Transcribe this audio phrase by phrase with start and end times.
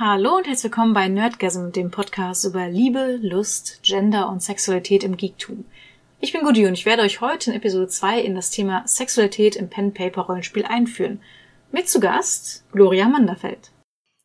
[0.00, 5.16] Hallo und herzlich willkommen bei Nerdgasm, dem Podcast über Liebe, Lust, Gender und Sexualität im
[5.16, 5.64] Geektum.
[6.20, 9.56] Ich bin Gudi und ich werde euch heute in Episode 2 in das Thema Sexualität
[9.56, 11.20] im Pen-Paper-Rollenspiel einführen.
[11.72, 13.72] Mit zu Gast Gloria Manderfeld.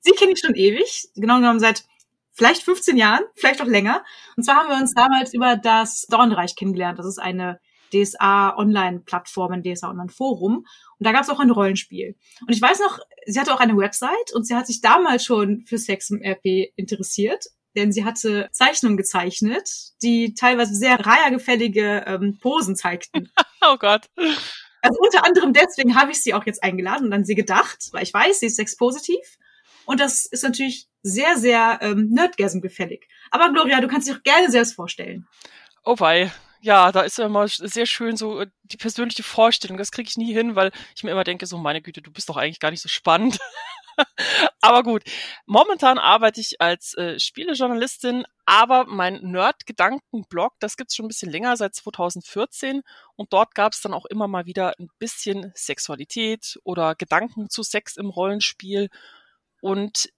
[0.01, 1.85] Sie kenne ich schon ewig, genau genommen seit
[2.33, 4.03] vielleicht 15 Jahren, vielleicht auch länger.
[4.37, 6.99] Und zwar haben wir uns damals über das Dornreich kennengelernt.
[6.99, 7.59] Das ist eine
[7.93, 10.57] DSA-Online-Plattform, ein DSA-Online-Forum.
[10.57, 10.67] Und
[10.99, 12.15] da gab es auch ein Rollenspiel.
[12.41, 15.65] Und ich weiß noch, sie hatte auch eine Website und sie hat sich damals schon
[15.65, 17.45] für Sex im RP interessiert.
[17.75, 19.67] Denn sie hatte Zeichnungen gezeichnet,
[20.03, 23.31] die teilweise sehr reihergefällige ähm, Posen zeigten.
[23.67, 24.09] oh Gott.
[24.83, 28.03] Also unter anderem deswegen habe ich sie auch jetzt eingeladen und an sie gedacht, weil
[28.03, 29.37] ich weiß, sie ist sexpositiv.
[29.85, 33.07] Und das ist natürlich sehr, sehr ähm, Nerdgasm gefällig.
[33.31, 35.27] Aber Gloria, du kannst dich auch gerne selbst vorstellen.
[35.83, 36.31] Oh wei,
[36.63, 39.77] ja, da ist immer sehr schön so äh, die persönliche Vorstellung.
[39.77, 42.29] Das kriege ich nie hin, weil ich mir immer denke, so meine Güte, du bist
[42.29, 43.37] doch eigentlich gar nicht so spannend.
[44.61, 45.03] aber gut,
[45.45, 51.57] momentan arbeite ich als äh, Spielejournalistin, aber mein Nerd-Gedanken-Blog, das gibt's schon ein bisschen länger,
[51.57, 52.81] seit 2014.
[53.17, 57.97] Und dort gab's dann auch immer mal wieder ein bisschen Sexualität oder Gedanken zu Sex
[57.97, 58.89] im Rollenspiel.
[59.59, 60.13] Und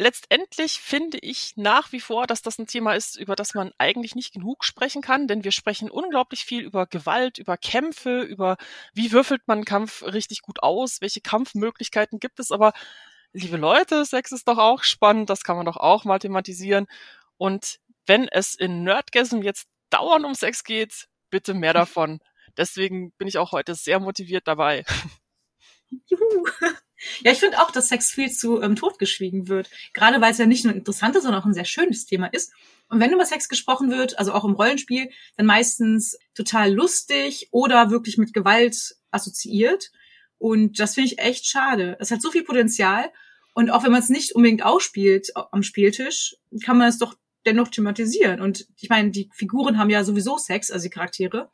[0.00, 4.14] letztendlich finde ich nach wie vor, dass das ein Thema ist, über das man eigentlich
[4.14, 8.56] nicht genug sprechen kann, denn wir sprechen unglaublich viel über Gewalt, über Kämpfe, über
[8.94, 12.72] wie würfelt man Kampf richtig gut aus, welche Kampfmöglichkeiten gibt es, aber
[13.32, 16.86] liebe Leute, Sex ist doch auch spannend, das kann man doch auch mal thematisieren
[17.36, 22.20] und wenn es in Nerdgasm jetzt dauernd um Sex geht, bitte mehr davon.
[22.56, 24.84] Deswegen bin ich auch heute sehr motiviert dabei.
[26.06, 26.46] Juhu.
[27.22, 29.70] Ja, ich finde auch, dass Sex viel zu ähm, totgeschwiegen wird.
[29.92, 32.52] Gerade weil es ja nicht nur ein interessantes, sondern auch ein sehr schönes Thema ist.
[32.88, 37.90] Und wenn über Sex gesprochen wird, also auch im Rollenspiel, dann meistens total lustig oder
[37.90, 39.90] wirklich mit Gewalt assoziiert.
[40.38, 41.96] Und das finde ich echt schade.
[42.00, 43.10] Es hat so viel Potenzial.
[43.54, 47.14] Und auch wenn man es nicht unbedingt ausspielt am Spieltisch, kann man es doch
[47.46, 48.40] dennoch thematisieren.
[48.40, 51.50] Und ich meine, die Figuren haben ja sowieso Sex, also die Charaktere.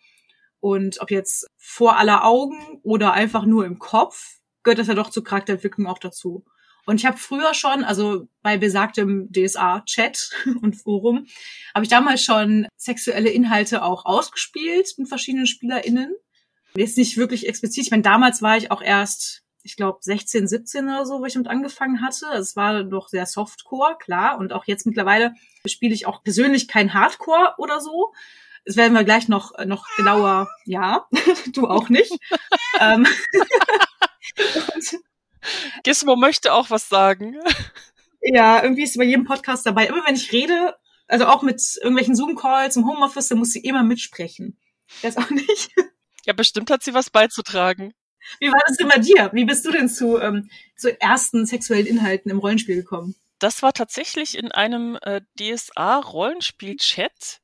[0.60, 4.35] Und ob jetzt vor aller Augen oder einfach nur im Kopf,
[4.66, 6.44] gehört das ja doch zur Charakterentwicklung auch dazu.
[6.86, 10.30] Und ich habe früher schon, also bei besagtem DSA-Chat
[10.62, 11.26] und Forum,
[11.74, 16.14] habe ich damals schon sexuelle Inhalte auch ausgespielt mit verschiedenen SpielerInnen.
[16.76, 17.84] Jetzt nicht wirklich explizit.
[17.84, 21.34] Ich meine, damals war ich auch erst, ich glaube, 16, 17 oder so, wo ich
[21.34, 22.26] damit angefangen hatte.
[22.34, 24.38] Es war doch sehr Softcore, klar.
[24.38, 25.32] Und auch jetzt mittlerweile
[25.66, 28.12] spiele ich auch persönlich kein Hardcore oder so.
[28.64, 31.06] Das werden wir gleich noch, noch genauer, ja,
[31.52, 32.12] du auch nicht.
[32.80, 33.06] ähm,
[35.84, 37.36] Gizmo möchte auch was sagen.
[38.20, 39.86] Ja, irgendwie ist sie bei jedem Podcast dabei.
[39.86, 40.74] Immer wenn ich rede,
[41.06, 44.58] also auch mit irgendwelchen Zoom-Calls im Homeoffice, dann muss sie immer mitsprechen.
[45.02, 45.70] Weiß auch nicht.
[46.24, 47.94] Ja, bestimmt hat sie was beizutragen.
[48.40, 49.30] Wie war das denn bei dir?
[49.32, 53.14] Wie bist du denn zu, ähm, zu ersten sexuellen Inhalten im Rollenspiel gekommen?
[53.38, 57.40] Das war tatsächlich in einem äh, DSA-Rollenspiel-Chat,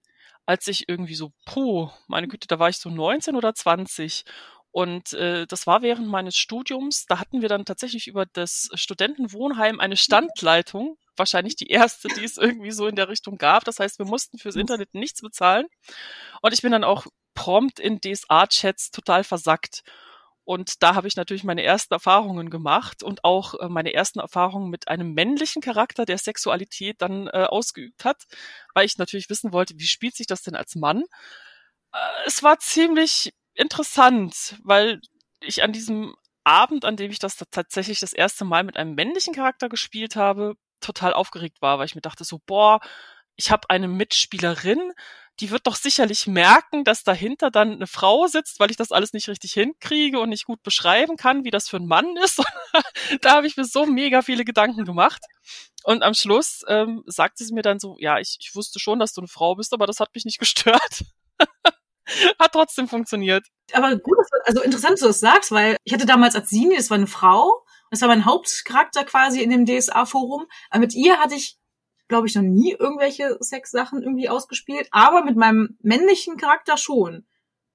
[0.47, 4.25] als ich irgendwie so, puh, meine Güte, da war ich so 19 oder 20
[4.73, 7.05] und äh, das war während meines Studiums.
[7.07, 12.39] Da hatten wir dann tatsächlich über das Studentenwohnheim eine Standleitung, wahrscheinlich die erste, die es
[12.39, 13.65] irgendwie so in der Richtung gab.
[13.65, 15.67] Das heißt, wir mussten fürs Internet nichts bezahlen.
[16.41, 19.83] Und ich bin dann auch prompt in DSA-Chats total versackt.
[20.45, 24.71] Und da habe ich natürlich meine ersten Erfahrungen gemacht und auch äh, meine ersten Erfahrungen
[24.71, 28.25] mit einem männlichen Charakter, der Sexualität dann äh, ausgeübt hat,
[28.75, 31.05] weil ich natürlich wissen wollte, wie spielt sich das denn als Mann?
[31.93, 35.01] Äh, es war ziemlich interessant, weil
[35.41, 36.15] ich an diesem
[36.45, 40.55] Abend, an dem ich das tatsächlich das erste Mal mit einem männlichen Charakter gespielt habe,
[40.81, 42.81] total aufgeregt war, weil ich mir dachte so, boah,
[43.37, 44.93] ich habe eine Mitspielerin,
[45.41, 49.13] die wird doch sicherlich merken, dass dahinter dann eine Frau sitzt, weil ich das alles
[49.13, 52.43] nicht richtig hinkriege und nicht gut beschreiben kann, wie das für ein Mann ist.
[53.23, 55.23] da habe ich mir so mega viele Gedanken gemacht.
[55.85, 59.15] Und am Schluss ähm, sagte sie mir dann so, ja, ich, ich wusste schon, dass
[59.15, 61.05] du eine Frau bist, aber das hat mich nicht gestört.
[62.39, 63.47] Hat trotzdem funktioniert.
[63.73, 66.97] Aber gut, also interessant, dass du das sagst, weil ich hatte damals Azini, das war
[66.97, 70.47] eine Frau, das war mein Hauptcharakter quasi in dem DSA-Forum.
[70.79, 71.59] Mit ihr hatte ich,
[72.09, 77.27] glaube ich, noch nie irgendwelche Sex-Sachen irgendwie ausgespielt, aber mit meinem männlichen Charakter schon.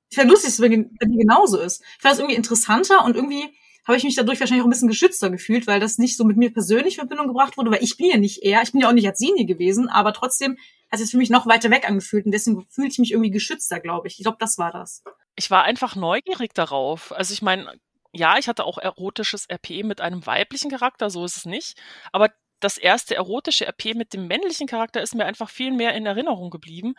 [0.10, 1.82] Ich fände lustig, wenn die genauso ist.
[1.82, 3.56] Ich fand das irgendwie interessanter und irgendwie
[3.88, 6.38] habe ich mich dadurch wahrscheinlich auch ein bisschen geschützter gefühlt, weil das nicht so mit
[6.38, 8.90] mir persönlich in Verbindung gebracht wurde, weil ich bin ja nicht er, ich bin ja
[8.90, 10.58] auch nicht Azini gewesen, aber trotzdem
[10.92, 13.80] hat es für mich noch weiter weg angefühlt und deswegen fühle ich mich irgendwie geschützter,
[13.80, 14.20] glaube ich.
[14.20, 15.04] Ich glaube, das war das.
[15.36, 17.12] Ich war einfach neugierig darauf.
[17.12, 17.80] Also ich meine,
[18.14, 21.78] ja, ich hatte auch erotisches RP mit einem weiblichen Charakter, so ist es nicht.
[22.12, 22.30] Aber
[22.60, 26.50] das erste erotische RP mit dem männlichen Charakter ist mir einfach viel mehr in Erinnerung
[26.50, 26.96] geblieben,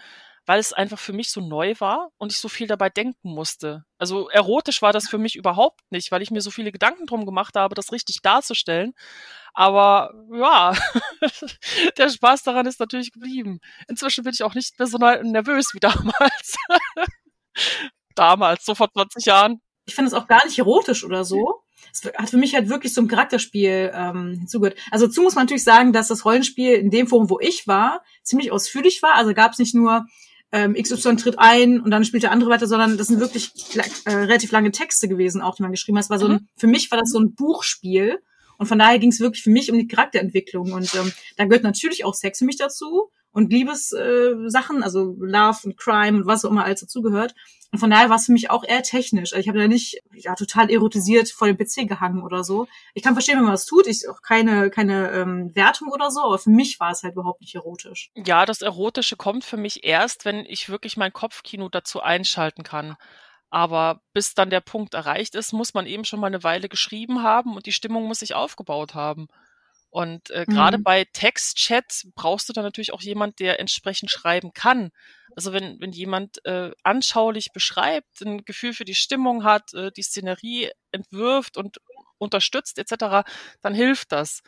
[0.49, 3.85] weil es einfach für mich so neu war und ich so viel dabei denken musste.
[3.99, 7.27] Also erotisch war das für mich überhaupt nicht, weil ich mir so viele Gedanken drum
[7.27, 8.95] gemacht habe, das richtig darzustellen.
[9.53, 10.73] Aber ja,
[11.99, 13.61] der Spaß daran ist natürlich geblieben.
[13.89, 16.57] Inzwischen bin ich auch nicht mehr so nervös wie damals.
[18.15, 19.61] damals, so vor 20 Jahren.
[19.85, 21.63] Ich finde es auch gar nicht erotisch oder so.
[21.93, 24.79] Es hat für mich halt wirklich zum Charakterspiel ähm, hinzugehört.
[24.91, 28.03] Also dazu muss man natürlich sagen, dass das Rollenspiel in dem Forum, wo ich war,
[28.23, 29.15] ziemlich ausführlich war.
[29.15, 30.07] Also gab es nicht nur
[30.53, 33.53] ähm, XY tritt ein und dann spielt der andere weiter, sondern das sind wirklich
[34.05, 36.05] äh, relativ lange Texte gewesen, auch die man geschrieben hat.
[36.05, 36.49] Es war so ein, mhm.
[36.57, 38.19] für mich war das so ein Buchspiel.
[38.57, 40.73] Und von daher ging es wirklich für mich um die Charakterentwicklung.
[40.73, 45.59] Und ähm, da gehört natürlich auch Sex für mich dazu und Liebessachen, äh, also Love
[45.65, 47.35] und Crime und was auch immer alles dazugehört.
[47.71, 49.33] Und von daher war es für mich auch eher technisch.
[49.33, 52.67] Also ich habe da nicht ja, total erotisiert vor dem PC gehangen oder so.
[52.95, 53.87] Ich kann verstehen, wenn man das tut.
[53.87, 57.43] Ich auch keine keine ähm, Wertung oder so, aber für mich war es halt überhaupt
[57.43, 58.11] nicht erotisch.
[58.15, 62.97] Ja, das Erotische kommt für mich erst, wenn ich wirklich mein Kopfkino dazu einschalten kann.
[63.51, 67.23] Aber bis dann der Punkt erreicht ist, muss man eben schon mal eine Weile geschrieben
[67.23, 69.29] haben und die Stimmung muss sich aufgebaut haben.
[69.91, 70.83] Und äh, gerade mhm.
[70.83, 74.91] bei Textchat brauchst du dann natürlich auch jemand, der entsprechend schreiben kann.
[75.35, 80.03] Also wenn, wenn jemand äh, anschaulich beschreibt, ein Gefühl für die Stimmung hat, äh, die
[80.03, 81.79] Szenerie entwirft und
[82.19, 83.29] unterstützt etc.,
[83.63, 84.43] dann hilft das.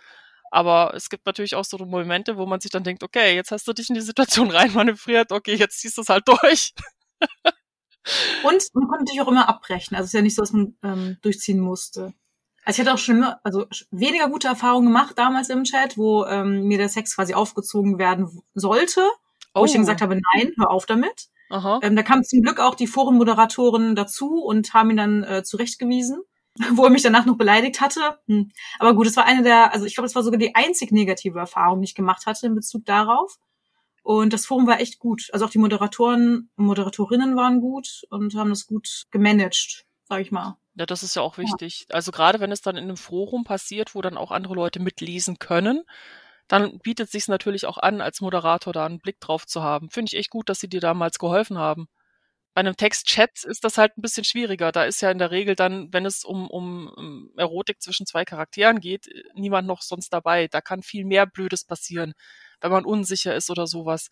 [0.50, 3.66] Aber es gibt natürlich auch so Momente, wo man sich dann denkt, okay, jetzt hast
[3.68, 6.74] du dich in die Situation reinmanövriert, okay, jetzt ziehst du es halt durch.
[8.44, 9.96] und man konnte natürlich auch immer abbrechen.
[9.96, 12.12] Also es ist ja nicht so, dass man ähm, durchziehen musste.
[12.70, 16.24] Also ich hatte auch schon immer, also weniger gute Erfahrungen gemacht damals im Chat, wo
[16.26, 19.00] ähm, mir der Sex quasi aufgezogen werden sollte,
[19.52, 19.82] wo ich dann oh.
[19.82, 21.30] gesagt habe, nein, hör auf damit.
[21.82, 26.22] Ähm, da kamen zum Glück auch die Forenmoderatoren dazu und haben ihn dann äh, zurechtgewiesen,
[26.74, 28.20] wo er mich danach noch beleidigt hatte.
[28.28, 28.52] Hm.
[28.78, 31.40] Aber gut, es war eine der, also ich glaube, es war sogar die einzig negative
[31.40, 33.36] Erfahrung, die ich gemacht hatte in Bezug darauf.
[34.04, 35.28] Und das Forum war echt gut.
[35.32, 40.56] Also auch die Moderatoren, Moderatorinnen waren gut und haben das gut gemanagt, sag ich mal.
[40.80, 41.84] Ja, das ist ja auch wichtig.
[41.90, 41.96] Ja.
[41.96, 45.38] Also gerade wenn es dann in einem Forum passiert, wo dann auch andere Leute mitlesen
[45.38, 45.82] können,
[46.48, 49.90] dann bietet sich natürlich auch an, als Moderator da einen Blick drauf zu haben.
[49.90, 51.88] Finde ich echt gut, dass sie dir damals geholfen haben.
[52.54, 54.72] Bei einem Textchat ist das halt ein bisschen schwieriger.
[54.72, 58.80] Da ist ja in der Regel dann, wenn es um, um Erotik zwischen zwei Charakteren
[58.80, 60.48] geht, niemand noch sonst dabei.
[60.48, 62.14] Da kann viel mehr Blödes passieren,
[62.62, 64.08] wenn man unsicher ist oder sowas.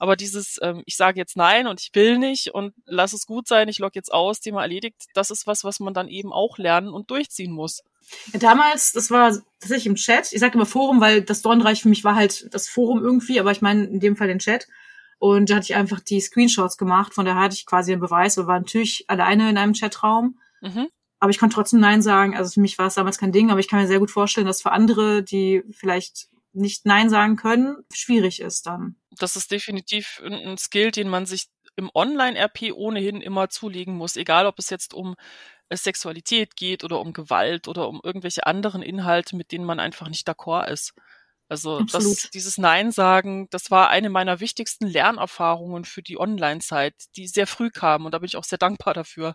[0.00, 3.46] Aber dieses, ähm, ich sage jetzt nein und ich will nicht und lass es gut
[3.46, 6.56] sein, ich log jetzt aus, Thema erledigt, das ist was, was man dann eben auch
[6.56, 7.82] lernen und durchziehen muss.
[8.32, 9.30] Ja, damals, das war
[9.60, 10.32] tatsächlich im Chat.
[10.32, 13.52] Ich sage immer Forum, weil das Dornreich für mich war halt das Forum irgendwie, aber
[13.52, 14.66] ich meine in dem Fall den Chat.
[15.18, 18.38] Und da hatte ich einfach die Screenshots gemacht, von daher hatte ich quasi einen Beweis
[18.38, 20.38] und war natürlich alleine in einem Chatraum.
[20.62, 20.88] Mhm.
[21.18, 22.34] Aber ich konnte trotzdem Nein sagen.
[22.34, 24.46] Also für mich war es damals kein Ding, aber ich kann mir sehr gut vorstellen,
[24.46, 28.96] dass für andere, die vielleicht nicht Nein sagen können, schwierig ist dann.
[29.18, 34.46] Das ist definitiv ein Skill, den man sich im Online-RP ohnehin immer zulegen muss, egal
[34.46, 35.16] ob es jetzt um
[35.68, 40.08] äh, Sexualität geht oder um Gewalt oder um irgendwelche anderen Inhalte, mit denen man einfach
[40.08, 40.94] nicht d'accord ist.
[41.48, 47.26] Also das, dieses Nein sagen, das war eine meiner wichtigsten Lernerfahrungen für die Online-Zeit, die
[47.26, 49.34] sehr früh kam und da bin ich auch sehr dankbar dafür.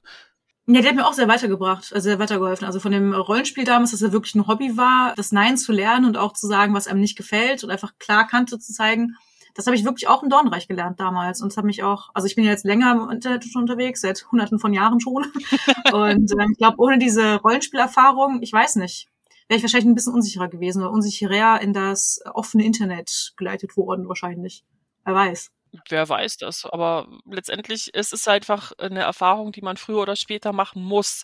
[0.67, 2.65] Ja, der hat mir auch sehr weitergebracht, also sehr weitergeholfen.
[2.65, 6.05] Also von dem Rollenspiel damals, dass er wirklich ein Hobby war, das Nein zu lernen
[6.05, 9.15] und auch zu sagen, was einem nicht gefällt und einfach klar Kante zu zeigen.
[9.53, 12.25] Das habe ich wirklich auch in Dornreich gelernt damals und es hat mich auch, also
[12.27, 15.23] ich bin ja jetzt länger im Internet schon unterwegs, seit hunderten von Jahren schon.
[15.93, 19.07] und äh, ich glaube, ohne diese Rollenspielerfahrung, ich weiß nicht,
[19.47, 24.07] wäre ich wahrscheinlich ein bisschen unsicherer gewesen oder unsicherer in das offene Internet geleitet worden
[24.07, 24.65] wahrscheinlich.
[25.05, 25.51] Wer weiß
[25.89, 26.65] wer weiß das.
[26.65, 31.23] Aber letztendlich ist es einfach eine Erfahrung, die man früher oder später machen muss.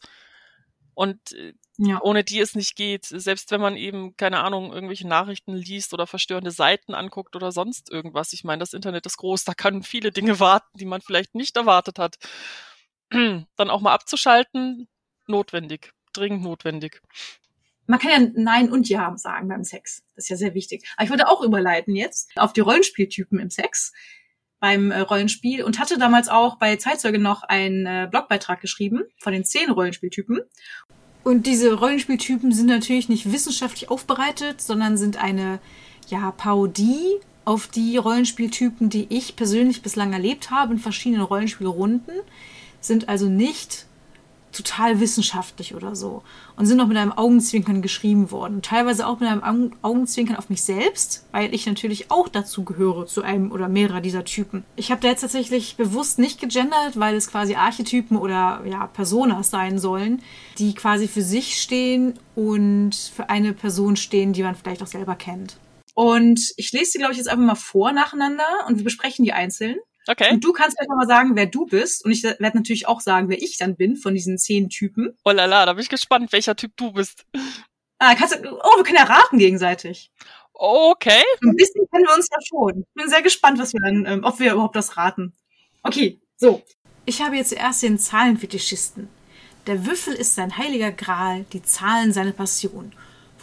[0.93, 2.00] Und äh, ja.
[2.01, 3.05] ohne die es nicht geht.
[3.05, 7.89] Selbst wenn man eben, keine Ahnung, irgendwelche Nachrichten liest oder verstörende Seiten anguckt oder sonst
[7.89, 8.34] irgendwas.
[8.34, 11.58] Ich meine, das Internet ist groß, da können viele Dinge warten, die man vielleicht nicht
[11.58, 12.17] erwartet hat.
[13.10, 14.88] Dann auch mal abzuschalten,
[15.27, 17.01] notwendig, dringend notwendig.
[17.88, 20.03] Man kann ja Nein und Ja sagen beim Sex.
[20.15, 20.88] Das ist ja sehr wichtig.
[20.96, 23.91] Aber ich würde auch überleiten jetzt auf die Rollenspieltypen im Sex
[24.62, 29.34] beim äh, Rollenspiel und hatte damals auch bei Zeitzeuge noch einen äh, Blogbeitrag geschrieben von
[29.34, 30.39] den zehn Rollenspieltypen.
[31.24, 35.60] Und diese Rollenspieltypen sind natürlich nicht wissenschaftlich aufbereitet, sondern sind eine
[36.08, 42.13] ja, Parodie auf die Rollenspieltypen, die ich persönlich bislang erlebt habe in verschiedenen Rollenspielrunden,
[42.80, 43.88] sind also nicht
[44.51, 46.24] total wissenschaftlich oder so
[46.55, 48.62] und sind auch mit einem Augenzwinkern geschrieben worden.
[48.62, 53.22] Teilweise auch mit einem Augenzwinkern auf mich selbst, weil ich natürlich auch dazu gehöre, zu
[53.22, 54.63] einem oder mehrerer dieser Typen.
[54.75, 59.50] Ich habe da jetzt tatsächlich bewusst nicht gegendert, weil es quasi Archetypen oder ja, Personas
[59.50, 60.22] sein sollen,
[60.58, 65.15] die quasi für sich stehen und für eine Person stehen, die man vielleicht auch selber
[65.15, 65.58] kennt.
[65.93, 69.34] Und ich lese sie, glaube ich, jetzt einfach mal vor nacheinander und wir besprechen die
[69.34, 69.77] einzeln.
[70.12, 70.34] Okay.
[70.34, 72.03] Und du kannst einfach mal sagen, wer du bist.
[72.03, 75.18] Und ich werde natürlich auch sagen, wer ich dann bin von diesen zehn Typen.
[75.24, 77.25] Oh lala, da bin ich gespannt, welcher Typ du bist.
[77.98, 80.12] Ah, kannst du, oh, wir können ja raten gegenseitig.
[80.53, 81.24] Okay.
[81.44, 82.86] Ein bisschen kennen wir uns ja schon.
[82.94, 85.34] Bin sehr gespannt, was wir dann, ähm, ob wir überhaupt das raten.
[85.84, 86.62] Okay, so.
[87.06, 89.08] Ich habe jetzt zuerst den Zahlenfetischisten.
[89.68, 92.91] Der Würfel ist sein heiliger Gral, die Zahlen seine Passion.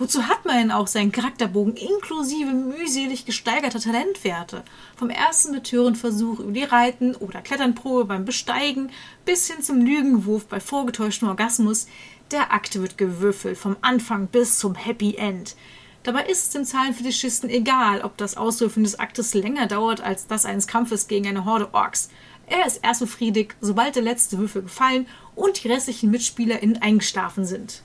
[0.00, 4.62] Wozu hat man denn auch seinen Charakterbogen inklusive mühselig gesteigerter Talentwerte?
[4.96, 8.92] Vom ersten Betörenversuch über die Reiten- oder Kletternprobe beim Besteigen
[9.24, 11.88] bis hin zum Lügenwurf bei vorgetäuschtem Orgasmus.
[12.30, 15.56] Der Akte wird gewürfelt, vom Anfang bis zum Happy End.
[16.04, 20.44] Dabei ist es dem Zahlenfetischisten egal, ob das Auswürfen des Aktes länger dauert als das
[20.44, 22.08] eines Kampfes gegen eine Horde Orks.
[22.46, 27.82] Er ist erst befriedigt, sobald der letzte Würfel gefallen und die restlichen MitspielerInnen eingeschlafen sind.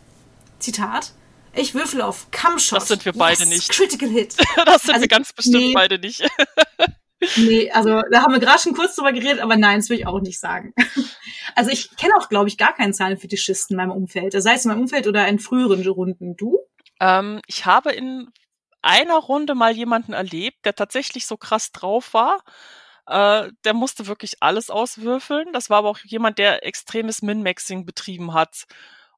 [0.59, 1.13] Zitat
[1.55, 2.81] ich würfel auf Kampfshot.
[2.81, 3.69] Das sind wir beide yes, nicht.
[3.69, 4.35] Critical Hit.
[4.65, 6.21] das sind also, wir ganz bestimmt nee, beide nicht.
[7.37, 10.07] nee, also da haben wir gerade schon kurz drüber geredet, aber nein, das will ich
[10.07, 10.73] auch nicht sagen.
[11.55, 14.33] Also ich kenne auch, glaube ich, gar keinen Zahlenfetischisten in meinem Umfeld.
[14.33, 16.35] Sei es in meinem Umfeld oder in früheren Runden.
[16.35, 16.57] Du?
[16.99, 18.31] Ähm, ich habe in
[18.81, 22.43] einer Runde mal jemanden erlebt, der tatsächlich so krass drauf war.
[23.05, 25.51] Äh, der musste wirklich alles auswürfeln.
[25.53, 28.65] Das war aber auch jemand, der extremes Min-Maxing betrieben hat.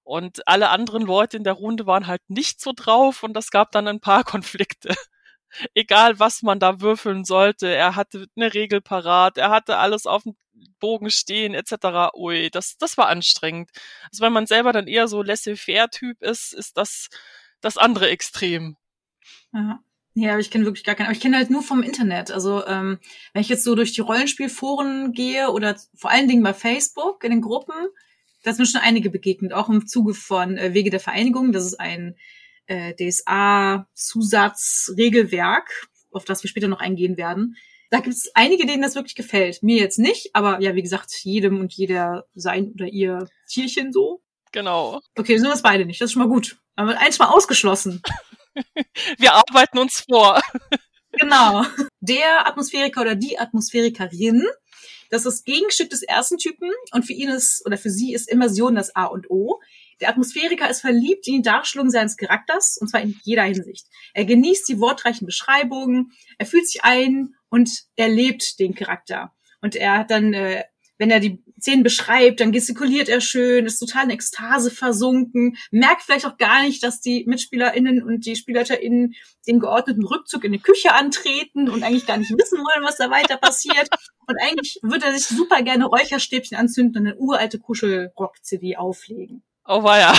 [0.05, 3.71] Und alle anderen Leute in der Runde waren halt nicht so drauf und das gab
[3.71, 4.95] dann ein paar Konflikte.
[5.74, 10.24] Egal, was man da würfeln sollte, er hatte eine Regel parat, er hatte alles auf
[10.24, 10.35] dem
[10.79, 12.13] Bogen stehen, etc.
[12.15, 13.71] Ui, das, das war anstrengend.
[14.12, 17.09] Also wenn man selber dann eher so laissez-faire-Typ ist, ist das
[17.62, 18.77] das andere Extrem.
[19.53, 19.79] Ja.
[20.17, 21.07] Ja, aber ich kenne wirklich gar keinen.
[21.07, 22.31] Aber ich kenne halt nur vom Internet.
[22.31, 23.00] Also ähm,
[23.33, 27.31] wenn ich jetzt so durch die Rollenspielforen gehe oder vor allen Dingen bei Facebook in
[27.31, 27.75] den Gruppen,
[28.46, 31.52] da sind schon einige begegnet, auch im Zuge von äh, Wege der Vereinigung.
[31.52, 32.16] Das ist ein
[32.68, 37.58] äh, DSA-Zusatzregelwerk, auf das wir später noch eingehen werden.
[37.90, 39.64] Da gibt es einige, denen das wirklich gefällt.
[39.64, 44.22] Mir jetzt nicht, aber ja, wie gesagt, jedem und jeder sein oder ihr Tierchen so.
[44.52, 45.02] Genau.
[45.18, 46.00] Okay, sind wir es beide nicht.
[46.00, 46.58] Das ist schon mal gut.
[46.75, 48.02] Aber eins mal ausgeschlossen.
[49.18, 50.40] wir arbeiten uns vor.
[51.12, 51.66] genau.
[52.00, 54.46] Der Atmosphäriker oder die Atmosphärikerin
[55.09, 58.75] das ist Gegenstück des ersten Typen und für ihn ist oder für sie ist Immersion
[58.75, 59.59] das A und O.
[60.01, 63.88] Der Atmosphäriker ist verliebt in die Darstellung seines Charakters und zwar in jeder Hinsicht.
[64.13, 69.33] Er genießt die wortreichen Beschreibungen, er fühlt sich ein und er lebt den Charakter.
[69.62, 70.63] Und er hat dann äh,
[70.98, 76.04] wenn er die Szenen beschreibt, dann gestikuliert er schön, ist total in Ekstase versunken, merkt
[76.04, 79.16] vielleicht auch gar nicht, dass die MitspielerInnen und die SpielerInnen
[79.48, 83.10] den geordneten Rückzug in die Küche antreten und eigentlich gar nicht wissen wollen, was da
[83.10, 83.90] weiter passiert.
[84.28, 89.44] Und eigentlich würde er sich super gerne Räucherstäbchen anzünden und eine uralte Kuschelrock-CD auflegen.
[89.66, 90.14] Oh weia.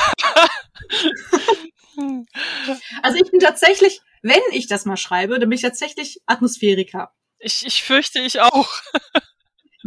[3.02, 7.12] also ich bin tatsächlich, wenn ich das mal schreibe, dann bin ich tatsächlich Atmosphäriker.
[7.38, 8.68] Ich, ich fürchte ich auch.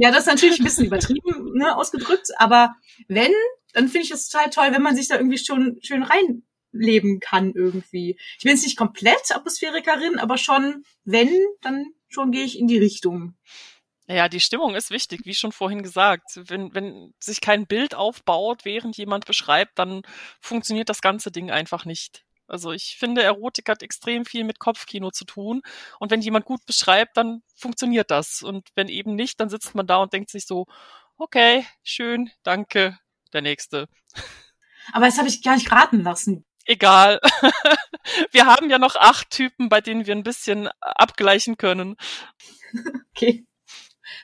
[0.01, 2.73] Ja, das ist natürlich ein bisschen übertrieben ne, ausgedrückt, aber
[3.09, 3.33] wenn,
[3.73, 7.51] dann finde ich es total toll, wenn man sich da irgendwie schon schön reinleben kann
[7.53, 8.17] irgendwie.
[8.37, 11.29] Ich bin jetzt nicht komplett Atmosphärikerin, aber schon, wenn,
[11.61, 13.35] dann schon gehe ich in die Richtung.
[14.07, 16.39] Naja, die Stimmung ist wichtig, wie schon vorhin gesagt.
[16.47, 20.01] Wenn, wenn sich kein Bild aufbaut, während jemand beschreibt, dann
[20.39, 22.23] funktioniert das ganze Ding einfach nicht.
[22.49, 25.61] Also ich finde, Erotik hat extrem viel mit Kopfkino zu tun.
[25.99, 28.41] Und wenn jemand gut beschreibt, dann funktioniert das.
[28.41, 30.65] Und wenn eben nicht, dann sitzt man da und denkt sich so,
[31.17, 32.97] okay, schön, danke,
[33.33, 33.87] der nächste.
[34.91, 36.45] Aber das habe ich gar nicht raten lassen.
[36.65, 37.19] Egal.
[38.31, 41.95] wir haben ja noch acht Typen, bei denen wir ein bisschen abgleichen können.
[43.15, 43.45] Okay.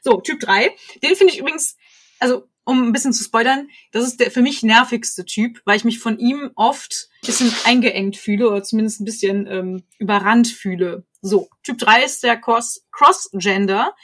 [0.02, 0.74] So, Typ 3.
[1.04, 1.76] Den finde ich übrigens,
[2.20, 5.86] also um ein bisschen zu spoilern, das ist der für mich nervigste Typ, weil ich
[5.86, 11.06] mich von ihm oft ein bisschen eingeengt fühle oder zumindest ein bisschen ähm, überrannt fühle.
[11.22, 13.96] So, Typ 3 ist der Cross-Gender.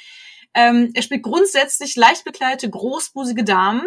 [0.54, 3.84] Ähm, er spielt grundsätzlich leicht bekleidete, großbusige Damen,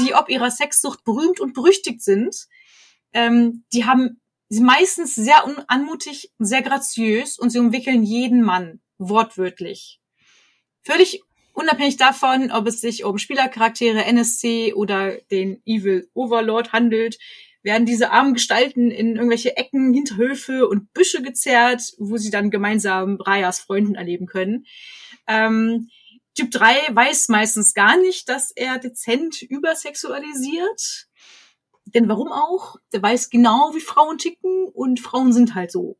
[0.00, 2.46] die ob ihrer Sexsucht berühmt und berüchtigt sind.
[3.12, 10.00] Ähm, die haben sie meistens sehr anmutig, sehr graziös und sie umwickeln jeden Mann, wortwörtlich.
[10.82, 11.22] Völlig
[11.54, 17.16] Unabhängig davon, ob es sich um Spielercharaktere, NSC oder den Evil Overlord handelt,
[17.62, 23.20] werden diese armen Gestalten in irgendwelche Ecken, Hinterhöfe und Büsche gezerrt, wo sie dann gemeinsam
[23.20, 24.66] Rayas Freunden erleben können.
[25.28, 25.88] Ähm,
[26.34, 31.06] typ 3 weiß meistens gar nicht, dass er dezent übersexualisiert.
[31.86, 32.76] Denn warum auch?
[32.92, 35.98] Der weiß genau, wie Frauen ticken und Frauen sind halt so.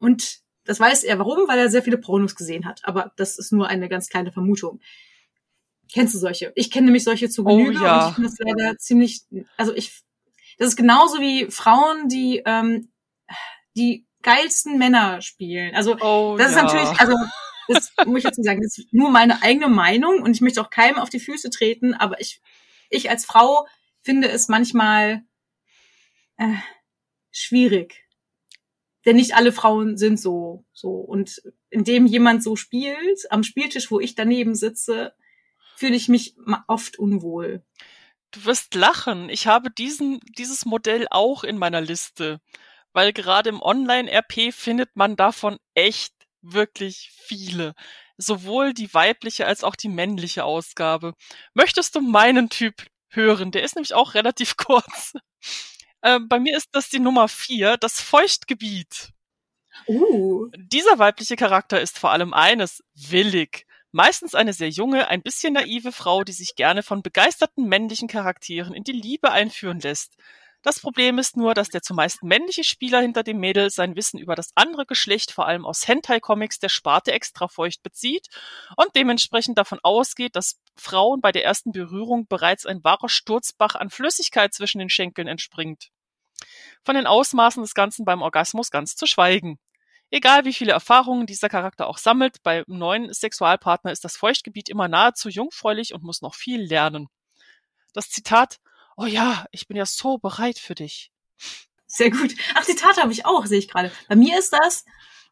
[0.00, 2.80] Und das weiß er warum, weil er sehr viele Pornos gesehen hat.
[2.84, 4.80] Aber das ist nur eine ganz kleine Vermutung.
[5.92, 6.52] Kennst du solche?
[6.54, 8.04] Ich kenne nämlich solche zu Genüge oh, ja.
[8.04, 9.22] und ich finde das leider ziemlich,
[9.56, 10.02] also ich,
[10.58, 12.88] das ist genauso wie Frauen, die ähm,
[13.76, 15.74] die geilsten Männer spielen.
[15.74, 16.62] Also oh, das ist ja.
[16.62, 17.14] natürlich, also
[17.68, 20.70] das muss ich jetzt sagen, das ist nur meine eigene Meinung und ich möchte auch
[20.70, 22.40] keinem auf die Füße treten, aber ich,
[22.88, 23.66] ich als Frau
[24.02, 25.22] finde es manchmal
[26.36, 26.54] äh,
[27.30, 28.04] schwierig.
[29.04, 30.90] Denn nicht alle Frauen sind so, so.
[30.90, 35.14] Und indem jemand so spielt, am Spieltisch, wo ich daneben sitze,
[35.76, 36.36] fühle ich mich
[36.68, 37.64] oft unwohl.
[38.30, 39.28] Du wirst lachen.
[39.28, 42.40] Ich habe diesen, dieses Modell auch in meiner Liste.
[42.92, 47.74] Weil gerade im Online-RP findet man davon echt wirklich viele.
[48.18, 51.14] Sowohl die weibliche als auch die männliche Ausgabe.
[51.54, 53.50] Möchtest du meinen Typ hören?
[53.50, 55.14] Der ist nämlich auch relativ kurz.
[56.02, 59.12] Äh, bei mir ist das die Nummer vier, das Feuchtgebiet.
[59.86, 60.48] Uh.
[60.56, 63.66] Dieser weibliche Charakter ist vor allem eines, willig.
[63.90, 68.74] Meistens eine sehr junge, ein bisschen naive Frau, die sich gerne von begeisterten männlichen Charakteren
[68.74, 70.16] in die Liebe einführen lässt.
[70.62, 74.36] Das Problem ist nur, dass der zumeist männliche Spieler hinter dem Mädel sein Wissen über
[74.36, 78.28] das andere Geschlecht vor allem aus Hentai-Comics der Sparte extra feucht bezieht
[78.76, 83.90] und dementsprechend davon ausgeht, dass Frauen bei der ersten Berührung bereits ein wahrer Sturzbach an
[83.90, 85.88] Flüssigkeit zwischen den Schenkeln entspringt.
[86.84, 89.58] Von den Ausmaßen des Ganzen beim Orgasmus ganz zu schweigen.
[90.10, 94.86] Egal wie viele Erfahrungen dieser Charakter auch sammelt, beim neuen Sexualpartner ist das Feuchtgebiet immer
[94.86, 97.08] nahezu jungfräulich und muss noch viel lernen.
[97.94, 98.58] Das Zitat
[98.96, 101.12] oh ja, ich bin ja so bereit für dich.
[101.86, 102.34] Sehr gut.
[102.54, 103.92] Ach, Zitate habe ich auch, sehe ich gerade.
[104.08, 104.84] Bei mir ist das,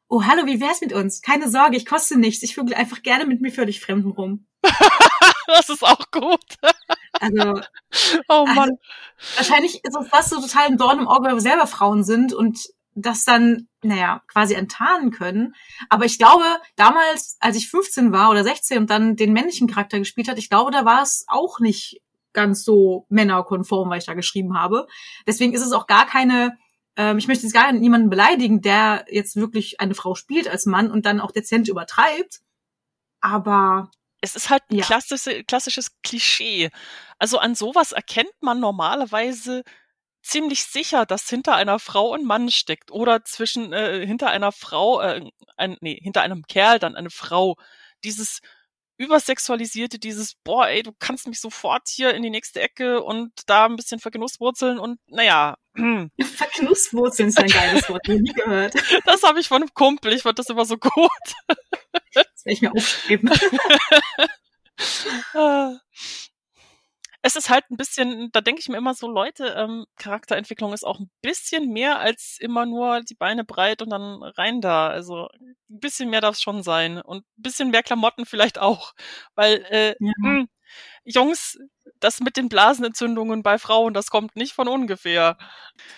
[0.08, 1.22] oh hallo, wie wär's mit uns?
[1.22, 2.42] Keine Sorge, ich koste nichts.
[2.42, 4.46] Ich vögel einfach gerne mit mir völlig Fremden rum.
[5.46, 6.44] das ist auch gut.
[7.12, 7.60] Also,
[8.28, 8.58] oh Mann.
[8.58, 8.76] Also,
[9.36, 12.34] wahrscheinlich ist es fast so total ein Dorn im Auge, weil wir selber Frauen sind
[12.34, 12.58] und
[12.94, 15.54] das dann, naja, quasi enttarnen können.
[15.88, 16.44] Aber ich glaube,
[16.76, 20.50] damals, als ich 15 war oder 16 und dann den männlichen Charakter gespielt hat, ich
[20.50, 22.00] glaube, da war es auch nicht
[22.32, 24.86] ganz so männerkonform, weil ich da geschrieben habe.
[25.26, 26.56] Deswegen ist es auch gar keine,
[26.96, 30.90] ähm, ich möchte jetzt gar niemanden beleidigen, der jetzt wirklich eine Frau spielt als Mann
[30.90, 32.40] und dann auch dezent übertreibt.
[33.20, 34.84] Aber es ist halt ein ja.
[34.84, 36.70] klassische, klassisches Klischee.
[37.18, 39.62] Also an sowas erkennt man normalerweise
[40.22, 45.00] ziemlich sicher, dass hinter einer Frau ein Mann steckt oder zwischen äh, hinter einer Frau,
[45.00, 47.56] äh, ein, nee, hinter einem Kerl dann eine Frau.
[48.04, 48.40] Dieses
[49.00, 53.64] übersexualisierte, dieses, boah, ey, du kannst mich sofort hier in die nächste Ecke und da
[53.64, 55.56] ein bisschen vergenusswurzeln und naja.
[55.74, 58.74] Vergenusswurzeln ist ein geiles Wort, nie gehört.
[59.06, 61.10] Das habe ich von einem Kumpel, ich fand das immer so gut.
[62.12, 63.30] Das werde ich mir aufschreiben.
[67.22, 70.84] Es ist halt ein bisschen, da denke ich mir immer so, Leute, ähm, Charakterentwicklung ist
[70.84, 74.88] auch ein bisschen mehr als immer nur die Beine breit und dann rein da.
[74.88, 77.00] Also ein bisschen mehr darf es schon sein.
[77.00, 78.94] Und ein bisschen mehr Klamotten vielleicht auch.
[79.34, 80.12] Weil, äh, ja.
[80.18, 80.48] mh, hm,
[81.04, 81.58] Jungs,
[81.98, 85.36] das mit den Blasenentzündungen bei Frauen, das kommt nicht von ungefähr.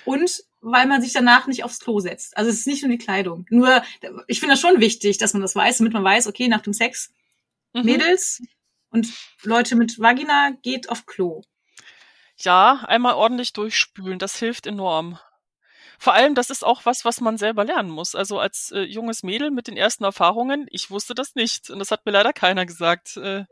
[0.05, 2.37] Und weil man sich danach nicht aufs Klo setzt.
[2.37, 3.47] Also es ist nicht nur die Kleidung.
[3.51, 3.83] Nur,
[4.29, 6.73] ich finde das schon wichtig, dass man das weiß, damit man weiß, okay, nach dem
[6.73, 7.13] Sex,
[7.73, 7.85] mhm.
[7.85, 8.43] Mädels,
[8.93, 11.43] und Leute mit Vagina geht auf Klo.
[12.37, 15.19] Ja, einmal ordentlich durchspülen, das hilft enorm.
[15.99, 18.17] Vor allem, das ist auch was, was man selber lernen muss.
[18.17, 21.71] Also als äh, junges Mädel mit den ersten Erfahrungen, ich wusste das nicht.
[21.71, 23.17] Und das hat mir leider keiner gesagt.
[23.19, 23.45] Äh,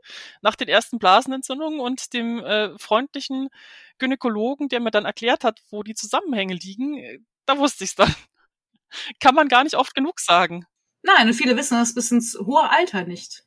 [0.42, 3.50] nach den ersten Blasenentzündungen und dem äh, freundlichen
[3.98, 8.12] Gynäkologen, der mir dann erklärt hat, wo die Zusammenhänge liegen, äh, da wusste ich's dann.
[9.20, 10.66] Kann man gar nicht oft genug sagen.
[11.02, 13.44] Nein, und viele wissen das bis ins hohe Alter nicht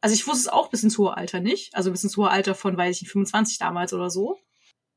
[0.00, 2.54] also ich wusste es auch bis ins hohe Alter nicht, also bis ins hohe Alter
[2.54, 4.38] von, weiß ich nicht, 25 damals oder so.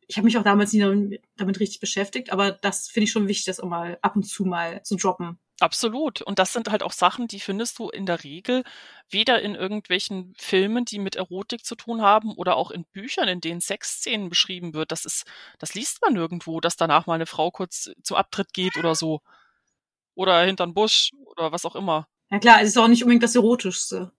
[0.08, 3.28] Ich habe mich auch damals nie damit, damit richtig beschäftigt, aber das finde ich schon
[3.28, 5.40] wichtig, das auch mal ab und zu mal zu droppen.
[5.60, 6.22] Absolut.
[6.22, 8.64] Und das sind halt auch Sachen, die findest du in der Regel
[9.10, 13.42] weder in irgendwelchen Filmen, die mit Erotik zu tun haben, oder auch in Büchern, in
[13.42, 14.92] denen Sexszenen beschrieben wird.
[14.92, 15.26] Das ist,
[15.60, 19.22] das liest man nirgendwo, dass danach mal eine Frau kurz zum Abtritt geht oder so.
[20.16, 22.08] Oder hinter'n Busch oder was auch immer.
[22.32, 24.12] Ja klar, es ist auch nicht unbedingt das Erotischste.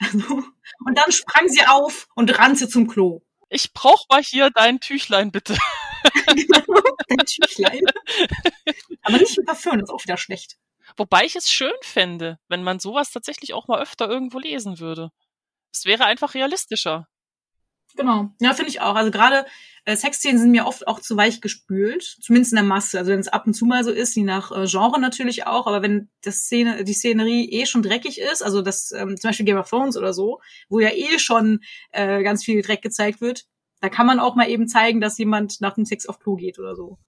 [0.00, 0.44] Also,
[0.84, 3.22] und dann sprang sie auf und rannte zum Klo.
[3.48, 5.56] Ich brauch mal hier dein Tüchlein, bitte.
[6.26, 7.80] genau, dein Tüchlein.
[9.02, 10.56] Aber nicht ein Parfüm, das ist auch wieder schlecht.
[10.96, 15.10] Wobei ich es schön fände, wenn man sowas tatsächlich auch mal öfter irgendwo lesen würde.
[15.72, 17.08] Es wäre einfach realistischer.
[17.96, 18.30] Genau.
[18.40, 18.94] Ja, finde ich auch.
[18.94, 19.46] Also gerade
[19.96, 22.98] Sexszenen sind mir oft auch zu weich gespült, zumindest in der Masse.
[22.98, 25.66] Also wenn es ab und zu mal so ist, je nach äh, Genre natürlich auch,
[25.66, 29.46] aber wenn das Szene, die Szenerie eh schon dreckig ist, also das ähm, zum Beispiel
[29.46, 31.60] Game of Thrones oder so, wo ja eh schon
[31.92, 33.46] äh, ganz viel Dreck gezeigt wird,
[33.80, 36.58] da kann man auch mal eben zeigen, dass jemand nach dem Sex auf Klo geht
[36.58, 36.98] oder so.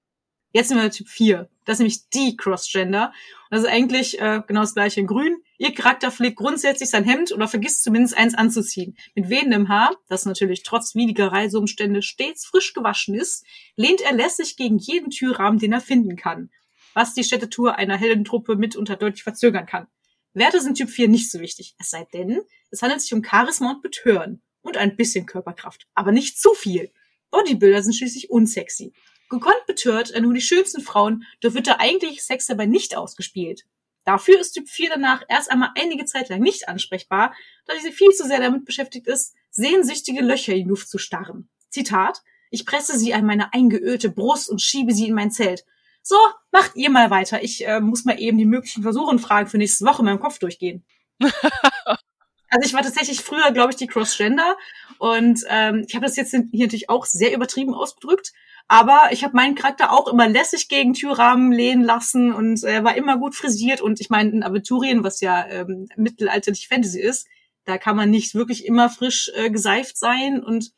[0.52, 1.48] Jetzt sind wir Typ 4.
[1.64, 3.08] Das ist nämlich die Crossgender.
[3.50, 5.36] Und das ist eigentlich äh, genau das gleiche in grün.
[5.60, 8.96] Ihr Charakter pflegt grundsätzlich sein Hemd oder vergisst zumindest eins anzuziehen.
[9.14, 13.44] Mit wehendem Haar, das natürlich trotz widriger Reiseumstände stets frisch gewaschen ist,
[13.76, 16.48] lehnt er lässig gegen jeden Türrahmen, den er finden kann.
[16.94, 19.86] Was die Städtetour einer Heldentruppe mitunter deutlich verzögern kann.
[20.32, 21.74] Werte sind Typ 4 nicht so wichtig.
[21.78, 26.10] Es sei denn, es handelt sich um Charisma und Betören und ein bisschen Körperkraft, aber
[26.10, 26.90] nicht zu viel.
[27.30, 28.94] Bodybuilder sind schließlich unsexy.
[29.28, 33.66] Gekonnt betört er nur die schönsten Frauen, doch wird der eigentliche Sex dabei nicht ausgespielt.
[34.10, 37.32] Dafür ist Typ 4 danach erst einmal einige Zeit lang nicht ansprechbar,
[37.66, 41.48] da sie viel zu sehr damit beschäftigt ist, sehnsüchtige Löcher in die Luft zu starren.
[41.68, 42.20] Zitat,
[42.50, 45.64] ich presse sie an meine eingeölte Brust und schiebe sie in mein Zelt.
[46.02, 46.16] So,
[46.50, 47.44] macht ihr mal weiter.
[47.44, 50.84] Ich äh, muss mal eben die möglichen Versuchenfragen für nächste Woche in meinem Kopf durchgehen.
[51.20, 54.56] also ich war tatsächlich früher, glaube ich, die Crossgender
[54.98, 58.32] und ähm, ich habe das jetzt hier natürlich auch sehr übertrieben ausgedrückt,
[58.72, 62.84] aber ich habe meinen Charakter auch immer lässig gegen Türrahmen lehnen lassen und er äh,
[62.84, 63.80] war immer gut frisiert.
[63.80, 67.26] Und ich meine, in Abiturien, was ja ähm, mittelalterlich Fantasy ist,
[67.64, 70.40] da kann man nicht wirklich immer frisch äh, geseift sein.
[70.40, 70.70] Und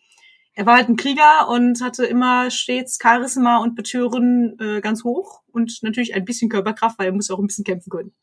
[0.55, 5.43] er war halt ein Krieger und hatte immer stets Charisma und Betören äh, ganz hoch
[5.53, 8.15] und natürlich ein bisschen Körperkraft, weil er muss auch ein bisschen kämpfen können.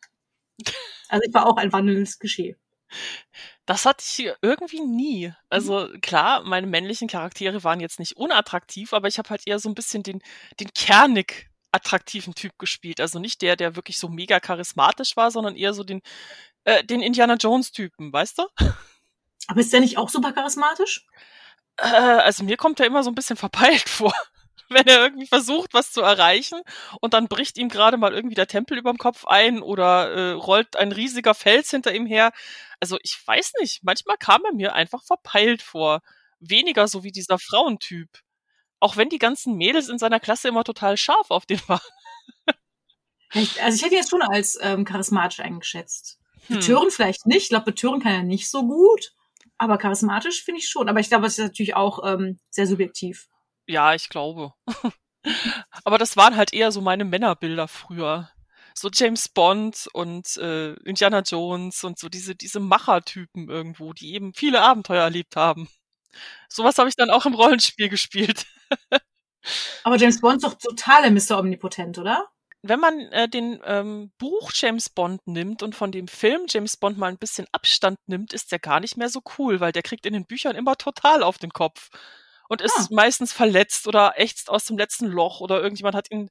[1.09, 2.55] Also ich war auch ein wandelndes Geschehen.
[3.69, 5.27] Das hatte ich irgendwie nie.
[5.27, 5.35] Mhm.
[5.47, 9.69] Also klar, meine männlichen Charaktere waren jetzt nicht unattraktiv, aber ich habe halt eher so
[9.69, 10.23] ein bisschen den,
[10.59, 12.99] den kernig attraktiven Typ gespielt.
[12.99, 16.01] Also nicht der, der wirklich so mega charismatisch war, sondern eher so den,
[16.63, 18.47] äh, den Indiana Jones-Typen, weißt du?
[19.45, 21.05] Aber ist der nicht auch super charismatisch?
[21.77, 24.15] Äh, also mir kommt er immer so ein bisschen verpeilt vor
[24.85, 26.61] wenn er irgendwie versucht, was zu erreichen
[27.01, 30.75] und dann bricht ihm gerade mal irgendwie der Tempel überm Kopf ein oder äh, rollt
[30.77, 32.31] ein riesiger Fels hinter ihm her.
[32.79, 36.01] Also ich weiß nicht, manchmal kam er mir einfach verpeilt vor.
[36.39, 38.09] Weniger so wie dieser Frauentyp.
[38.79, 41.81] Auch wenn die ganzen Mädels in seiner Klasse immer total scharf auf den waren.
[43.31, 46.17] Also ich hätte ihn jetzt schon als ähm, charismatisch eingeschätzt.
[46.47, 46.55] Hm.
[46.55, 47.43] Betören vielleicht nicht.
[47.43, 49.13] Ich glaube, betören kann er nicht so gut.
[49.59, 50.89] Aber charismatisch finde ich schon.
[50.89, 53.27] Aber ich glaube, es ist natürlich auch ähm, sehr subjektiv.
[53.69, 54.53] Ja, ich glaube.
[55.83, 58.31] Aber das waren halt eher so meine Männerbilder früher.
[58.73, 64.33] So James Bond und äh, Indiana Jones und so diese, diese Machertypen irgendwo, die eben
[64.33, 65.69] viele Abenteuer erlebt haben.
[66.47, 68.47] Sowas habe ich dann auch im Rollenspiel gespielt.
[69.83, 71.37] Aber James Bond ist doch total Mr.
[71.37, 72.27] Omnipotent, oder?
[72.63, 76.97] Wenn man äh, den ähm, Buch James Bond nimmt und von dem Film James Bond
[76.97, 80.07] mal ein bisschen Abstand nimmt, ist der gar nicht mehr so cool, weil der kriegt
[80.07, 81.89] in den Büchern immer total auf den Kopf
[82.49, 82.87] und ist ah.
[82.89, 86.29] meistens verletzt oder ächzt aus dem letzten Loch oder irgendjemand hat ihn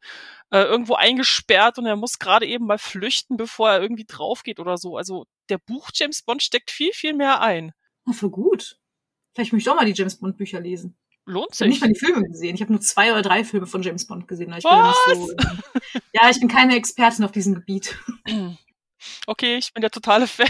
[0.50, 4.58] äh, irgendwo eingesperrt und er muss gerade eben mal flüchten, bevor er irgendwie drauf geht
[4.58, 4.96] oder so.
[4.96, 7.72] Also der Buch James Bond steckt viel, viel mehr ein.
[8.04, 8.78] Oh, für gut.
[9.34, 10.98] Vielleicht möchte ich auch mal die James Bond Bücher lesen.
[11.24, 11.68] Lohnt sich.
[11.68, 12.54] Ich habe nicht mal die Filme gesehen.
[12.56, 14.52] Ich habe nur zwei oder drei Filme von James Bond gesehen.
[14.56, 14.96] Ich Was?
[15.06, 15.32] So,
[16.12, 17.96] ja, ich bin keine Expertin auf diesem Gebiet.
[19.28, 20.48] Okay, ich bin der totale Fan.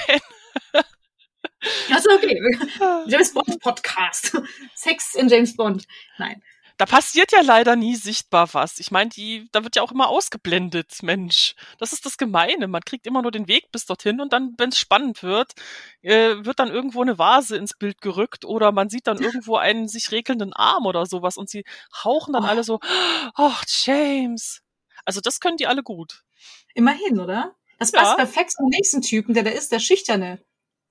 [1.90, 2.40] Also okay.
[3.06, 4.40] James Bond Podcast.
[4.74, 5.86] Sex in James Bond.
[6.18, 6.42] Nein.
[6.78, 8.78] Da passiert ja leider nie sichtbar was.
[8.78, 11.56] Ich meine, die, da wird ja auch immer ausgeblendet, Mensch.
[11.78, 12.68] Das ist das Gemeine.
[12.68, 15.54] Man kriegt immer nur den Weg bis dorthin und dann, wenn es spannend wird,
[16.02, 19.88] äh, wird dann irgendwo eine Vase ins Bild gerückt oder man sieht dann irgendwo einen
[19.88, 21.64] sich regelnden Arm oder sowas und sie
[22.04, 22.48] hauchen dann oh.
[22.48, 22.78] alle so,
[23.34, 24.62] ach, James.
[25.04, 26.22] Also das können die alle gut.
[26.74, 27.56] Immerhin, oder?
[27.80, 28.14] Das passt ja.
[28.14, 30.40] perfekt zum nächsten Typen, der da ist, der Schüchterne.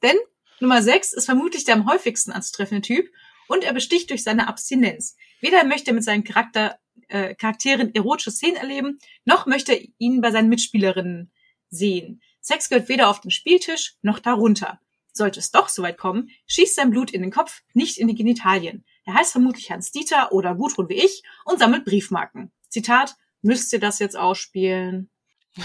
[0.03, 0.17] Denn
[0.60, 3.10] Nummer 6 ist vermutlich der am häufigsten anzutreffende Typ
[3.48, 5.15] und er besticht durch seine Abstinenz.
[5.39, 10.22] Weder möchte er mit seinen Charakter, äh, Charakteren erotische Szenen erleben, noch möchte er ihn
[10.22, 11.32] bei seinen Mitspielerinnen
[11.70, 12.22] sehen.
[12.41, 14.80] Sex gehört weder auf den Spieltisch noch darunter.
[15.13, 18.86] Sollte es doch soweit kommen, schießt sein Blut in den Kopf, nicht in die Genitalien.
[19.06, 22.52] Er heißt vermutlich Hans Dieter oder Gudrun wie ich und sammelt Briefmarken.
[22.70, 25.10] Zitat, müsst ihr das jetzt ausspielen?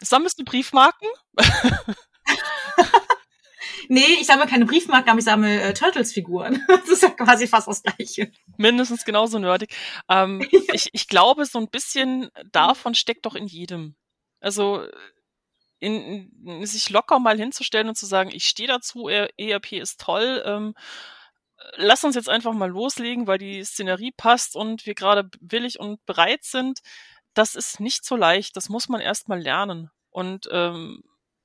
[0.00, 1.08] Sammelst du Briefmarken?
[3.94, 6.62] nee, ich sammle keine Briefmarken, aber ich sammle äh, Turtles-Figuren.
[6.68, 8.30] Das ist ja quasi fast das Gleiche.
[8.56, 9.74] Mindestens genauso nerdig.
[10.08, 13.94] Ähm, ich, ich glaube, so ein bisschen davon steckt doch in jedem.
[14.40, 14.86] Also
[15.80, 20.42] in, in, sich locker mal hinzustellen und zu sagen, ich stehe dazu, ERP ist toll,
[20.44, 20.74] ähm,
[21.76, 26.04] lass uns jetzt einfach mal loslegen, weil die Szenerie passt und wir gerade willig und
[26.06, 26.80] bereit sind.
[27.34, 29.90] Das ist nicht so leicht, das muss man erst mal lernen.
[30.10, 31.02] Und ähm,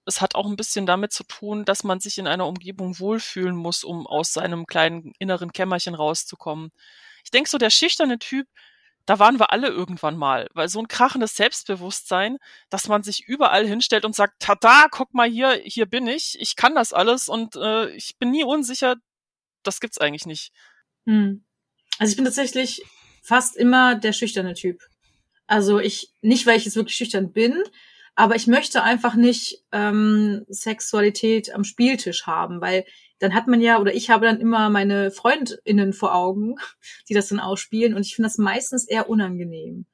[0.10, 3.56] es hat auch ein bisschen damit zu tun, dass man sich in einer Umgebung wohlfühlen
[3.56, 6.72] muss, um aus seinem kleinen inneren Kämmerchen rauszukommen.
[7.24, 8.48] Ich denke so, der schüchterne Typ,
[9.06, 12.38] da waren wir alle irgendwann mal, weil so ein krachendes Selbstbewusstsein,
[12.70, 16.56] dass man sich überall hinstellt und sagt, tada, guck mal hier, hier bin ich, ich
[16.56, 18.96] kann das alles und äh, ich bin nie unsicher,
[19.64, 20.52] das gibt's eigentlich nicht.
[21.06, 21.44] Hm.
[21.98, 22.84] Also ich bin tatsächlich
[23.22, 24.82] fast immer der schüchterne Typ.
[25.48, 27.64] Also ich, nicht weil ich jetzt wirklich schüchtern bin,
[28.20, 32.84] aber ich möchte einfach nicht ähm, Sexualität am Spieltisch haben, weil
[33.20, 36.56] dann hat man ja, oder ich habe dann immer meine FreundInnen vor Augen,
[37.08, 39.86] die das dann ausspielen und ich finde das meistens eher unangenehm.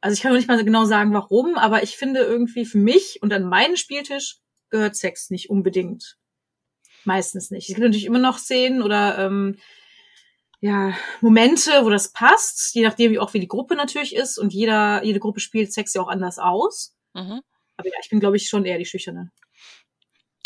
[0.00, 3.18] Also ich kann noch nicht mal genau sagen, warum, aber ich finde irgendwie für mich
[3.20, 4.38] und an meinen Spieltisch
[4.70, 6.16] gehört Sex nicht unbedingt.
[7.04, 7.68] Meistens nicht.
[7.68, 9.58] Es gibt natürlich immer noch Szenen oder ähm,
[10.60, 14.38] ja, Momente, wo das passt, je nachdem, wie auch wie die Gruppe natürlich ist.
[14.38, 16.94] Und jeder, jede Gruppe spielt Sex ja auch anders aus.
[17.14, 17.42] Mhm.
[17.76, 19.30] Aber ja, ich bin, glaube ich, schon eher die Schüchterne.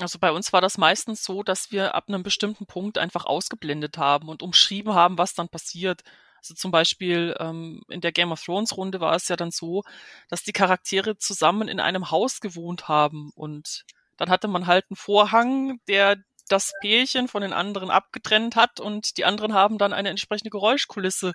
[0.01, 3.97] Also bei uns war das meistens so, dass wir ab einem bestimmten Punkt einfach ausgeblendet
[3.97, 6.03] haben und umschrieben haben, was dann passiert.
[6.39, 9.83] Also zum Beispiel ähm, in der Game of Thrones Runde war es ja dann so,
[10.29, 13.85] dass die Charaktere zusammen in einem Haus gewohnt haben und
[14.19, 16.17] dann hatte man halt einen Vorhang, der
[16.49, 21.33] das Pärchen von den anderen abgetrennt hat und die anderen haben dann eine entsprechende Geräuschkulisse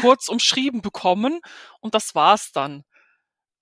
[0.00, 1.40] kurz umschrieben bekommen
[1.80, 2.84] und das war's dann.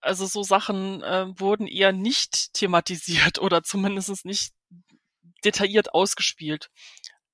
[0.06, 4.52] Also so Sachen äh, wurden eher nicht thematisiert oder zumindest nicht
[5.44, 6.70] detailliert ausgespielt.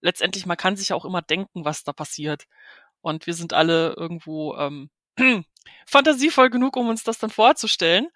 [0.00, 2.44] Letztendlich, man kann sich auch immer denken, was da passiert.
[3.00, 4.90] Und wir sind alle irgendwo ähm,
[5.86, 8.08] fantasievoll genug, um uns das dann vorzustellen.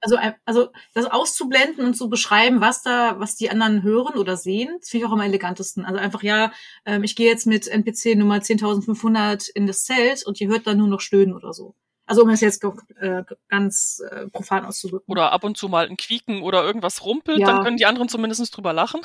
[0.00, 4.78] Also, also das auszublenden und zu beschreiben, was da, was die anderen hören oder sehen,
[4.82, 5.86] finde ich auch am elegantesten.
[5.86, 6.52] Also einfach, ja,
[6.84, 10.76] ähm, ich gehe jetzt mit NPC Nummer 10.500 in das Zelt und ihr hört dann
[10.76, 11.74] nur noch stöhnen oder so.
[12.06, 12.62] Also um es jetzt
[13.00, 15.10] äh, ganz äh, profan auszudrücken.
[15.10, 17.46] Oder ab und zu mal ein Quieken oder irgendwas rumpelt, ja.
[17.46, 19.00] dann können die anderen zumindest drüber lachen.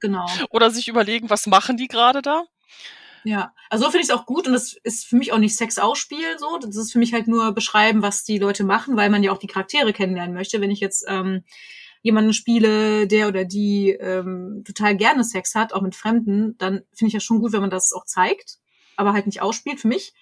[0.00, 0.26] Genau.
[0.50, 2.44] Oder sich überlegen, was machen die gerade da?
[3.24, 5.56] Ja, also so finde ich es auch gut und das ist für mich auch nicht
[5.56, 6.58] Sex ausspielen so.
[6.58, 9.38] Das ist für mich halt nur beschreiben, was die Leute machen, weil man ja auch
[9.38, 10.60] die Charaktere kennenlernen möchte.
[10.60, 11.42] Wenn ich jetzt ähm,
[12.02, 17.08] jemanden spiele, der oder die ähm, total gerne Sex hat, auch mit Fremden, dann finde
[17.08, 18.58] ich ja schon gut, wenn man das auch zeigt,
[18.96, 20.12] aber halt nicht ausspielt für mich.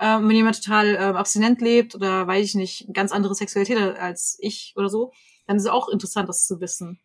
[0.00, 4.38] Ähm, wenn jemand total äh, abstinent lebt oder weiß ich nicht, ganz andere Sexualität als
[4.40, 5.12] ich oder so,
[5.46, 7.00] dann ist es auch interessant, das zu wissen.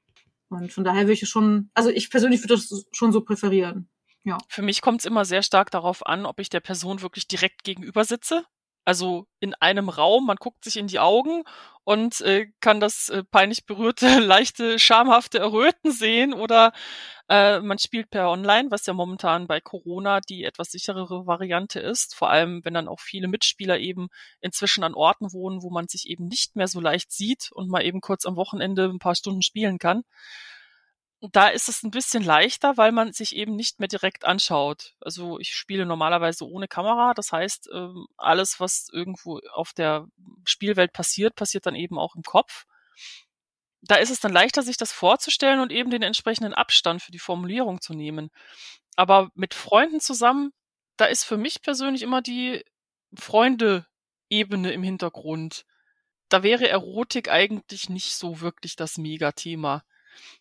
[0.49, 3.89] Und von daher würde ich schon, also ich persönlich würde das schon so präferieren.
[4.23, 4.37] Ja.
[4.47, 7.63] Für mich kommt es immer sehr stark darauf an, ob ich der Person wirklich direkt
[7.63, 8.45] gegenüber sitze.
[8.85, 11.43] Also in einem Raum, man guckt sich in die Augen
[11.85, 16.73] und äh, kann das äh, peinlich berührte, leichte, schamhafte Erröten sehen oder
[17.29, 22.15] äh, man spielt per Online, was ja momentan bei Corona die etwas sicherere Variante ist.
[22.15, 24.09] Vor allem, wenn dann auch viele Mitspieler eben
[24.41, 27.85] inzwischen an Orten wohnen, wo man sich eben nicht mehr so leicht sieht und mal
[27.85, 30.03] eben kurz am Wochenende ein paar Stunden spielen kann
[31.31, 34.93] da ist es ein bisschen leichter, weil man sich eben nicht mehr direkt anschaut.
[34.99, 40.07] Also ich spiele normalerweise ohne Kamera, das heißt, ähm, alles, was irgendwo auf der
[40.43, 42.65] Spielwelt passiert, passiert dann eben auch im Kopf.
[43.81, 47.19] Da ist es dann leichter, sich das vorzustellen und eben den entsprechenden Abstand für die
[47.19, 48.29] Formulierung zu nehmen.
[48.95, 50.51] Aber mit Freunden zusammen,
[50.97, 52.63] da ist für mich persönlich immer die
[53.17, 55.65] Freunde-Ebene im Hintergrund.
[56.29, 59.83] Da wäre Erotik eigentlich nicht so wirklich das Megathema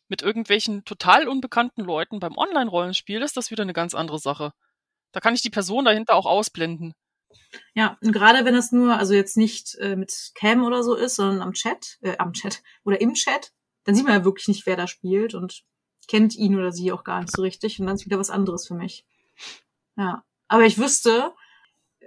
[0.09, 4.53] mit irgendwelchen total unbekannten Leuten beim Online-Rollenspiel ist das wieder eine ganz andere Sache.
[5.13, 6.95] Da kann ich die Person dahinter auch ausblenden.
[7.75, 11.17] Ja, und gerade wenn es nur, also jetzt nicht äh, mit Cam oder so ist,
[11.17, 13.53] sondern am Chat, äh, am Chat oder im Chat,
[13.85, 15.65] dann sieht man ja wirklich nicht, wer da spielt und
[16.09, 18.67] kennt ihn oder sie auch gar nicht so richtig und dann ist wieder was anderes
[18.67, 19.07] für mich.
[19.97, 21.33] Ja, aber ich wüsste,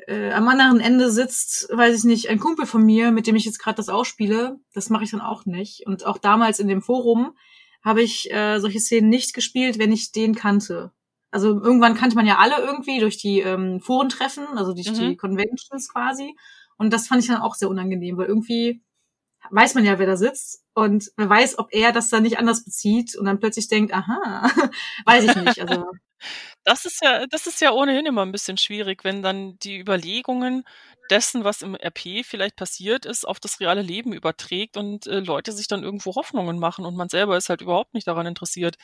[0.07, 3.45] äh, am anderen Ende sitzt, weiß ich nicht, ein Kumpel von mir, mit dem ich
[3.45, 4.59] jetzt gerade das ausspiele.
[4.73, 5.85] Das mache ich dann auch nicht.
[5.85, 7.37] Und auch damals in dem Forum
[7.85, 10.91] habe ich äh, solche Szenen nicht gespielt, wenn ich den kannte.
[11.31, 14.95] Also irgendwann kannte man ja alle irgendwie durch die ähm, Forentreffen, also durch mhm.
[14.95, 16.35] die Conventions quasi.
[16.77, 18.81] Und das fand ich dann auch sehr unangenehm, weil irgendwie
[19.51, 22.65] weiß man ja, wer da sitzt und wer weiß, ob er das dann nicht anders
[22.65, 24.49] bezieht und dann plötzlich denkt, aha,
[25.05, 25.61] weiß ich nicht.
[25.61, 25.85] Also
[26.65, 30.65] das ist ja, das ist ja ohnehin immer ein bisschen schwierig, wenn dann die Überlegungen
[31.09, 35.51] dessen, was im RP vielleicht passiert ist, auf das reale Leben überträgt und äh, Leute
[35.51, 38.77] sich dann irgendwo Hoffnungen machen und man selber ist halt überhaupt nicht daran interessiert.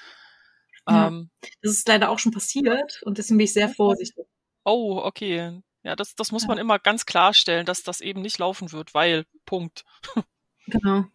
[0.88, 4.26] Ja, ähm, das ist leider auch schon passiert und deswegen bin ich sehr vorsichtig.
[4.64, 5.62] Oh, okay.
[5.84, 6.50] Ja, das, das muss ja.
[6.50, 9.84] man immer ganz klarstellen, dass das eben nicht laufen wird, weil, Punkt.
[10.68, 11.06] Genau.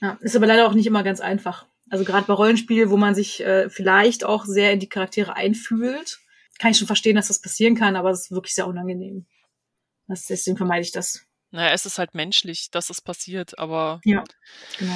[0.00, 1.64] Ja, ist aber leider auch nicht immer ganz einfach.
[1.90, 6.20] Also gerade bei Rollenspielen, wo man sich äh, vielleicht auch sehr in die Charaktere einfühlt,
[6.58, 9.26] kann ich schon verstehen, dass das passieren kann, aber es ist wirklich sehr unangenehm.
[10.06, 11.26] Das, deswegen vermeide ich das.
[11.50, 14.22] Naja, es ist halt menschlich, dass es passiert, aber ja,
[14.78, 14.94] genau.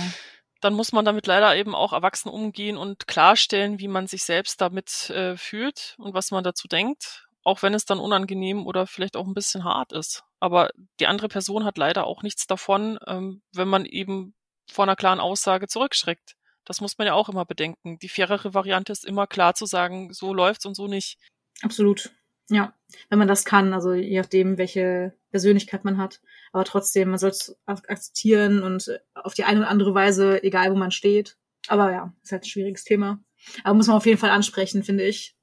[0.61, 4.61] dann muss man damit leider eben auch erwachsen umgehen und klarstellen, wie man sich selbst
[4.61, 9.17] damit äh, fühlt und was man dazu denkt, auch wenn es dann unangenehm oder vielleicht
[9.17, 10.23] auch ein bisschen hart ist.
[10.39, 14.35] Aber die andere Person hat leider auch nichts davon, ähm, wenn man eben
[14.71, 16.37] vor einer klaren Aussage zurückschreckt.
[16.65, 17.99] Das muss man ja auch immer bedenken.
[17.99, 21.19] Die fairere Variante ist immer klar zu sagen, so läuft's und so nicht.
[21.63, 22.11] Absolut.
[22.51, 22.75] Ja,
[23.09, 26.21] wenn man das kann, also je nachdem, welche Persönlichkeit man hat.
[26.53, 30.77] Aber trotzdem, man soll es akzeptieren und auf die eine oder andere Weise, egal wo
[30.77, 31.39] man steht.
[31.69, 33.19] Aber ja, ist halt ein schwieriges Thema.
[33.63, 35.37] Aber muss man auf jeden Fall ansprechen, finde ich.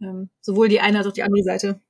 [0.00, 1.80] Ähm, sowohl die eine als auch die andere Seite.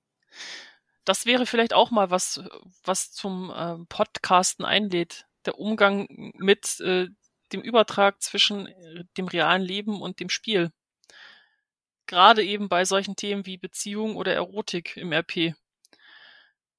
[1.05, 2.43] Das wäre vielleicht auch mal was,
[2.85, 5.27] was zum äh, Podcasten einlädt.
[5.47, 6.07] Der Umgang
[6.37, 7.09] mit äh,
[7.53, 10.71] dem Übertrag zwischen äh, dem realen Leben und dem Spiel.
[12.07, 15.55] Gerade eben bei solchen Themen wie Beziehung oder Erotik im RP.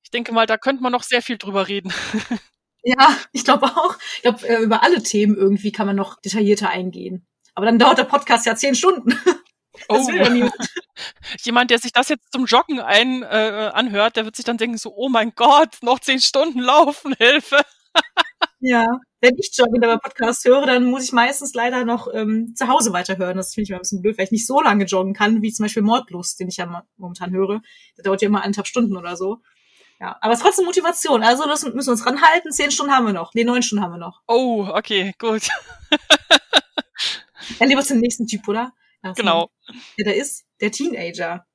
[0.04, 1.94] Ich denke mal, da könnte man noch sehr viel drüber reden.
[2.84, 3.96] Ja, ich glaube auch.
[4.16, 7.28] Ich glaube, äh, über alle Themen irgendwie kann man noch detaillierter eingehen.
[7.54, 9.18] Aber dann dauert der Podcast ja zehn Stunden.
[9.88, 10.06] Oh.
[10.06, 10.52] will
[11.44, 14.78] Jemand, der sich das jetzt zum Joggen ein, äh, anhört, der wird sich dann denken
[14.78, 17.58] so, oh mein Gott, noch zehn Stunden laufen, Hilfe.
[18.62, 18.88] Ja,
[19.22, 22.68] wenn ich jogge und aber Podcast höre, dann muss ich meistens leider noch ähm, zu
[22.68, 23.38] Hause weiterhören.
[23.38, 25.52] Das finde ich mal ein bisschen blöd, weil ich nicht so lange joggen kann, wie
[25.52, 27.62] zum Beispiel Mordlust, den ich ja momentan höre.
[27.98, 29.42] Der dauert ja immer eineinhalb Stunden oder so.
[30.00, 31.24] Ja, aber es ist trotzdem Motivation.
[31.24, 32.52] Also das müssen wir uns ranhalten.
[32.52, 33.34] Zehn Stunden haben wir noch.
[33.34, 34.22] Nee, neun Stunden haben wir noch.
[34.28, 35.48] Oh, okay, gut.
[37.60, 38.74] Dann lieber zum nächsten Typ, oder?
[39.04, 39.52] Das genau.
[39.98, 41.46] Der da ist der Teenager.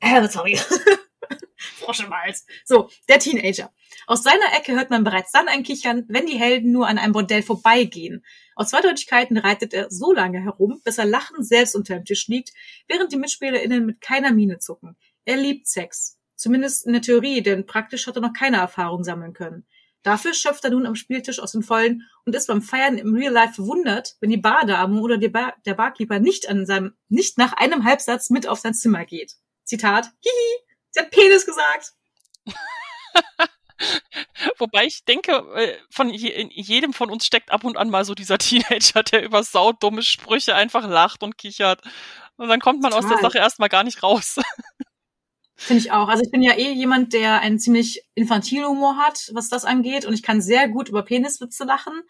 [0.00, 0.58] Äh, sorry.
[1.56, 2.02] Frosch.
[2.64, 3.72] So, der Teenager.
[4.06, 7.12] Aus seiner Ecke hört man bereits dann ein Kichern, wenn die Helden nur an einem
[7.12, 8.24] Bordell vorbeigehen.
[8.54, 12.52] Aus Zweideutigkeiten reitet er so lange herum, bis er lachend selbst unter dem Tisch liegt,
[12.88, 14.96] während die MitspielerInnen mit keiner Miene zucken.
[15.24, 16.18] Er liebt Sex.
[16.36, 19.66] Zumindest in der Theorie, denn praktisch hat er noch keine Erfahrung sammeln können.
[20.02, 23.32] Dafür schöpft er nun am Spieltisch aus den Vollen und ist beim Feiern im Real
[23.32, 27.52] Life verwundert, wenn die Bardame oder der, Bar der Barkeeper nicht an seinem, nicht nach
[27.54, 29.34] einem Halbsatz mit auf sein Zimmer geht.
[29.64, 30.67] Zitat, hihi,
[30.98, 31.92] sie hat Penis gesagt.
[34.58, 38.04] Wobei ich denke, äh, von je, in jedem von uns steckt ab und an mal
[38.04, 41.82] so dieser Teenager, der über saudumme Sprüche einfach lacht und kichert.
[42.36, 43.04] Und dann kommt man Total.
[43.04, 44.36] aus der Sache erstmal gar nicht raus.
[45.60, 46.08] Finde ich auch.
[46.08, 50.06] Also ich bin ja eh jemand, der einen ziemlich infantilen Humor hat, was das angeht.
[50.06, 52.00] Und ich kann sehr gut über Peniswitze lachen.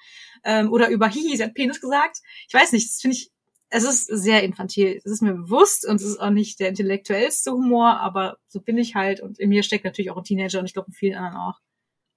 [0.45, 2.19] Ähm, oder über Hihi, sie hat Penis gesagt.
[2.47, 3.31] Ich weiß nicht, das finde ich,
[3.71, 5.01] es ist sehr infantil.
[5.05, 8.79] Es ist mir bewusst und es ist auch nicht der intellektuellste Humor, aber so bin
[8.79, 9.21] ich halt.
[9.21, 11.59] Und in mir steckt natürlich auch ein Teenager und ich glaube in vielen anderen auch.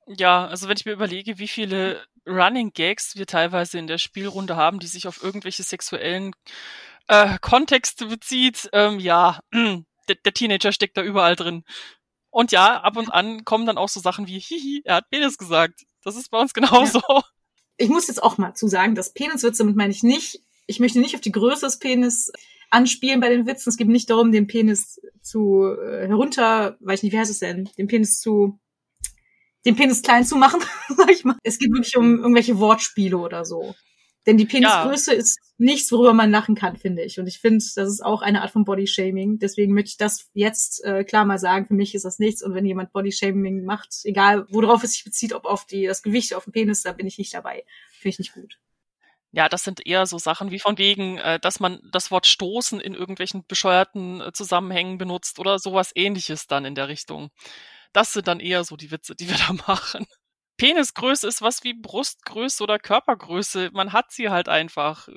[0.08, 4.56] Ja, also wenn ich mir überlege, wie viele Running Gags wir teilweise in der Spielrunde
[4.56, 6.34] haben, die sich auf irgendwelche sexuellen
[7.08, 11.64] äh, Kontexte bezieht, ähm, ja, der, der Teenager steckt da überall drin.
[12.30, 15.38] Und ja, ab und an kommen dann auch so Sachen wie, hihi, er hat Penis
[15.38, 15.84] gesagt.
[16.04, 17.02] Das ist bei uns genauso.
[17.08, 17.24] Ja.
[17.78, 21.00] Ich muss jetzt auch mal zu sagen, dass Peniswitze, damit meine ich nicht, ich möchte
[21.00, 22.32] nicht auf die Größe des Penis
[22.70, 23.70] anspielen bei den Witzen.
[23.70, 27.40] Es geht nicht darum, den Penis zu äh, herunter, weiß ich nicht, wie heißt es
[27.40, 28.60] denn, den Penis zu,
[29.66, 30.62] den Penis klein zu machen,
[30.96, 31.38] sag ich mal.
[31.44, 33.76] Es geht wirklich um irgendwelche Wortspiele oder so.
[34.28, 35.20] Denn die Penisgröße ja.
[35.20, 37.20] ist nichts, worüber man lachen kann, finde ich.
[37.20, 39.40] Und ich finde, das ist auch eine Art von Bodyshaming.
[39.40, 41.66] Deswegen möchte ich das jetzt äh, klar mal sagen.
[41.66, 42.44] Für mich ist das nichts.
[42.44, 46.36] Und wenn jemand Bodyshaming macht, egal worauf es sich bezieht, ob auf die, das Gewicht
[46.36, 47.66] auf den Penis, da bin ich nicht dabei.
[47.94, 48.60] Finde ich nicht gut.
[49.34, 52.82] Ja, das sind eher so Sachen wie von wegen, äh, dass man das Wort stoßen
[52.82, 57.30] in irgendwelchen bescheuerten äh, Zusammenhängen benutzt oder sowas ähnliches dann in der Richtung.
[57.94, 60.06] Das sind dann eher so die Witze, die wir da machen.
[60.58, 63.72] Penisgröße ist was wie Brustgröße oder Körpergröße.
[63.74, 65.08] Man hat sie halt einfach.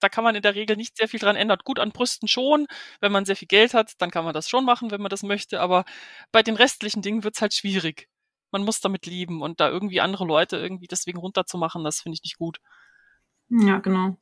[0.00, 1.58] Da kann man in der Regel nicht sehr viel dran ändern.
[1.64, 2.66] Gut, an Brüsten schon.
[3.00, 5.22] Wenn man sehr viel Geld hat, dann kann man das schon machen, wenn man das
[5.22, 5.60] möchte.
[5.60, 5.84] Aber
[6.32, 8.08] bei den restlichen Dingen wird's halt schwierig.
[8.50, 12.22] Man muss damit lieben und da irgendwie andere Leute irgendwie deswegen runterzumachen, das finde ich
[12.24, 12.58] nicht gut.
[13.52, 14.16] Ja, genau.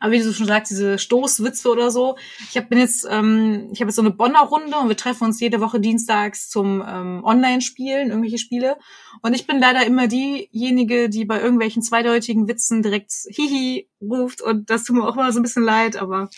[0.00, 2.16] Aber wie du schon sagst, diese Stoßwitze oder so.
[2.50, 5.24] Ich hab, bin jetzt, ähm, ich habe jetzt so eine Bonner Runde und wir treffen
[5.24, 8.76] uns jede Woche dienstags zum ähm, Online-Spielen, irgendwelche Spiele.
[9.22, 14.70] Und ich bin leider immer diejenige, die bei irgendwelchen zweideutigen Witzen direkt Hihi ruft und
[14.70, 16.28] das tut mir auch immer so ein bisschen leid, aber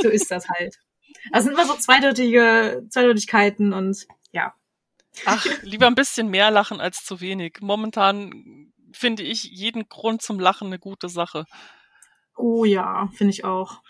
[0.00, 0.76] so ist das halt.
[1.32, 4.54] Also sind immer so zweideutige Zweideutigkeiten und ja.
[5.26, 7.58] Ach, lieber ein bisschen mehr lachen als zu wenig.
[7.60, 11.46] Momentan finde ich jeden Grund zum Lachen eine gute Sache.
[12.40, 13.82] Oh ja, finde ich auch.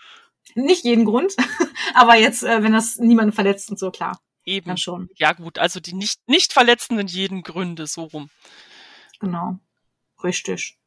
[0.55, 1.35] Nicht jeden Grund,
[1.93, 4.19] aber jetzt, äh, wenn das niemanden verletzt und so, klar.
[4.43, 4.67] Eben.
[4.67, 5.09] Dann schon.
[5.15, 8.29] Ja, gut, also die nicht, nicht verletzenden jeden Gründe, so rum.
[9.19, 9.59] Genau.
[10.23, 10.77] Richtig.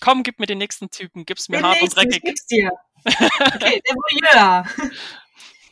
[0.00, 2.22] Komm, gib mir den nächsten Typen, gib's mir den hart und dreckig.
[2.22, 2.70] Gib's dir.
[3.04, 4.66] Okay, der Voyeur.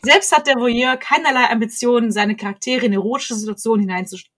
[0.03, 3.89] Selbst hat der Voyeur keinerlei Ambitionen, seine Charaktere in erotische Situationen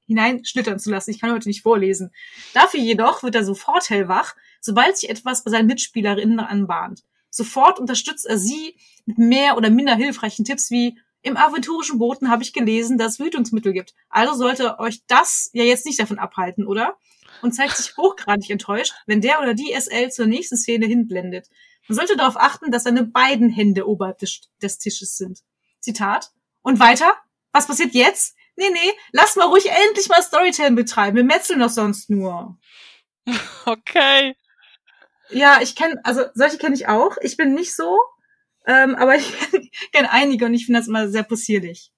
[0.06, 1.10] hineinschlittern zu lassen.
[1.10, 2.10] Ich kann heute nicht vorlesen.
[2.54, 7.02] Dafür jedoch wird er sofort hellwach, sobald sich etwas bei seinen Mitspielerinnen anbahnt.
[7.30, 12.42] Sofort unterstützt er sie mit mehr oder minder hilfreichen Tipps wie im aventurischen Boten habe
[12.42, 13.94] ich gelesen, dass es Wütungsmittel gibt.
[14.08, 16.96] Also sollte euch das ja jetzt nicht davon abhalten, oder?
[17.42, 21.48] Und zeigt sich hochgradig enttäuscht, wenn der oder die SL zur nächsten Szene hinblendet.
[21.88, 25.40] Man sollte darauf achten, dass seine beiden Hände oberhalb des, des Tisches sind.
[25.80, 26.30] Zitat.
[26.62, 27.14] Und weiter?
[27.52, 28.36] Was passiert jetzt?
[28.56, 31.16] Nee, nee, lass mal ruhig endlich mal Storytelling betreiben.
[31.16, 32.58] Wir metzeln doch sonst nur.
[33.66, 34.34] Okay.
[35.30, 37.16] Ja, ich kenne, also solche kenne ich auch.
[37.22, 37.98] Ich bin nicht so,
[38.66, 39.26] ähm, aber ich
[39.92, 41.90] kenne einige und ich finde das immer sehr possierlich.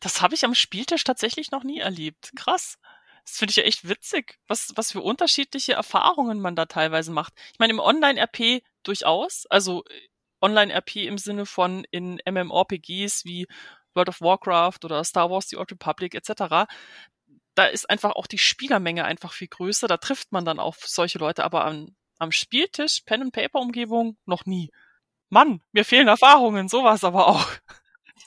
[0.00, 2.30] Das habe ich am Spieltisch tatsächlich noch nie erlebt.
[2.36, 2.78] Krass.
[3.24, 7.34] Das finde ich ja echt witzig, was, was für unterschiedliche Erfahrungen man da teilweise macht.
[7.52, 10.08] Ich meine, im Online-RP durchaus, also äh,
[10.40, 13.46] Online-RP im Sinne von in MMORPGs wie
[13.94, 16.66] World of Warcraft oder Star Wars The Old Republic etc.
[17.54, 19.88] Da ist einfach auch die Spielermenge einfach viel größer.
[19.88, 24.16] Da trifft man dann auf solche Leute, aber am, am Spieltisch, Pen and Paper Umgebung
[24.26, 24.70] noch nie.
[25.30, 27.46] Mann, mir fehlen Erfahrungen, sowas aber auch.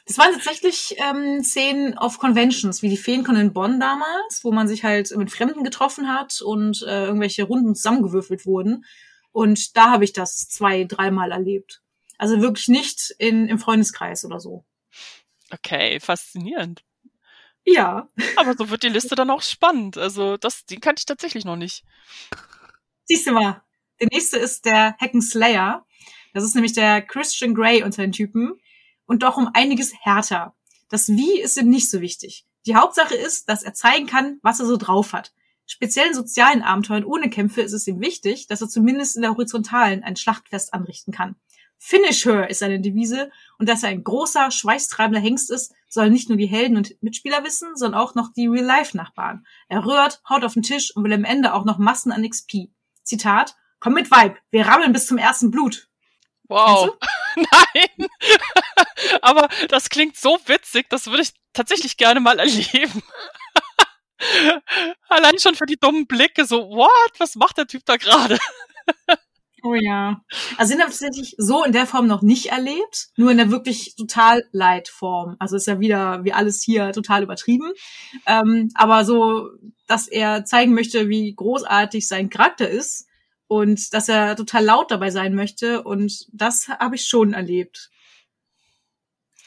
[0.05, 4.67] Das waren tatsächlich ähm, Szenen auf Conventions, wie die Feencon in Bonn damals, wo man
[4.67, 8.85] sich halt mit Fremden getroffen hat und äh, irgendwelche Runden zusammengewürfelt wurden.
[9.31, 11.81] Und da habe ich das zwei, dreimal erlebt.
[12.17, 14.65] Also wirklich nicht in, im Freundeskreis oder so.
[15.51, 16.83] Okay, faszinierend.
[17.65, 18.09] Ja.
[18.35, 19.97] Aber so wird die Liste dann auch spannend.
[19.97, 21.83] Also das, den kannte ich tatsächlich noch nicht.
[23.05, 23.63] Siehst du mal.
[24.01, 25.85] Der nächste ist der Hacken Slayer.
[26.33, 28.59] Das ist nämlich der Christian Grey unter den Typen
[29.05, 30.55] und doch um einiges härter.
[30.89, 32.47] Das Wie ist ihm nicht so wichtig.
[32.65, 35.33] Die Hauptsache ist, dass er zeigen kann, was er so drauf hat.
[35.67, 39.31] Speziell in sozialen Abenteuern ohne Kämpfe ist es ihm wichtig, dass er zumindest in der
[39.31, 41.35] Horizontalen ein Schlachtfest anrichten kann.
[41.77, 43.29] Finish her ist seine Devise
[43.59, 47.43] und dass er ein großer, schweißtreibender Hengst ist, soll nicht nur die Helden und Mitspieler
[47.43, 49.45] wissen, sondern auch noch die Real-Life-Nachbarn.
[49.67, 52.69] Er rührt, haut auf den Tisch und will am Ende auch noch Massen an XP.
[53.03, 55.89] Zitat, komm mit Vibe, wir rammeln bis zum ersten Blut.
[56.47, 56.97] Wow.
[57.35, 58.07] Nein.
[59.21, 63.03] Aber das klingt so witzig, das würde ich tatsächlich gerne mal erleben.
[65.09, 67.11] Allein schon für die dummen Blicke, so, what?
[67.17, 68.37] Was macht der Typ da gerade?
[69.63, 70.21] Oh ja.
[70.57, 74.43] Also sind tatsächlich so in der Form noch nicht erlebt, nur in der wirklich total
[74.51, 75.35] Light-Form.
[75.39, 77.71] Also ist ja wieder wie alles hier total übertrieben.
[78.25, 79.49] Ähm, aber so,
[79.87, 83.07] dass er zeigen möchte, wie großartig sein Charakter ist,
[83.51, 87.89] und dass er total laut dabei sein möchte und das habe ich schon erlebt.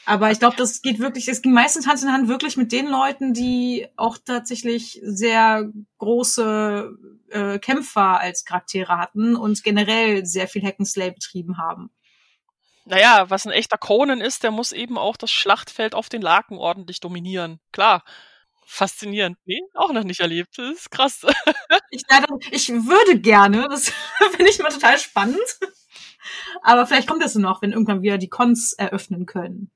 [0.05, 2.85] Aber ich glaube, das geht wirklich, es ging meistens Hand in Hand wirklich mit den
[2.85, 6.95] Leuten, die auch tatsächlich sehr große
[7.31, 11.89] äh, Kämpfer als Charaktere hatten und generell sehr viel Hack'n'Slay betrieben haben.
[12.85, 16.59] Naja, was ein echter Conan ist, der muss eben auch das Schlachtfeld auf den Laken
[16.59, 17.59] ordentlich dominieren.
[17.71, 18.03] Klar.
[18.65, 19.37] Faszinierend.
[19.45, 20.57] Nee, auch noch nicht erlebt.
[20.57, 21.25] Das ist krass.
[21.91, 23.89] ich, leider, ich würde gerne, das
[24.31, 25.39] finde ich immer total spannend.
[26.63, 29.71] Aber vielleicht kommt das noch, wenn irgendwann wieder die Cons eröffnen können.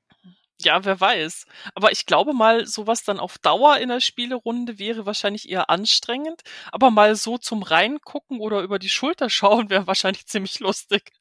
[0.61, 1.45] Ja, wer weiß.
[1.73, 6.41] Aber ich glaube mal, sowas dann auf Dauer in der Spielerunde wäre wahrscheinlich eher anstrengend.
[6.71, 11.13] Aber mal so zum Reingucken oder über die Schulter schauen wäre wahrscheinlich ziemlich lustig.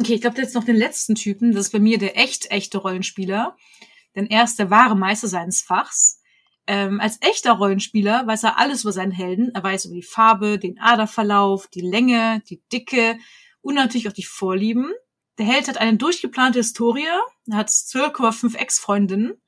[0.00, 1.52] Okay, ich glaube jetzt noch den letzten Typen.
[1.52, 3.56] Das ist bei mir der echt echte Rollenspieler.
[4.14, 6.17] Denn er ist der wahre Meister seines Fachs
[6.68, 9.50] ähm, als echter Rollenspieler weiß er alles über seinen Helden.
[9.54, 13.18] Er weiß über die Farbe, den Aderverlauf, die Länge, die Dicke
[13.62, 14.92] und natürlich auch die Vorlieben.
[15.38, 17.06] Der Held hat eine durchgeplante Historie,
[17.50, 19.40] er hat 12,5 Ex-Freundinnen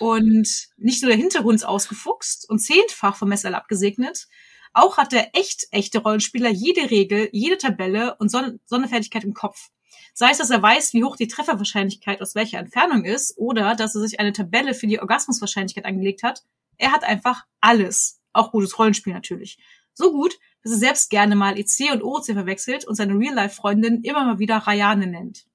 [0.00, 0.48] und
[0.78, 4.26] nicht nur der Hintergrund ist ausgefuchst und zehntfach vom Messer abgesegnet,
[4.72, 9.68] auch hat der echt echte Rollenspieler jede Regel, jede Tabelle und Son Sonderfertigkeit im Kopf.
[10.16, 13.96] Sei es, dass er weiß, wie hoch die Trefferwahrscheinlichkeit aus welcher Entfernung ist, oder dass
[13.96, 16.44] er sich eine Tabelle für die Orgasmuswahrscheinlichkeit angelegt hat,
[16.78, 18.20] er hat einfach alles.
[18.32, 19.58] Auch gutes Rollenspiel natürlich.
[19.92, 24.24] So gut, dass er selbst gerne mal EC und OC verwechselt und seine Real-Life-Freundin immer
[24.24, 25.46] mal wieder Rayane nennt.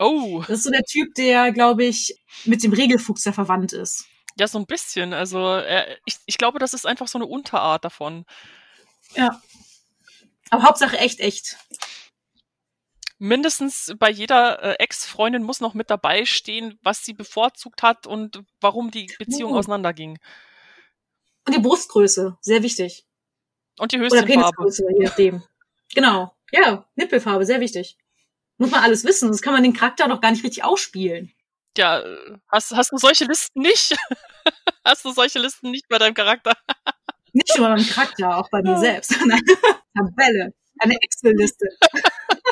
[0.00, 0.40] Oh.
[0.40, 4.06] Das ist so der Typ, der, glaube ich, mit dem Regelfuchs ja verwandt ist.
[4.38, 5.12] Ja, so ein bisschen.
[5.12, 8.24] Also äh, ich, ich glaube, das ist einfach so eine Unterart davon.
[9.14, 9.40] Ja.
[10.50, 11.58] Aber Hauptsache echt, echt
[13.18, 18.42] mindestens bei jeder äh, Ex-Freundin muss noch mit dabei stehen, was sie bevorzugt hat und
[18.60, 19.58] warum die Beziehung uh.
[19.58, 20.18] auseinanderging.
[21.46, 23.06] Und die Brustgröße, sehr wichtig.
[23.78, 25.42] Und die höchste Oder Penisgröße, je nachdem.
[25.94, 26.34] Genau.
[26.50, 27.96] Ja, Nippelfarbe, sehr wichtig.
[28.58, 31.32] Muss man alles wissen, sonst kann man den Charakter noch gar nicht richtig ausspielen.
[31.76, 32.02] Ja,
[32.48, 33.96] hast, hast du solche Listen nicht?
[34.84, 36.54] hast du solche Listen nicht bei deinem Charakter?
[37.32, 39.12] nicht nur bei meinem Charakter, auch bei mir selbst.
[39.94, 40.52] Tabelle.
[40.80, 41.66] Eine Excel-Liste.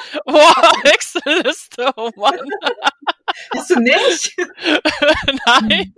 [0.24, 2.38] Boah, Excel-Liste, oh Mann.
[3.54, 4.36] Hast du nicht?
[5.46, 5.94] Nein.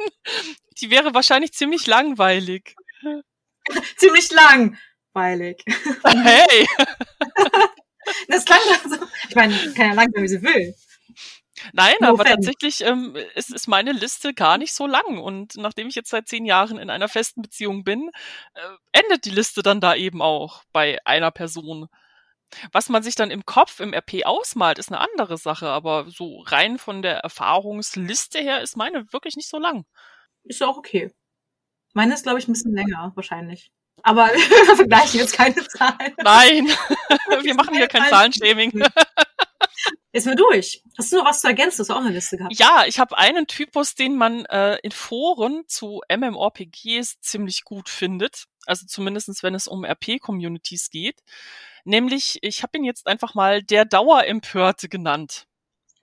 [0.81, 2.75] Die wäre wahrscheinlich ziemlich langweilig.
[3.97, 5.65] ziemlich langweilig.
[6.05, 6.67] Hey!
[8.27, 8.97] Das klang so.
[9.29, 10.75] Ich meine, kann ja lang sein, wie sie will.
[11.73, 12.37] Nein, no aber fan.
[12.37, 15.19] tatsächlich ähm, ist, ist meine Liste gar nicht so lang.
[15.19, 18.11] Und nachdem ich jetzt seit zehn Jahren in einer festen Beziehung bin,
[18.55, 18.61] äh,
[18.93, 21.89] endet die Liste dann da eben auch bei einer Person.
[22.73, 26.41] Was man sich dann im Kopf im RP ausmalt, ist eine andere Sache, aber so
[26.47, 29.85] rein von der Erfahrungsliste her ist meine wirklich nicht so lang.
[30.45, 31.13] Ist ja auch okay.
[31.95, 33.71] Meine ist, glaube ich, ein bisschen länger, wahrscheinlich.
[34.03, 36.15] Aber wir vergleichen jetzt keine Zahlen.
[36.23, 36.67] Nein,
[37.43, 38.73] wir machen hier kein Zahlenshaming.
[40.13, 40.83] Jetzt mal durch.
[40.97, 41.81] Hast du noch was zu ergänzen?
[41.81, 42.59] Hast du auch eine Liste gehabt?
[42.59, 48.45] Ja, ich habe einen Typus, den man äh, in Foren zu MMORPGs ziemlich gut findet.
[48.67, 51.21] Also zumindestens, wenn es um RP-Communities geht.
[51.85, 55.47] Nämlich, ich habe ihn jetzt einfach mal der Dauerempörte genannt.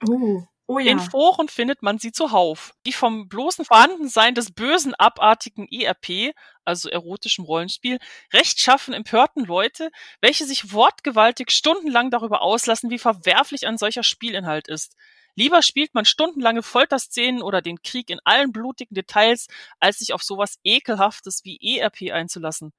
[0.07, 0.43] Oh.
[0.67, 0.91] Oh ja.
[0.91, 2.73] In Foren findet man sie zuhauf.
[2.87, 7.99] Die vom bloßen Vorhandensein des bösen, abartigen ERP, also erotischem Rollenspiel,
[8.33, 9.91] rechtschaffen empörten Leute,
[10.21, 14.95] welche sich wortgewaltig stundenlang darüber auslassen, wie verwerflich ein solcher Spielinhalt ist.
[15.35, 19.47] Lieber spielt man stundenlange Folterszenen oder den Krieg in allen blutigen Details,
[19.79, 22.73] als sich auf sowas ekelhaftes wie ERP einzulassen.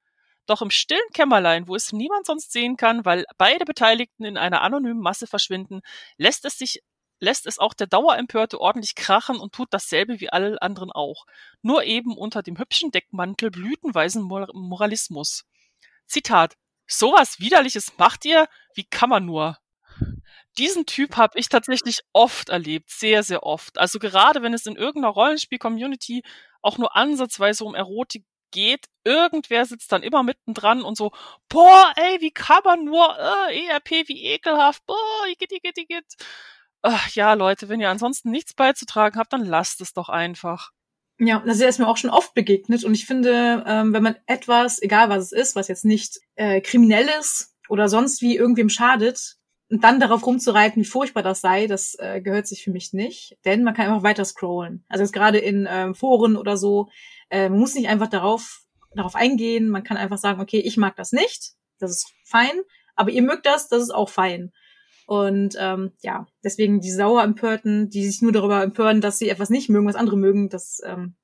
[0.45, 4.61] Doch im stillen Kämmerlein, wo es niemand sonst sehen kann, weil beide Beteiligten in einer
[4.61, 5.81] anonymen Masse verschwinden,
[6.17, 6.81] lässt es sich
[7.19, 11.25] lässt es auch der Dauerempörte ordentlich krachen und tut dasselbe wie alle anderen auch.
[11.61, 15.45] Nur eben unter dem hübschen Deckmantel blütenweisen Moralismus.
[16.05, 16.55] Zitat.
[16.85, 18.47] Sowas Widerliches macht ihr?
[18.73, 19.57] Wie kann man nur?
[20.57, 23.77] Diesen Typ habe ich tatsächlich oft erlebt, sehr, sehr oft.
[23.77, 26.23] Also gerade wenn es in irgendeiner Rollenspiel-Community
[26.61, 31.11] auch nur ansatzweise um Erotik geht, irgendwer sitzt dann immer mittendran und so,
[31.49, 36.15] boah, ey, wie kann man nur, äh, ERP, wie ekelhaft, boah, igitt, igitt, igitt.
[36.81, 40.71] Ach, ja, Leute, wenn ihr ansonsten nichts beizutragen habt, dann lasst es doch einfach.
[41.19, 44.81] Ja, das ist mir auch schon oft begegnet und ich finde, ähm, wenn man etwas,
[44.81, 49.37] egal was es ist, was jetzt nicht äh, kriminell ist oder sonst wie irgendwem schadet,
[49.69, 53.37] und dann darauf rumzureiten, wie furchtbar das sei, das äh, gehört sich für mich nicht,
[53.45, 54.85] denn man kann einfach weiter scrollen.
[54.87, 56.89] Also jetzt gerade in ähm, Foren oder so,
[57.29, 58.61] äh, man muss nicht einfach darauf
[58.95, 62.61] darauf eingehen, man kann einfach sagen, okay, ich mag das nicht, das ist fein,
[62.95, 64.51] aber ihr mögt das, das ist auch fein.
[65.07, 69.49] Und ähm, ja, deswegen die sauer Empörten, die sich nur darüber empören, dass sie etwas
[69.49, 71.15] nicht mögen, was andere mögen, das ähm,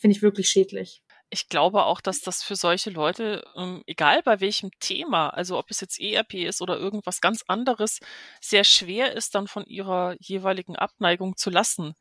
[0.00, 1.04] finde ich wirklich schädlich.
[1.30, 5.70] Ich glaube auch, dass das für solche Leute, ähm, egal bei welchem Thema, also ob
[5.70, 8.00] es jetzt ERP ist oder irgendwas ganz anderes,
[8.40, 11.94] sehr schwer ist, dann von ihrer jeweiligen Abneigung zu lassen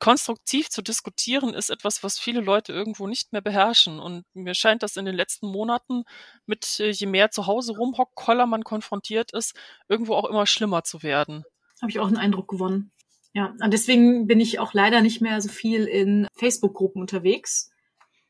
[0.00, 4.00] konstruktiv zu diskutieren ist etwas, was viele Leute irgendwo nicht mehr beherrschen.
[4.00, 6.04] Und mir scheint das in den letzten Monaten
[6.46, 9.54] mit, äh, je mehr zu Hause rumhockkoller man konfrontiert ist,
[9.88, 11.44] irgendwo auch immer schlimmer zu werden.
[11.80, 12.92] Habe ich auch einen Eindruck gewonnen.
[13.32, 17.72] Ja, und deswegen bin ich auch leider nicht mehr so viel in Facebook-Gruppen unterwegs,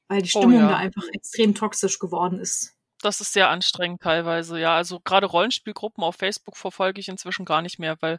[0.09, 0.69] weil die oh Stimmung oh ja.
[0.71, 2.75] da einfach extrem toxisch geworden ist.
[3.03, 4.75] Das ist sehr anstrengend teilweise, ja.
[4.75, 8.19] Also gerade Rollenspielgruppen auf Facebook verfolge ich inzwischen gar nicht mehr, weil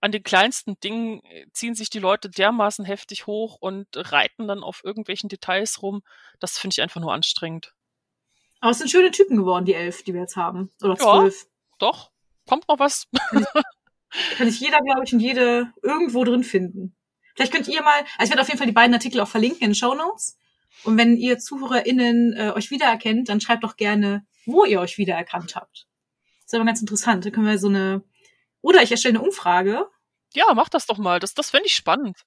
[0.00, 4.62] an den kleinsten Dingen äh, ziehen sich die Leute dermaßen heftig hoch und reiten dann
[4.62, 6.02] auf irgendwelchen Details rum.
[6.38, 7.74] Das finde ich einfach nur anstrengend.
[8.60, 10.70] Aber es sind schöne Typen geworden, die elf, die wir jetzt haben.
[10.82, 11.42] Oder zwölf.
[11.42, 11.48] Ja,
[11.78, 12.10] doch.
[12.46, 13.08] Kommt noch was.
[13.30, 16.94] Kann, ich, kann sich jeder, glaube ich, und jede irgendwo drin finden.
[17.34, 19.62] Vielleicht könnt ihr mal, also ich werde auf jeden Fall die beiden Artikel auch verlinken
[19.62, 20.38] in den Show Notes.
[20.84, 25.56] Und wenn ihr ZuhörerInnen äh, euch wiedererkennt, dann schreibt doch gerne, wo ihr euch wiedererkannt
[25.56, 25.86] habt.
[26.40, 27.24] Das ist aber ganz interessant.
[27.24, 28.02] Da können wir so eine
[28.62, 29.86] oder ich erstelle eine Umfrage.
[30.34, 31.20] Ja, mach das doch mal.
[31.20, 32.18] Das, das fände ich spannend.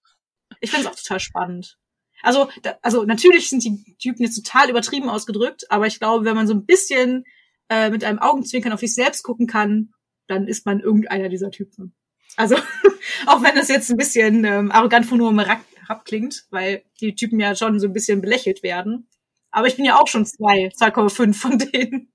[0.59, 1.77] Ich finde es auch total spannend.
[2.21, 6.35] Also, da, also natürlich sind die Typen jetzt total übertrieben ausgedrückt, aber ich glaube, wenn
[6.35, 7.25] man so ein bisschen
[7.69, 9.93] äh, mit einem Augenzwinkern auf sich selbst gucken kann,
[10.27, 11.95] dann ist man irgendeiner dieser Typen.
[12.37, 12.55] Also,
[13.27, 17.39] auch wenn das jetzt ein bisschen ähm, arrogant von nur herab klingt, weil die Typen
[17.39, 19.09] ja schon so ein bisschen belächelt werden.
[19.51, 22.13] Aber ich bin ja auch schon zwei, 2,5 von denen.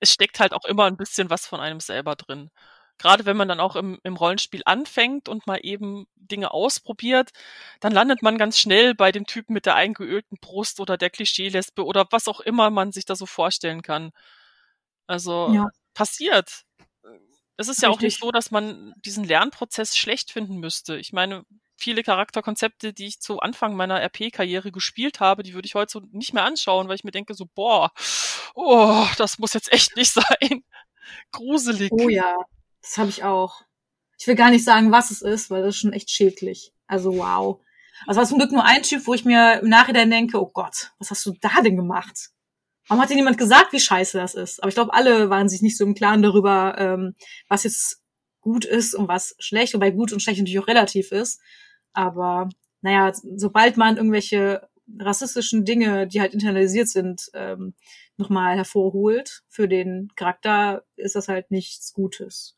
[0.00, 2.50] Es steckt halt auch immer ein bisschen was von einem selber drin
[3.02, 7.30] gerade wenn man dann auch im, im Rollenspiel anfängt und mal eben Dinge ausprobiert,
[7.80, 11.84] dann landet man ganz schnell bei dem Typen mit der eingeölten Brust oder der Klischeelesbe
[11.84, 14.12] oder was auch immer man sich da so vorstellen kann.
[15.08, 15.68] Also ja.
[15.94, 16.62] passiert.
[17.56, 20.96] Es ist ja auch nicht so, dass man diesen Lernprozess schlecht finden müsste.
[20.96, 21.44] Ich meine,
[21.76, 26.00] viele Charakterkonzepte, die ich zu Anfang meiner RP-Karriere gespielt habe, die würde ich heute so
[26.12, 27.90] nicht mehr anschauen, weil ich mir denke so, boah,
[28.54, 30.64] oh, das muss jetzt echt nicht sein.
[31.32, 31.90] Gruselig.
[31.92, 32.36] Oh ja,
[32.82, 33.62] das habe ich auch.
[34.18, 36.72] Ich will gar nicht sagen, was es ist, weil das ist schon echt schädlich.
[36.86, 37.60] Also wow.
[38.06, 40.92] Also war zum Glück nur ein Typ, wo ich mir im Nachhinein denke, oh Gott,
[40.98, 42.30] was hast du da denn gemacht?
[42.88, 44.60] Warum hat dir niemand gesagt, wie scheiße das ist?
[44.60, 47.14] Aber ich glaube, alle waren sich nicht so im Klaren darüber, ähm,
[47.48, 48.02] was jetzt
[48.40, 51.40] gut ist und was schlecht, wobei gut und schlecht natürlich auch relativ ist.
[51.92, 52.48] Aber
[52.80, 54.68] naja, sobald man irgendwelche
[54.98, 57.74] rassistischen Dinge, die halt internalisiert sind, ähm,
[58.16, 62.56] nochmal hervorholt für den Charakter, ist das halt nichts Gutes.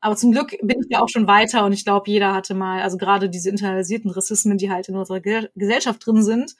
[0.00, 2.80] Aber zum Glück bin ich ja auch schon weiter und ich glaube, jeder hatte mal,
[2.82, 6.54] also gerade diese internalisierten Rassismen, die halt in unserer Ge Gesellschaft drin sind,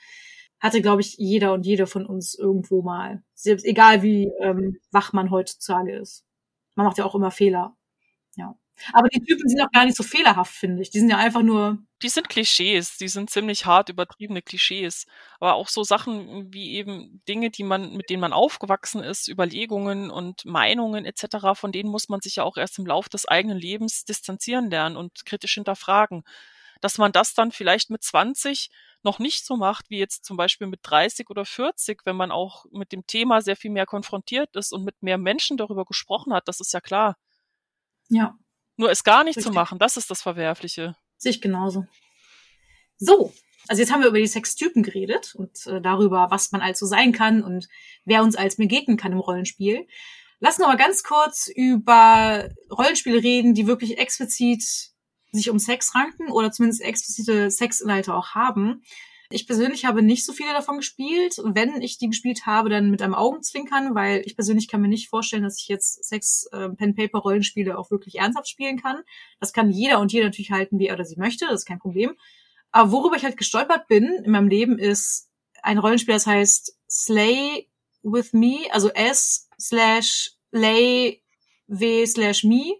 [0.60, 3.22] hatte, glaube ich, jeder und jede von uns irgendwo mal.
[3.34, 6.26] Selbst egal wie ähm, wach man heutzutage ist.
[6.74, 7.76] Man macht ja auch immer Fehler.
[8.36, 8.56] Ja.
[8.92, 10.90] Aber die Typen sind auch gar nicht so fehlerhaft, finde ich.
[10.90, 11.78] Die sind ja einfach nur.
[12.02, 15.06] Die sind Klischees, die sind ziemlich hart übertriebene Klischees.
[15.38, 20.10] Aber auch so Sachen wie eben Dinge, die man, mit denen man aufgewachsen ist, Überlegungen
[20.10, 23.58] und Meinungen etc., von denen muss man sich ja auch erst im Lauf des eigenen
[23.58, 26.22] Lebens distanzieren lernen und kritisch hinterfragen.
[26.80, 28.70] Dass man das dann vielleicht mit 20
[29.02, 32.64] noch nicht so macht, wie jetzt zum Beispiel mit 30 oder 40, wenn man auch
[32.70, 36.48] mit dem Thema sehr viel mehr konfrontiert ist und mit mehr Menschen darüber gesprochen hat,
[36.48, 37.16] das ist ja klar.
[38.10, 38.36] Ja.
[38.80, 39.52] Nur es gar nicht Richtig.
[39.52, 40.96] zu machen, das ist das Verwerfliche.
[41.18, 41.84] Sehe ich genauso.
[42.96, 43.34] So,
[43.68, 47.12] also jetzt haben wir über die Sextypen geredet und äh, darüber, was man also sein
[47.12, 47.68] kann und
[48.06, 49.86] wer uns als begegnen kann im Rollenspiel.
[50.38, 54.64] Lass noch mal ganz kurz über Rollenspiele reden, die wirklich explizit
[55.30, 58.82] sich um Sex ranken oder zumindest explizite Sexinhalte auch haben.
[59.32, 61.36] Ich persönlich habe nicht so viele davon gespielt.
[61.44, 65.08] Wenn ich die gespielt habe, dann mit einem Augenzwinkern, weil ich persönlich kann mir nicht
[65.08, 69.02] vorstellen, dass ich jetzt Sex äh, Pen Paper Rollenspiele auch wirklich ernsthaft spielen kann.
[69.38, 71.78] Das kann jeder und jeder natürlich halten, wie er oder sie möchte, das ist kein
[71.78, 72.16] Problem.
[72.72, 75.30] Aber worüber ich halt gestolpert bin in meinem Leben ist
[75.62, 77.68] ein Rollenspiel, das heißt Slay
[78.02, 81.22] with Me, also S slash Lay
[81.68, 82.74] W slash Me.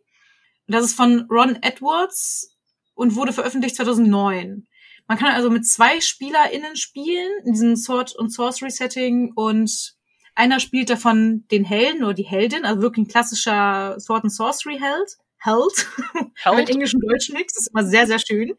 [0.67, 2.57] Das ist von Ron Edwards
[2.95, 4.67] und wurde veröffentlicht 2009.
[5.11, 9.97] Man kann also mit zwei SpielerInnen spielen in diesem Sword und Sorcery Setting und
[10.37, 14.79] einer spielt davon den Helden oder die Heldin, also wirklich ein klassischer Sword and Sorcery
[14.79, 15.17] Held.
[15.39, 15.89] Held.
[16.37, 16.57] Held.
[16.59, 17.55] Mit Englisch und Deutsch Mix.
[17.55, 18.53] Das ist immer sehr, sehr schön.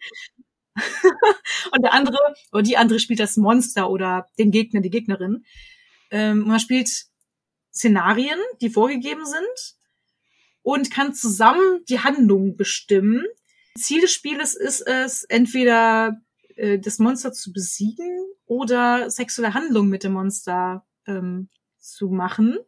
[1.72, 2.18] und der andere,
[2.52, 5.46] oder die andere spielt das Monster oder den Gegner, die Gegnerin.
[6.10, 7.06] Ähm, man spielt
[7.74, 9.78] Szenarien, die vorgegeben sind
[10.64, 13.24] und kann zusammen die Handlung bestimmen.
[13.78, 16.20] Ziel des Spieles ist es, entweder
[16.62, 21.50] äh, das Monster zu besiegen oder sexuelle Handlungen mit dem Monster ähm,
[21.80, 22.60] zu machen.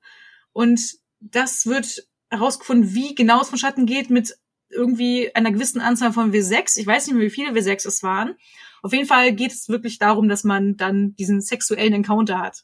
[0.51, 0.81] Und
[1.19, 4.35] das wird herausgefunden, wie genau es von Schatten geht mit
[4.69, 6.79] irgendwie einer gewissen Anzahl von W6.
[6.79, 8.35] Ich weiß nicht mehr, wie viele W6 es waren.
[8.81, 12.63] Auf jeden Fall geht es wirklich darum, dass man dann diesen sexuellen Encounter hat.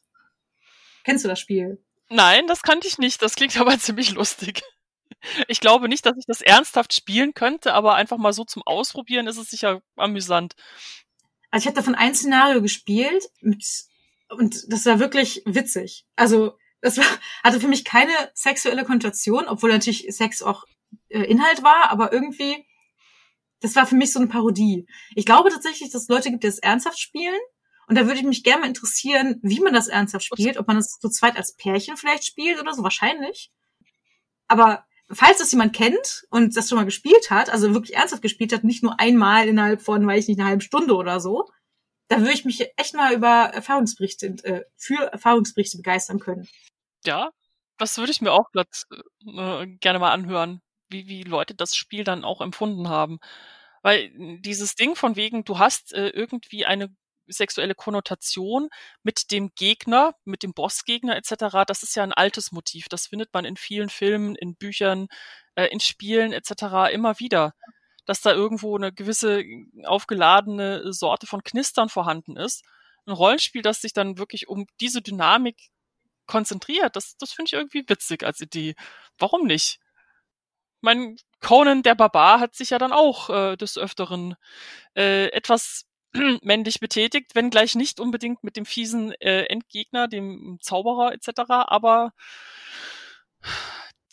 [1.03, 1.80] Kennst du das Spiel?
[2.09, 3.21] Nein, das kannte ich nicht.
[3.21, 4.63] Das klingt aber ziemlich lustig.
[5.47, 9.27] Ich glaube nicht, dass ich das ernsthaft spielen könnte, aber einfach mal so zum Ausprobieren
[9.27, 10.55] ist es sicher amüsant.
[11.52, 13.66] Also ich habe davon ein Szenario gespielt mit,
[14.30, 16.06] und das war wirklich witzig.
[16.16, 17.06] Also das war,
[17.43, 20.66] hatte für mich keine sexuelle Konnotation, obwohl natürlich Sex auch
[21.10, 22.66] äh, Inhalt war, aber irgendwie,
[23.62, 24.88] das war für mich so eine Parodie.
[25.16, 27.39] Ich glaube tatsächlich, dass es Leute gibt, die das ernsthaft spielen.
[27.88, 30.78] Und da würde ich mich gerne mal interessieren, wie man das ernsthaft spielt, ob man
[30.78, 33.52] das zu zweit als Pärchen vielleicht spielt oder so, wahrscheinlich.
[34.47, 38.53] Aber falls das jemand kennt und das schon mal gespielt hat, also wirklich ernsthaft gespielt
[38.53, 41.47] hat, nicht nur einmal innerhalb von, weiß ich nicht, eine halbe Stunde oder so,
[42.10, 46.47] da würde ich mich echt mal über Erfahrungsberichte, äh, für Erfahrungsberichte begeistern können.
[47.05, 47.30] Ja,
[47.78, 48.68] das würde ich mir auch grad,
[49.26, 53.20] äh, gerne mal anhören, wie, wie Leute das Spiel dann auch empfunden haben.
[53.82, 56.89] Weil dieses Ding von wegen, du hast äh, irgendwie eine
[57.30, 58.69] sexuelle Konnotation
[59.03, 62.88] mit dem Gegner, mit dem Bossgegner etc., das ist ja ein altes Motiv.
[62.89, 65.07] Das findet man in vielen Filmen, in Büchern,
[65.55, 66.91] äh, in Spielen etc.
[66.91, 67.53] immer wieder.
[68.05, 69.43] Dass da irgendwo eine gewisse
[69.86, 72.63] aufgeladene Sorte von Knistern vorhanden ist.
[73.05, 75.69] Ein Rollenspiel, das sich dann wirklich um diese Dynamik
[76.30, 78.75] konzentriert, das, das finde ich irgendwie witzig als Idee.
[79.17, 79.80] Warum nicht?
[80.82, 84.36] Mein Conan der Barbar hat sich ja dann auch äh, des Öfteren
[84.95, 85.89] äh, etwas
[86.41, 92.14] männlich betätigt, wenn gleich nicht unbedingt mit dem fiesen äh, Endgegner, dem Zauberer etc., aber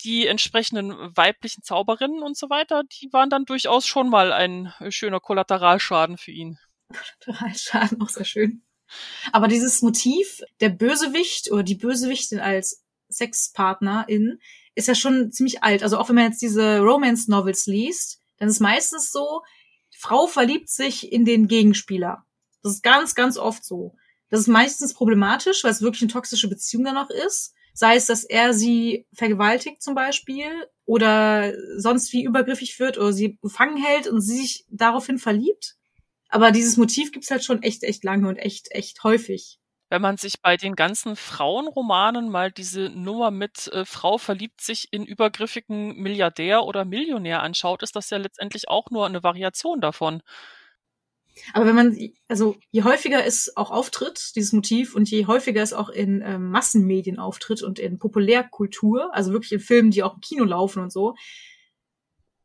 [0.03, 5.19] die entsprechenden weiblichen Zauberinnen und so weiter, die waren dann durchaus schon mal ein schöner
[5.19, 6.59] Kollateralschaden für ihn.
[7.25, 8.63] Kollateralschaden, auch sehr schön.
[9.31, 14.39] Aber dieses Motiv, der Bösewicht oder die Bösewichtin als Sexpartnerin,
[14.75, 15.83] ist ja schon ziemlich alt.
[15.83, 19.41] Also auch wenn man jetzt diese Romance-Novels liest, dann ist meistens so,
[20.07, 22.23] Frau verliebt sich in den Gegenspieler.
[22.63, 23.93] Das ist ganz, ganz oft so.
[24.29, 27.53] Das ist meistens problematisch, weil es wirklich eine toxische Beziehung dann noch ist.
[27.73, 30.47] Sei es, dass er sie vergewaltigt zum Beispiel
[30.85, 35.75] oder sonst wie übergriffig wird oder sie gefangen hält und sie sich daraufhin verliebt.
[36.29, 39.59] Aber dieses Motiv gibt's halt schon echt, echt lange und echt, echt häufig
[39.89, 44.89] wenn man sich bei den ganzen Frauenromanen mal diese Nummer mit äh, Frau verliebt sich
[44.91, 50.21] in übergriffigen Milliardär oder Millionär anschaut, ist das ja letztendlich auch nur eine Variation davon.
[51.53, 55.73] Aber wenn man, also je häufiger es auch auftritt, dieses Motiv, und je häufiger es
[55.73, 60.21] auch in ähm, Massenmedien auftritt und in Populärkultur, also wirklich in Filmen, die auch im
[60.21, 61.15] Kino laufen und so,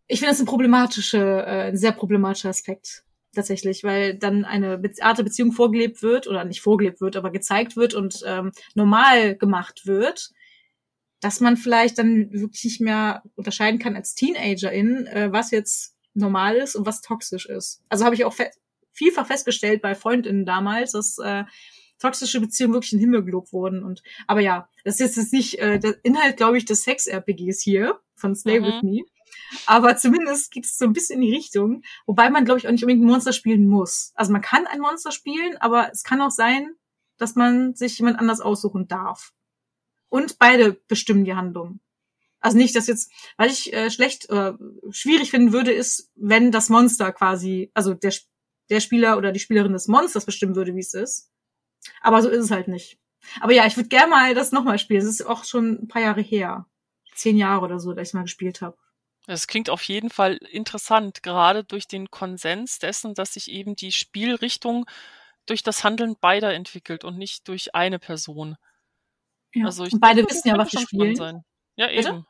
[0.06, 3.04] ich finde das ein problematische, äh, ein sehr problematischer Aspekt
[3.34, 7.30] tatsächlich, weil dann eine Be Art der Beziehung vorgelebt wird oder nicht vorgelebt wird, aber
[7.30, 10.30] gezeigt wird und ähm, normal gemacht wird,
[11.20, 16.56] dass man vielleicht dann wirklich nicht mehr unterscheiden kann als Teenagerin, äh, was jetzt normal
[16.56, 17.82] ist und was toxisch ist.
[17.88, 18.50] Also habe ich auch fe
[18.94, 21.44] vielfach festgestellt bei Freundinnen damals, dass äh,
[21.98, 23.82] toxische Beziehungen wirklich in den Himmel gelobt wurden.
[23.82, 27.98] Und aber ja, das ist jetzt nicht äh, der Inhalt, glaube ich, des Sex-RPGs hier
[28.14, 28.64] von Slay mhm.
[28.64, 29.00] With Me.
[29.66, 32.72] Aber zumindest geht es so ein bisschen in die Richtung, wobei man, glaube ich, auch
[32.72, 34.12] nicht unbedingt ein Monster spielen muss.
[34.14, 36.74] Also man kann ein Monster spielen, aber es kann auch sein,
[37.18, 39.32] dass man sich jemand anders aussuchen darf.
[40.08, 41.80] Und beide bestimmen die Handlung.
[42.40, 44.52] Also nicht, dass jetzt, weil ich äh, schlecht, äh,
[44.90, 48.12] schwierig finden würde, ist, wenn das Monster quasi, also der,
[48.68, 51.30] der Spieler oder die Spielerin des Monsters bestimmen würde, wie es ist.
[52.00, 52.98] Aber so ist es halt nicht.
[53.40, 55.00] Aber ja, ich würde gerne mal das nochmal spielen.
[55.00, 56.66] Es ist auch schon ein paar Jahre her.
[57.14, 58.76] Zehn Jahre oder so, dass ich mal gespielt habe.
[59.26, 63.92] Es klingt auf jeden Fall interessant, gerade durch den Konsens dessen, dass sich eben die
[63.92, 64.86] Spielrichtung
[65.46, 68.56] durch das Handeln beider entwickelt und nicht durch eine Person.
[69.54, 69.66] Ja.
[69.66, 71.16] Also ich beide wissen ja, was sie spielen.
[71.16, 71.44] Sein.
[71.76, 72.08] Ja, Bitte?
[72.08, 72.26] eben.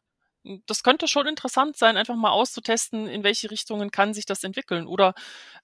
[0.67, 4.89] Das könnte schon interessant sein, einfach mal auszutesten, in welche Richtungen kann sich das entwickeln.
[4.89, 5.15] Oder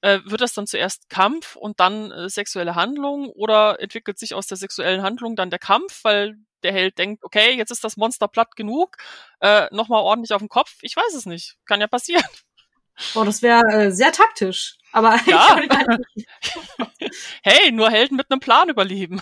[0.03, 3.29] äh, wird das dann zuerst Kampf und dann äh, sexuelle Handlung?
[3.31, 7.57] Oder entwickelt sich aus der sexuellen Handlung dann der Kampf, weil der Held denkt, okay,
[7.57, 8.97] jetzt ist das Monster platt genug,
[9.41, 10.77] äh, nochmal ordentlich auf den Kopf?
[10.83, 11.57] Ich weiß es nicht.
[11.67, 12.25] Kann ja passieren.
[13.15, 14.77] Boah, das wäre äh, sehr taktisch.
[14.93, 15.61] Aber ja.
[17.43, 19.21] hey, nur Helden mit einem Plan überleben.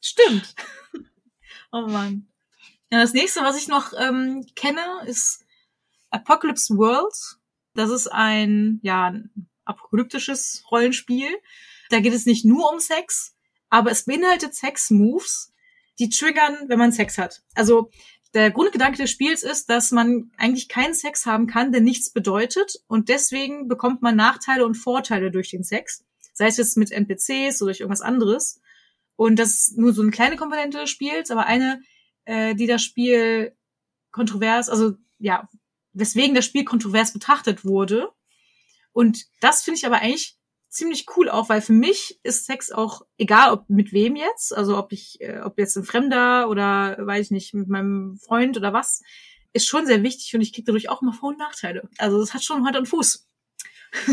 [0.00, 0.54] Stimmt.
[1.72, 2.26] Oh Mann.
[2.90, 5.44] Ja, das nächste, was ich noch ähm, kenne, ist
[6.10, 7.14] Apocalypse World.
[7.74, 11.30] Das ist ein, ja, ein apokalyptisches Rollenspiel.
[11.90, 13.36] Da geht es nicht nur um Sex,
[13.68, 15.52] aber es beinhaltet Sex-Moves,
[16.00, 17.42] die triggern, wenn man Sex hat.
[17.54, 17.90] Also
[18.34, 22.82] der Grundgedanke des Spiels ist, dass man eigentlich keinen Sex haben kann, der nichts bedeutet
[22.86, 27.60] und deswegen bekommt man Nachteile und Vorteile durch den Sex, sei es jetzt mit NPCs
[27.60, 28.60] oder durch irgendwas anderes.
[29.16, 31.82] Und das ist nur so eine kleine Komponente des Spiels, aber eine,
[32.24, 33.54] äh, die das Spiel
[34.12, 35.48] kontrovers, also ja,
[35.92, 38.10] weswegen das Spiel kontrovers betrachtet wurde.
[38.92, 40.38] Und das finde ich aber eigentlich
[40.70, 44.78] ziemlich cool auch, weil für mich ist Sex auch egal, ob mit wem jetzt, also
[44.78, 48.72] ob ich, äh, ob jetzt ein Fremder oder weiß ich nicht, mit meinem Freund oder
[48.72, 49.02] was,
[49.52, 51.88] ist schon sehr wichtig und ich kriege dadurch auch immer Vor- und Nachteile.
[51.98, 53.28] Also es hat schon Hand und Fuß.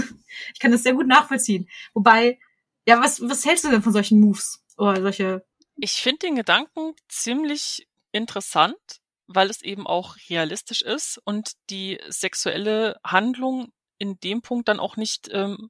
[0.54, 1.70] ich kann das sehr gut nachvollziehen.
[1.94, 2.40] Wobei,
[2.88, 5.46] ja, was, was hältst du denn von solchen Moves oder solche?
[5.76, 13.00] Ich finde den Gedanken ziemlich interessant, weil es eben auch realistisch ist und die sexuelle
[13.04, 15.70] Handlung in dem Punkt dann auch nicht ähm,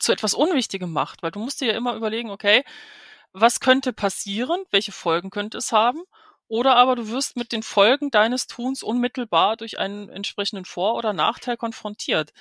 [0.00, 2.64] zu etwas Unwichtigem macht, weil du musst dir ja immer überlegen, okay,
[3.32, 6.02] was könnte passieren, welche Folgen könnte es haben,
[6.48, 11.12] oder aber du wirst mit den Folgen deines Tuns unmittelbar durch einen entsprechenden Vor- oder
[11.12, 12.32] Nachteil konfrontiert.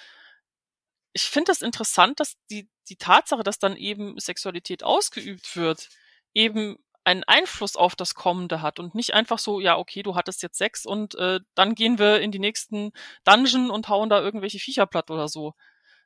[1.14, 5.90] Ich finde es das interessant, dass die, die Tatsache, dass dann eben Sexualität ausgeübt wird,
[6.34, 10.44] eben einen Einfluss auf das Kommende hat und nicht einfach so, ja, okay, du hattest
[10.44, 12.92] jetzt Sex und äh, dann gehen wir in die nächsten
[13.26, 15.54] Dungeon und hauen da irgendwelche Viecher platt oder so.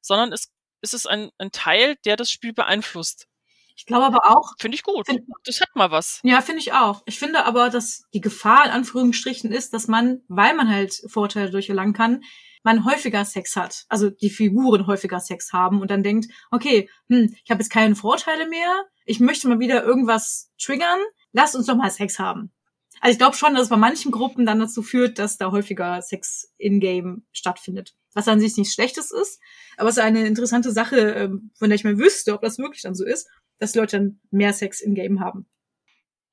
[0.01, 0.52] Sondern es
[0.84, 3.27] ist es ein, ein Teil, der das Spiel beeinflusst.
[3.75, 4.53] Ich glaube aber auch.
[4.59, 5.07] Finde ich gut.
[5.07, 6.19] Find, das hat mal was.
[6.23, 7.01] Ja, finde ich auch.
[7.05, 11.49] Ich finde aber, dass die Gefahr in Anführungsstrichen ist, dass man, weil man halt Vorteile
[11.49, 12.21] durch erlangen kann,
[12.63, 13.86] man häufiger Sex hat.
[13.89, 17.95] Also die Figuren häufiger Sex haben und dann denkt, okay, hm, ich habe jetzt keine
[17.95, 20.99] Vorteile mehr, ich möchte mal wieder irgendwas triggern,
[21.34, 22.53] lasst uns doch mal Sex haben.
[23.01, 26.01] Also ich glaube schon, dass es bei manchen Gruppen dann dazu führt, dass da häufiger
[26.01, 27.95] Sex in-game stattfindet.
[28.14, 29.39] Was an sich nichts Schlechtes ist,
[29.78, 32.82] aber es ist eine interessante Sache, ähm, von der ich mal wüsste, ob das wirklich
[32.82, 33.28] dann so ist,
[33.59, 35.47] dass Leute dann mehr Sex in-game haben.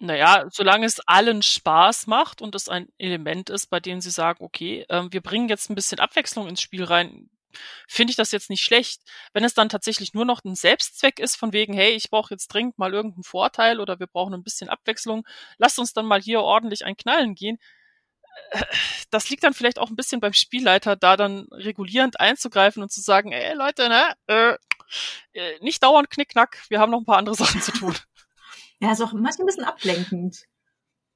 [0.03, 4.43] Naja, solange es allen Spaß macht und es ein Element ist, bei dem sie sagen,
[4.43, 7.29] okay, ähm, wir bringen jetzt ein bisschen Abwechslung ins Spiel rein,
[7.87, 9.03] finde ich das jetzt nicht schlecht.
[9.35, 12.49] Wenn es dann tatsächlich nur noch ein Selbstzweck ist, von wegen, hey, ich brauche jetzt
[12.49, 15.27] dringend mal irgendeinen Vorteil oder wir brauchen ein bisschen Abwechslung,
[15.59, 17.59] lasst uns dann mal hier ordentlich ein Knallen gehen.
[19.11, 23.01] Das liegt dann vielleicht auch ein bisschen beim Spielleiter, da dann regulierend einzugreifen und zu
[23.01, 24.55] sagen, ey Leute, ne, äh,
[25.33, 27.95] äh nicht dauernd Knickknack, wir haben noch ein paar andere Sachen zu tun.
[28.81, 30.45] Ja, ist auch manchmal ein bisschen ablenkend.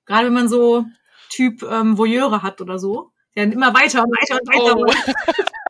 [0.07, 0.85] Gerade wenn man so
[1.31, 4.77] Typ ähm, Voyeure hat oder so, der dann immer weiter und weiter und weiter.
[4.77, 5.43] Oh.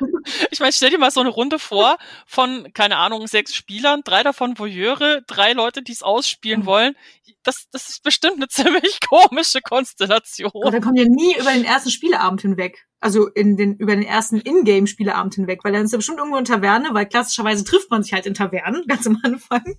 [0.50, 4.22] ich meine, stell dir mal so eine Runde vor von, keine Ahnung, sechs Spielern, drei
[4.22, 6.66] davon Voyeure, drei Leute, die es ausspielen mhm.
[6.66, 6.96] wollen.
[7.42, 10.50] Das, das ist bestimmt eine ziemlich komische Konstellation.
[10.52, 12.86] Und dann kommen ja nie über den ersten Spieleabend hinweg.
[13.00, 16.46] Also in den, über den ersten Ingame-Spieleabend hinweg, weil dann ist ja bestimmt irgendwo eine
[16.46, 19.78] Taverne, weil klassischerweise trifft man sich halt in Tavernen, ganz am Anfang.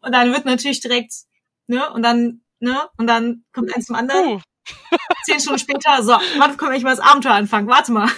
[0.00, 1.12] Und dann wird natürlich direkt,
[1.66, 4.36] ne, und dann, ne, und dann kommt eins zum anderen.
[4.36, 4.40] Uh.
[5.24, 7.68] Zehn Stunden später, so, warte, komm, ich mal das Abenteuer anfangen.
[7.68, 8.08] Warte mal.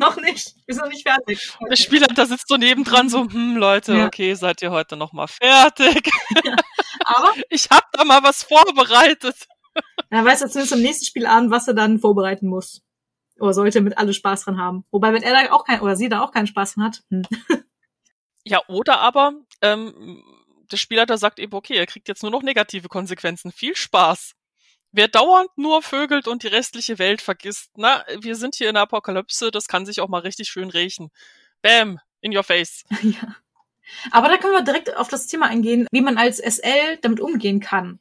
[0.00, 0.56] Noch nicht.
[0.66, 1.52] Wir sind noch nicht fertig.
[1.68, 4.06] Der Spieler, da sitzt so nebendran so, hm, Leute, ja.
[4.06, 6.10] okay, seid ihr heute noch mal fertig?
[6.44, 6.56] Ja.
[7.04, 9.46] Aber ich hab da mal was vorbereitet.
[10.10, 12.82] Dann weiß er zumindest am nächsten Spielabend, was er dann vorbereiten muss.
[13.38, 14.84] Oder sollte mit alle Spaß dran haben.
[14.90, 17.02] Wobei, wenn er da auch kein, oder sie da auch keinen Spaß dran hat.
[17.10, 17.22] Hm.
[18.42, 20.24] Ja, oder aber ähm,
[20.72, 23.52] der Spielleiter sagt eben, okay, er kriegt jetzt nur noch negative Konsequenzen.
[23.52, 24.32] Viel Spaß.
[24.92, 28.82] Wer dauernd nur vögelt und die restliche Welt vergisst, na, wir sind hier in der
[28.82, 31.10] Apokalypse, das kann sich auch mal richtig schön rächen.
[31.62, 32.84] Bam, in your face.
[33.02, 33.36] Ja.
[34.12, 37.58] Aber da können wir direkt auf das Thema eingehen, wie man als SL damit umgehen
[37.58, 37.98] kann.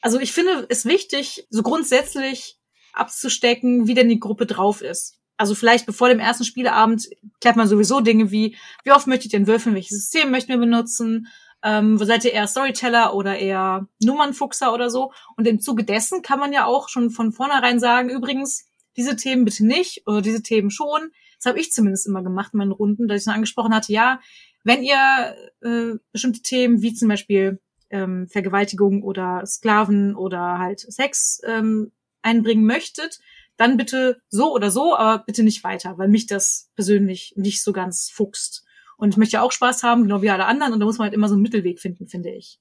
[0.00, 2.58] Also ich finde es wichtig, so grundsätzlich
[2.92, 5.18] abzustecken, wie denn die Gruppe drauf ist.
[5.36, 7.08] Also vielleicht bevor dem ersten Spieleabend
[7.40, 10.58] klärt man sowieso Dinge wie, wie oft möchtet ihr denn würfeln, welches System möchten wir
[10.58, 11.28] benutzen,
[11.62, 15.12] ähm, seid ihr eher Storyteller oder eher Nummernfuchser oder so.
[15.36, 19.44] Und im Zuge dessen kann man ja auch schon von vornherein sagen, übrigens, diese Themen
[19.44, 21.10] bitte nicht oder diese Themen schon.
[21.36, 24.20] Das habe ich zumindest immer gemacht in meinen Runden, dass ich dann angesprochen hatte, ja,
[24.62, 31.40] wenn ihr äh, bestimmte Themen wie zum Beispiel ähm, Vergewaltigung oder Sklaven oder halt Sex
[31.46, 31.92] ähm,
[32.22, 33.20] einbringen möchtet,
[33.56, 37.72] dann bitte so oder so, aber bitte nicht weiter, weil mich das persönlich nicht so
[37.72, 38.64] ganz fuchst.
[39.00, 41.06] Und ich möchte ja auch Spaß haben, genau wie alle anderen, und da muss man
[41.06, 42.58] halt immer so einen Mittelweg finden, finde ich.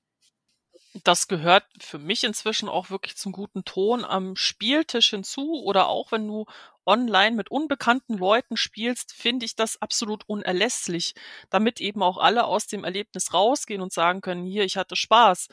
[1.04, 6.12] Das gehört für mich inzwischen auch wirklich zum guten Ton am Spieltisch hinzu oder auch
[6.12, 6.46] wenn du
[6.86, 11.14] online mit unbekannten Leuten spielst, finde ich das absolut unerlässlich,
[11.50, 15.50] damit eben auch alle aus dem Erlebnis rausgehen und sagen können, hier, ich hatte Spaß.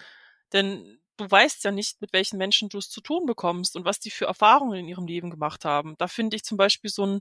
[0.52, 4.00] Denn du weißt ja nicht, mit welchen Menschen du es zu tun bekommst und was
[4.00, 5.96] die für Erfahrungen in ihrem Leben gemacht haben.
[5.98, 7.20] Da finde ich zum Beispiel so ein,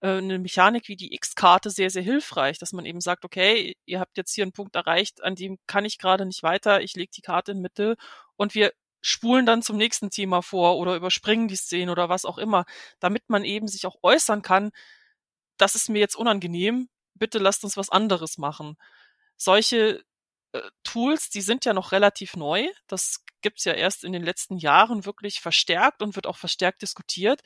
[0.00, 4.00] äh, eine Mechanik wie die X-Karte sehr, sehr hilfreich, dass man eben sagt, okay, ihr
[4.00, 7.12] habt jetzt hier einen Punkt erreicht, an dem kann ich gerade nicht weiter, ich lege
[7.14, 7.96] die Karte in Mitte
[8.36, 8.72] und wir
[9.02, 12.64] spulen dann zum nächsten Thema vor oder überspringen die Szene oder was auch immer,
[12.98, 14.70] damit man eben sich auch äußern kann,
[15.56, 18.76] das ist mir jetzt unangenehm, bitte lasst uns was anderes machen.
[19.36, 20.02] Solche
[20.52, 22.66] äh, Tools, die sind ja noch relativ neu.
[22.86, 27.42] Das gibt's ja erst in den letzten Jahren wirklich verstärkt und wird auch verstärkt diskutiert.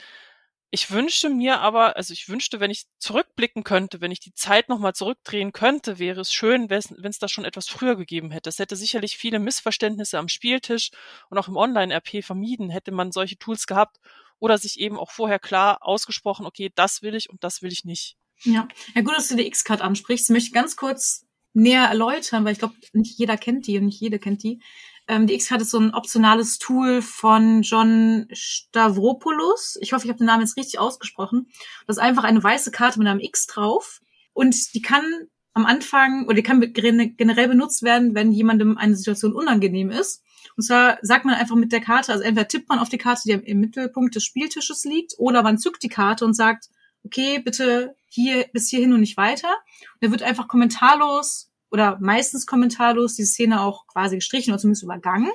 [0.75, 4.69] Ich wünschte mir aber, also ich wünschte, wenn ich zurückblicken könnte, wenn ich die Zeit
[4.69, 8.49] nochmal zurückdrehen könnte, wäre es schön, wenn es da schon etwas früher gegeben hätte.
[8.49, 10.91] Es hätte sicherlich viele Missverständnisse am Spieltisch
[11.31, 14.01] und auch im Online-RP vermieden, hätte man solche Tools gehabt
[14.41, 17.85] oder sich eben auch vorher klar ausgesprochen, okay, das will ich und das will ich
[17.85, 18.17] nicht.
[18.43, 18.67] Ja,
[18.97, 20.29] ja gut, dass du die X-Card ansprichst.
[20.29, 24.01] Ich möchte ganz kurz näher erläutern, weil ich glaube, nicht jeder kennt die und nicht
[24.01, 24.61] jede kennt die.
[25.07, 29.77] Ähm, die X-Card ist so ein optionales Tool von John Stavropoulos.
[29.81, 31.49] Ich hoffe, ich habe den Namen jetzt richtig ausgesprochen.
[31.87, 34.01] Das ist einfach eine weiße Karte mit einem X drauf.
[34.33, 35.05] Und die kann
[35.53, 40.23] am Anfang oder die kann generell benutzt werden, wenn jemandem eine Situation unangenehm ist.
[40.57, 43.23] Und zwar sagt man einfach mit der Karte, also entweder tippt man auf die Karte,
[43.25, 46.69] die im Mittelpunkt des Spieltisches liegt, oder man zückt die Karte und sagt,
[47.05, 49.49] okay, bitte hier bis hierhin und nicht weiter.
[49.49, 54.85] Und er wird einfach kommentarlos oder meistens kommentarlos die Szene auch quasi gestrichen oder zumindest
[54.85, 55.33] übergangen.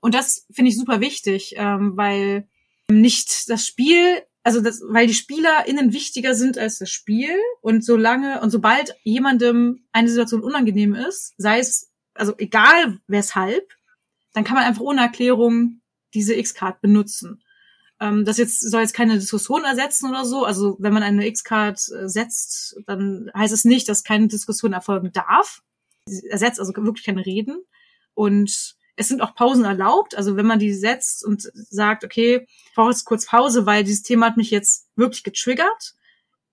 [0.00, 2.48] Und das finde ich super wichtig, ähm, weil
[2.90, 7.30] nicht das Spiel, also das, weil die SpielerInnen wichtiger sind als das Spiel
[7.60, 13.72] und solange und sobald jemandem eine Situation unangenehm ist, sei es, also egal weshalb,
[14.32, 15.82] dann kann man einfach ohne Erklärung
[16.14, 17.44] diese X-Card benutzen.
[18.00, 20.44] Ähm, das jetzt soll jetzt keine Diskussion ersetzen oder so.
[20.44, 25.12] Also wenn man eine X-Card äh, setzt, dann heißt es nicht, dass keine Diskussion erfolgen
[25.12, 25.62] darf.
[26.28, 27.62] Ersetzt also wirklich keine Reden.
[28.14, 30.16] Und es sind auch Pausen erlaubt.
[30.16, 34.02] Also wenn man die setzt und sagt, okay, ich brauche jetzt kurz Pause, weil dieses
[34.02, 35.94] Thema hat mich jetzt wirklich getriggert,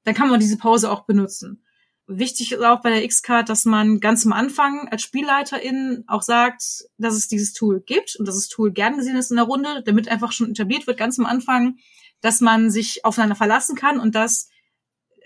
[0.03, 1.63] dann kann man diese Pause auch benutzen.
[2.05, 6.83] Wichtig ist auch bei der X-Card, dass man ganz am Anfang als Spielleiterin auch sagt,
[6.97, 9.81] dass es dieses Tool gibt und dass das Tool gern gesehen ist in der Runde,
[9.85, 11.77] damit einfach schon etabliert wird, ganz am Anfang,
[12.19, 14.49] dass man sich aufeinander verlassen kann und dass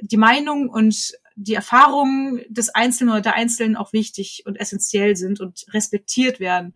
[0.01, 5.39] die Meinung und die Erfahrungen des Einzelnen oder der Einzelnen auch wichtig und essentiell sind
[5.39, 6.75] und respektiert werden.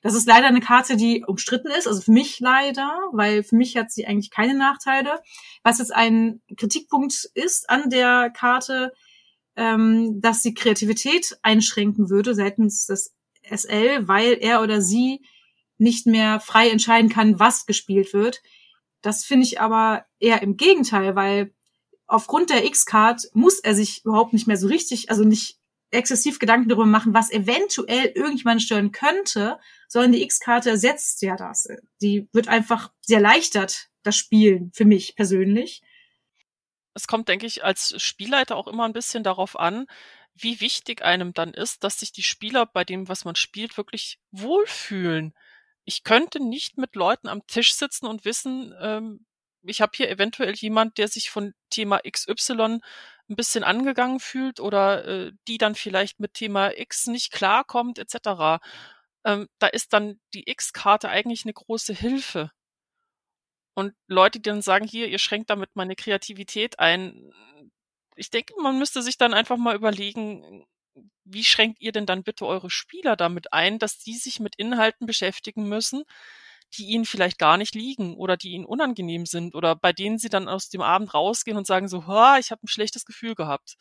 [0.00, 3.76] Das ist leider eine Karte, die umstritten ist, also für mich leider, weil für mich
[3.76, 5.20] hat sie eigentlich keine Nachteile.
[5.64, 8.92] Was jetzt ein Kritikpunkt ist an der Karte,
[9.56, 15.24] ähm, dass sie Kreativität einschränken würde seitens des SL, weil er oder sie
[15.78, 18.40] nicht mehr frei entscheiden kann, was gespielt wird.
[19.02, 21.52] Das finde ich aber eher im Gegenteil, weil
[22.06, 25.58] aufgrund der X-Card muss er sich überhaupt nicht mehr so richtig, also nicht
[25.90, 31.68] exzessiv Gedanken darüber machen, was eventuell irgendjemand stören könnte, sondern die X-Karte ersetzt ja das.
[32.02, 35.82] Die wird einfach sehr erleichtert, das Spielen, für mich persönlich
[36.96, 39.86] es kommt, denke ich, als Spielleiter auch immer ein bisschen darauf an,
[40.34, 44.18] wie wichtig einem dann ist, dass sich die Spieler bei dem, was man spielt, wirklich
[44.30, 45.34] wohlfühlen.
[45.84, 49.25] Ich könnte nicht mit Leuten am Tisch sitzen und wissen, ähm,
[49.68, 52.80] ich habe hier eventuell jemand, der sich von Thema XY
[53.28, 58.62] ein bisschen angegangen fühlt oder äh, die dann vielleicht mit Thema X nicht klarkommt, etc.
[59.24, 62.52] Ähm, da ist dann die X-Karte eigentlich eine große Hilfe.
[63.74, 67.32] Und Leute, die dann sagen, hier, ihr schränkt damit meine Kreativität ein.
[68.14, 70.64] Ich denke, man müsste sich dann einfach mal überlegen,
[71.24, 75.06] wie schränkt ihr denn dann bitte eure Spieler damit ein, dass die sich mit Inhalten
[75.06, 76.04] beschäftigen müssen,
[76.74, 80.28] die ihnen vielleicht gar nicht liegen oder die ihnen unangenehm sind oder bei denen sie
[80.28, 81.98] dann aus dem Abend rausgehen und sagen so,
[82.38, 83.76] ich habe ein schlechtes Gefühl gehabt.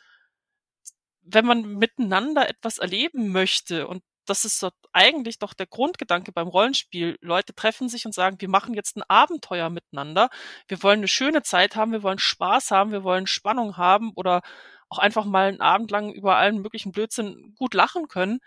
[1.21, 6.47] Wenn man miteinander etwas erleben möchte und das ist so eigentlich doch der Grundgedanke beim
[6.47, 7.17] Rollenspiel.
[7.21, 10.29] Leute treffen sich und sagen, wir machen jetzt ein Abenteuer miteinander.
[10.67, 14.41] Wir wollen eine schöne Zeit haben, wir wollen Spaß haben, wir wollen Spannung haben oder
[14.89, 18.39] auch einfach mal einen Abend lang über allen möglichen Blödsinn gut lachen können.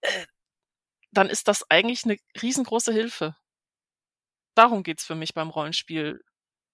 [0.00, 0.26] Äh,
[1.12, 3.36] dann ist das eigentlich eine riesengroße Hilfe.
[4.54, 6.22] Darum geht's für mich beim Rollenspiel.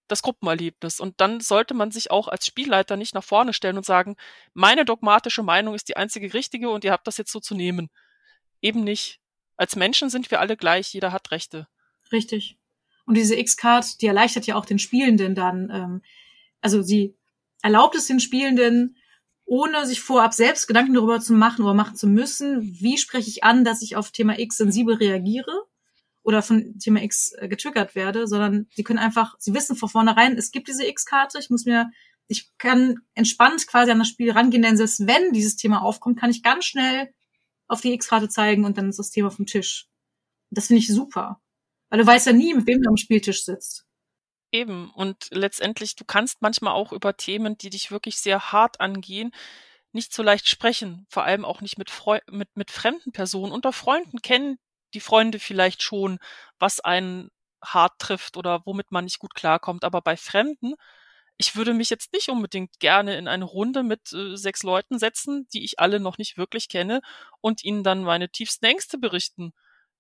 [0.09, 1.01] Das Gruppenerlebnis.
[1.01, 4.17] Und dann sollte man sich auch als Spielleiter nicht nach vorne stellen und sagen,
[4.55, 7.91] meine dogmatische Meinung ist die einzige richtige und ihr habt das jetzt so zu nehmen
[8.63, 9.21] eben nicht.
[9.57, 11.67] Als Menschen sind wir alle gleich, jeder hat Rechte.
[12.13, 12.59] Richtig.
[13.07, 16.03] Und diese X-Card, die erleichtert ja auch den Spielenden dann, ähm,
[16.61, 17.17] also sie
[17.63, 18.97] erlaubt es den Spielenden,
[19.45, 23.45] ohne sich vorab selbst Gedanken darüber zu machen oder machen zu müssen, wie spreche ich
[23.45, 25.67] an, dass ich auf Thema X sensibel reagiere
[26.27, 30.37] oder von Thema X äh, getriggert werde, sondern sie können einfach, sie wissen von vornherein,
[30.37, 31.89] es gibt diese X-Karte, ich muss mir,
[32.27, 36.31] ich kann entspannt quasi an das Spiel rangehen, denn selbst wenn dieses Thema aufkommt, kann
[36.31, 37.15] ich ganz schnell
[37.69, 39.87] auf die X-Karte zeigen und dann ist das Thema vom Tisch.
[40.51, 41.41] Das finde ich super.
[41.91, 43.87] Weil du weißt ja nie, mit wem du am Spieltisch sitzt.
[44.51, 44.91] Eben.
[44.91, 49.31] Und letztendlich, du kannst manchmal auch über Themen, die dich wirklich sehr hart angehen,
[49.93, 51.07] nicht so leicht sprechen.
[51.09, 53.53] Vor allem auch nicht mit, Freu mit, mit fremden Personen.
[53.53, 54.59] Unter Freunden kennen
[54.97, 56.19] die Freunde vielleicht schon,
[56.59, 57.31] was einen
[57.63, 59.85] hart trifft oder womit man nicht gut klarkommt.
[59.85, 60.75] Aber bei Fremden
[61.39, 65.47] ich würde mich jetzt nicht unbedingt gerne in eine Runde mit äh, sechs Leuten setzen,
[65.53, 67.01] die ich alle noch nicht wirklich kenne
[67.41, 69.53] und ihnen dann meine tiefsten Ängste berichten.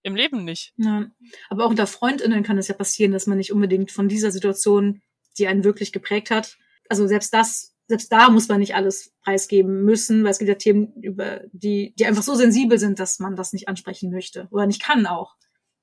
[0.03, 0.73] Im Leben nicht.
[0.77, 1.07] Ja.
[1.49, 5.03] Aber auch unter Freundinnen kann es ja passieren, dass man nicht unbedingt von dieser Situation,
[5.37, 6.57] die einen wirklich geprägt hat,
[6.89, 10.57] also selbst das, selbst da muss man nicht alles preisgeben müssen, weil es gibt ja
[10.57, 14.67] Themen, über die, die einfach so sensibel sind, dass man das nicht ansprechen möchte oder
[14.67, 15.37] nicht kann auch.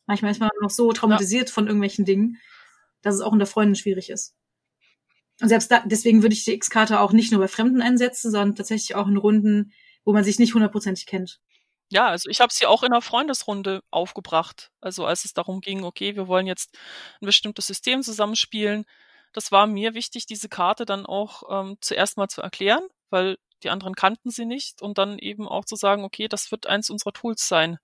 [0.05, 1.53] Manchmal ist man noch so traumatisiert ja.
[1.53, 2.37] von irgendwelchen Dingen,
[3.01, 4.35] dass es auch unter Freunden schwierig ist.
[5.41, 8.55] Und selbst da, deswegen würde ich die X-Karte auch nicht nur bei Fremden einsetzen, sondern
[8.55, 9.73] tatsächlich auch in Runden,
[10.03, 11.39] wo man sich nicht hundertprozentig kennt.
[11.89, 14.71] Ja, also ich habe sie auch in einer Freundesrunde aufgebracht.
[14.81, 16.77] Also als es darum ging, okay, wir wollen jetzt
[17.21, 18.85] ein bestimmtes System zusammenspielen.
[19.33, 23.69] Das war mir wichtig, diese Karte dann auch ähm, zuerst mal zu erklären, weil die
[23.69, 27.13] anderen kannten sie nicht und dann eben auch zu sagen, okay, das wird eins unserer
[27.13, 27.77] Tools sein.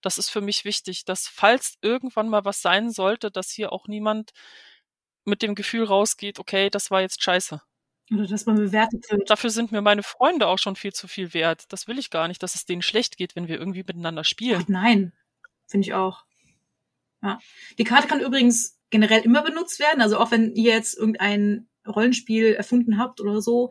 [0.00, 3.88] Das ist für mich wichtig, dass falls irgendwann mal was sein sollte, dass hier auch
[3.88, 4.30] niemand
[5.24, 7.60] mit dem Gefühl rausgeht, okay, das war jetzt scheiße.
[8.12, 9.28] Oder dass man bewertet wird.
[9.28, 11.64] Dafür sind mir meine Freunde auch schon viel zu viel wert.
[11.70, 14.62] Das will ich gar nicht, dass es denen schlecht geht, wenn wir irgendwie miteinander spielen.
[14.62, 15.12] Ach nein,
[15.66, 16.24] finde ich auch.
[17.22, 17.40] Ja.
[17.78, 20.00] Die Karte kann übrigens generell immer benutzt werden.
[20.00, 23.70] Also auch wenn ihr jetzt irgendein Rollenspiel erfunden habt oder so,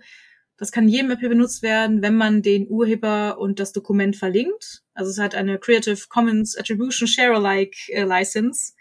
[0.57, 4.83] das kann jedem App benutzt werden, wenn man den Urheber und das Dokument verlinkt.
[4.93, 8.73] Also es hat eine Creative Commons Attribution Share Alike äh, License.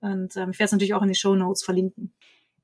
[0.00, 2.14] Und ähm, ich werde es natürlich auch in die Show Notes verlinken.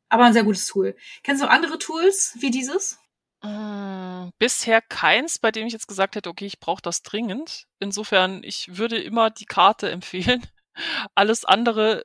[0.09, 0.97] Aber ein sehr gutes Tool.
[1.25, 2.99] Kennst du andere Tools wie dieses?
[3.43, 7.67] Äh, bisher keins, bei dem ich jetzt gesagt hätte, okay, ich brauche das dringend.
[7.81, 10.47] Insofern, ich würde immer die Karte empfehlen.
[11.17, 12.05] Alles andere,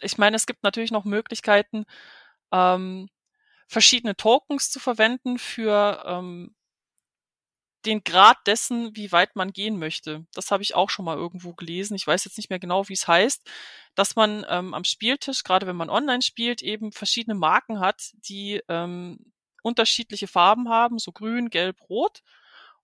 [0.00, 1.84] ich meine, es gibt natürlich noch Möglichkeiten,
[2.52, 3.08] ähm,
[3.68, 6.54] verschiedene Tokens zu verwenden für ähm,
[7.84, 10.24] den Grad dessen, wie weit man gehen möchte.
[10.34, 11.94] Das habe ich auch schon mal irgendwo gelesen.
[11.94, 13.48] Ich weiß jetzt nicht mehr genau, wie es heißt,
[13.94, 18.62] dass man ähm, am Spieltisch, gerade wenn man online spielt, eben verschiedene Marken hat, die
[18.68, 22.22] ähm, unterschiedliche Farben haben, so grün, gelb, rot.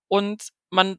[0.08, 0.98] Und man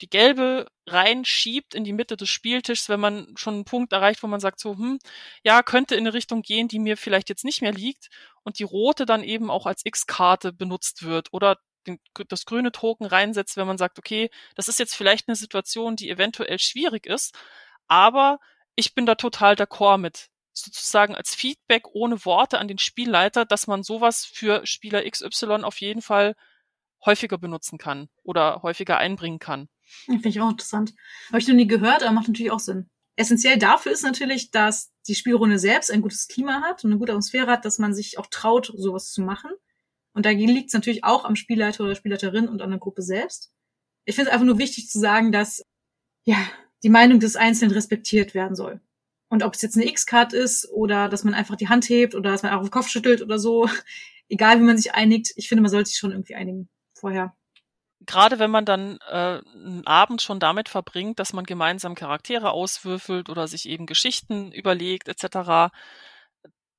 [0.00, 4.26] die gelbe reinschiebt in die Mitte des Spieltischs, wenn man schon einen Punkt erreicht, wo
[4.26, 4.98] man sagt so, hm,
[5.42, 8.08] ja, könnte in eine Richtung gehen, die mir vielleicht jetzt nicht mehr liegt
[8.42, 13.06] und die rote dann eben auch als X-Karte benutzt wird oder den, das grüne Token
[13.06, 17.34] reinsetzt, wenn man sagt, okay, das ist jetzt vielleicht eine Situation, die eventuell schwierig ist,
[17.88, 18.38] aber
[18.74, 20.28] ich bin da total d'accord mit.
[20.52, 25.80] Sozusagen als Feedback ohne Worte an den Spielleiter, dass man sowas für Spieler XY auf
[25.80, 26.34] jeden Fall
[27.04, 29.68] häufiger benutzen kann oder häufiger einbringen kann.
[29.86, 30.94] Finde ich auch interessant.
[31.28, 32.88] Habe ich noch nie gehört, aber macht natürlich auch Sinn.
[33.16, 37.12] Essentiell dafür ist natürlich, dass die Spielrunde selbst ein gutes Klima hat und eine gute
[37.12, 39.50] Atmosphäre hat, dass man sich auch traut, sowas zu machen.
[40.12, 43.52] Und dagegen liegt es natürlich auch am Spielleiter oder Spielleiterin und an der Gruppe selbst.
[44.04, 45.62] Ich finde es einfach nur wichtig zu sagen, dass
[46.24, 46.36] ja
[46.82, 48.80] die Meinung des Einzelnen respektiert werden soll.
[49.28, 52.30] Und ob es jetzt eine X-Card ist oder dass man einfach die Hand hebt oder
[52.30, 53.68] dass man auch den Kopf schüttelt oder so,
[54.28, 57.34] egal wie man sich einigt, ich finde, man sollte sich schon irgendwie einigen vorher.
[58.06, 63.28] Gerade wenn man dann äh, einen Abend schon damit verbringt, dass man gemeinsam Charaktere auswürfelt
[63.28, 65.70] oder sich eben Geschichten überlegt etc.,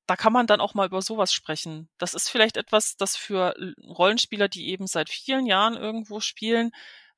[0.08, 1.90] da kann man dann auch mal über sowas sprechen.
[1.98, 3.54] Das ist vielleicht etwas, das für
[3.86, 6.70] Rollenspieler, die eben seit vielen Jahren irgendwo spielen,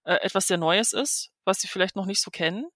[0.05, 2.67] äh, etwas sehr Neues ist, was sie vielleicht noch nicht so kennen.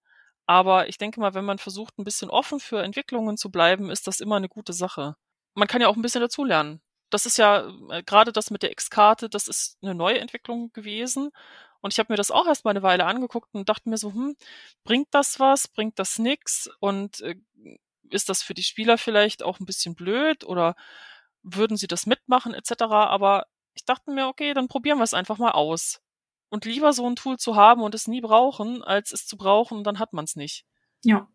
[0.47, 4.07] Aber ich denke mal, wenn man versucht, ein bisschen offen für Entwicklungen zu bleiben, ist
[4.07, 5.17] das immer eine gute Sache.
[5.55, 6.81] Man kann ja auch ein bisschen dazulernen.
[7.11, 11.31] Das ist ja äh, gerade das mit der X-Karte, das ist eine neue Entwicklung gewesen.
[11.81, 14.13] Und ich habe mir das auch erst mal eine Weile angeguckt und dachte mir so,
[14.13, 14.37] hm,
[14.85, 16.71] bringt das was, bringt das nix?
[16.81, 17.37] Und äh,
[18.11, 20.77] ist das für die Spieler vielleicht auch ein bisschen blöd oder
[21.43, 22.83] würden sie das mitmachen etc.
[22.83, 26.01] Aber ich dachte mir, okay, dann probieren wir es einfach mal aus.
[26.49, 29.85] Und lieber so ein Tool zu haben und es nie brauchen, als es zu brauchen
[29.85, 30.65] dann hat man es nicht.
[31.03, 31.29] Ja.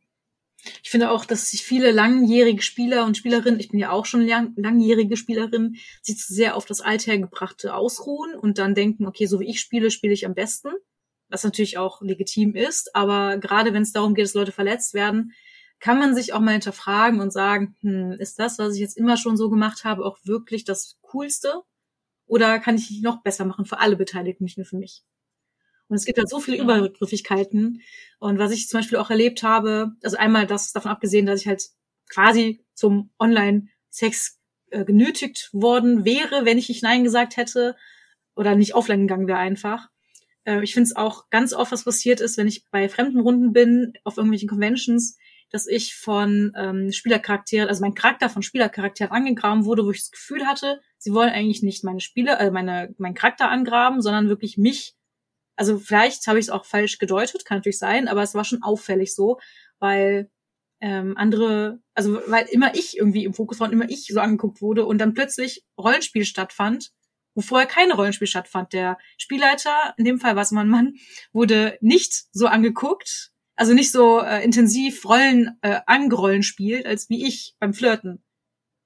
[0.84, 4.26] Ich finde auch, dass sich viele langjährige Spieler und Spielerinnen, ich bin ja auch schon
[4.28, 9.40] lang, langjährige Spielerin, sich zu sehr auf das Althergebrachte ausruhen und dann denken, okay, so
[9.40, 10.70] wie ich spiele, spiele ich am besten.
[11.30, 15.34] Was natürlich auch legitim ist, aber gerade wenn es darum geht, dass Leute verletzt werden,
[15.80, 19.16] kann man sich auch mal hinterfragen und sagen, hm, ist das, was ich jetzt immer
[19.16, 21.62] schon so gemacht habe, auch wirklich das Coolste?
[22.26, 25.04] Oder kann ich noch besser machen für alle Beteiligten, nicht nur für mich?
[25.90, 26.64] Und es gibt halt so viele ja.
[26.64, 27.82] Übergriffigkeiten.
[28.20, 31.48] Und was ich zum Beispiel auch erlebt habe, also einmal das davon abgesehen, dass ich
[31.48, 31.64] halt
[32.10, 34.40] quasi zum Online-Sex
[34.72, 37.76] äh, genötigt worden wäre, wenn ich nicht Nein gesagt hätte
[38.36, 39.90] oder nicht offline gegangen wäre einfach.
[40.46, 43.52] Äh, ich finde es auch ganz oft, was passiert ist, wenn ich bei fremden Runden
[43.54, 45.18] bin, auf irgendwelchen Conventions,
[45.52, 50.12] dass ich von ähm, Spielercharakteren, also mein Charakter von Spielercharakteren angegraben wurde, wo ich das
[50.12, 54.58] Gefühl hatte, sie wollen eigentlich nicht meine Spiele, äh, meine, meinen Charakter angraben, sondern wirklich
[54.58, 54.96] mich.
[55.60, 58.64] Also vielleicht habe ich es auch falsch gedeutet, kann natürlich sein, aber es war schon
[58.64, 59.42] auffällig so,
[59.78, 60.32] weil
[60.80, 64.62] ähm, andere, also weil immer ich irgendwie im Fokus war und immer ich so angeguckt
[64.62, 66.94] wurde und dann plötzlich Rollenspiel stattfand,
[67.36, 68.72] wo vorher keine Rollenspiel stattfand.
[68.72, 70.94] Der Spielleiter, in dem Fall war es mein Mann,
[71.34, 77.28] wurde nicht so angeguckt, also nicht so äh, intensiv Rollen äh, angerollen spielt, als wie
[77.28, 78.24] ich beim Flirten.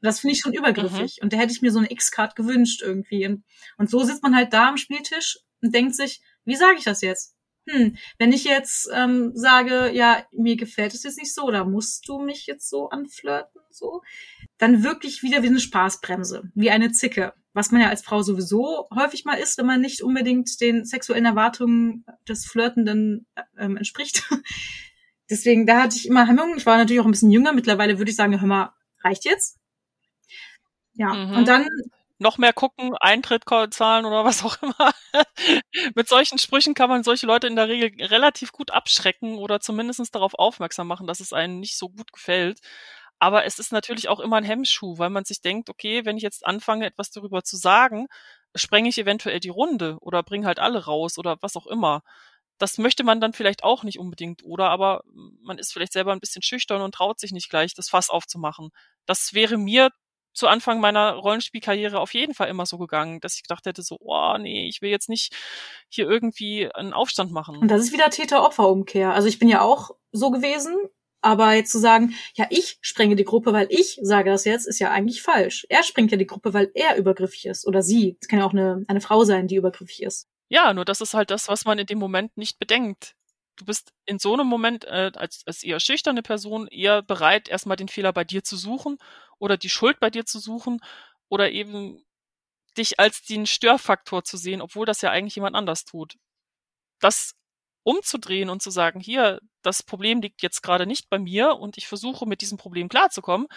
[0.01, 1.19] Das finde ich schon übergriffig.
[1.19, 1.25] Mhm.
[1.25, 3.27] Und da hätte ich mir so eine X-Card gewünscht irgendwie.
[3.27, 3.43] Und,
[3.77, 7.01] und so sitzt man halt da am Spieltisch und denkt sich, wie sage ich das
[7.01, 7.35] jetzt?
[7.67, 12.07] Hm, wenn ich jetzt ähm, sage, ja, mir gefällt es jetzt nicht so, oder musst
[12.09, 14.01] du mich jetzt so anflirten, so,
[14.57, 18.89] dann wirklich wieder wie eine Spaßbremse, wie eine Zicke, was man ja als Frau sowieso
[18.93, 23.27] häufig mal ist, wenn man nicht unbedingt den sexuellen Erwartungen des Flirtenden
[23.57, 24.29] ähm, entspricht.
[25.29, 26.57] Deswegen, da hatte ich immer Hemmungen.
[26.57, 27.53] Ich war natürlich auch ein bisschen jünger.
[27.53, 28.73] Mittlerweile würde ich sagen, hör mal,
[29.03, 29.57] reicht jetzt.
[30.95, 31.37] Ja, mhm.
[31.37, 31.67] und dann
[32.19, 34.91] noch mehr gucken, Eintritt zahlen oder was auch immer.
[35.95, 40.13] Mit solchen Sprüchen kann man solche Leute in der Regel relativ gut abschrecken oder zumindest
[40.15, 42.59] darauf aufmerksam machen, dass es einem nicht so gut gefällt.
[43.19, 46.23] Aber es ist natürlich auch immer ein Hemmschuh, weil man sich denkt, okay, wenn ich
[46.23, 48.07] jetzt anfange, etwas darüber zu sagen,
[48.55, 52.01] sprenge ich eventuell die Runde oder bringe halt alle raus oder was auch immer.
[52.59, 55.03] Das möchte man dann vielleicht auch nicht unbedingt, oder aber
[55.41, 58.69] man ist vielleicht selber ein bisschen schüchtern und traut sich nicht gleich, das Fass aufzumachen.
[59.05, 59.89] Das wäre mir
[60.33, 63.97] zu Anfang meiner Rollenspielkarriere auf jeden Fall immer so gegangen, dass ich gedacht hätte, so,
[63.99, 65.33] oh nee, ich will jetzt nicht
[65.89, 67.57] hier irgendwie einen Aufstand machen.
[67.57, 69.13] Und das ist wieder Täter-Opfer-Umkehr.
[69.13, 70.75] Also ich bin ja auch so gewesen,
[71.21, 74.79] aber jetzt zu sagen, ja, ich sprenge die Gruppe, weil ich sage das jetzt, ist
[74.79, 75.65] ja eigentlich falsch.
[75.69, 77.65] Er sprengt ja die Gruppe, weil er übergriffig ist.
[77.65, 78.17] Oder sie.
[78.19, 80.27] Es kann ja auch eine, eine Frau sein, die übergriffig ist.
[80.49, 83.15] Ja, nur das ist halt das, was man in dem Moment nicht bedenkt.
[83.55, 87.77] Du bist in so einem Moment äh, als, als eher schüchterne Person eher bereit, erstmal
[87.77, 88.97] den Fehler bei dir zu suchen
[89.43, 90.79] oder die Schuld bei dir zu suchen
[91.27, 92.01] oder eben
[92.77, 96.15] dich als den Störfaktor zu sehen, obwohl das ja eigentlich jemand anders tut.
[97.01, 97.35] Das
[97.83, 101.87] umzudrehen und zu sagen, hier, das Problem liegt jetzt gerade nicht bei mir und ich
[101.87, 103.47] versuche mit diesem Problem klarzukommen,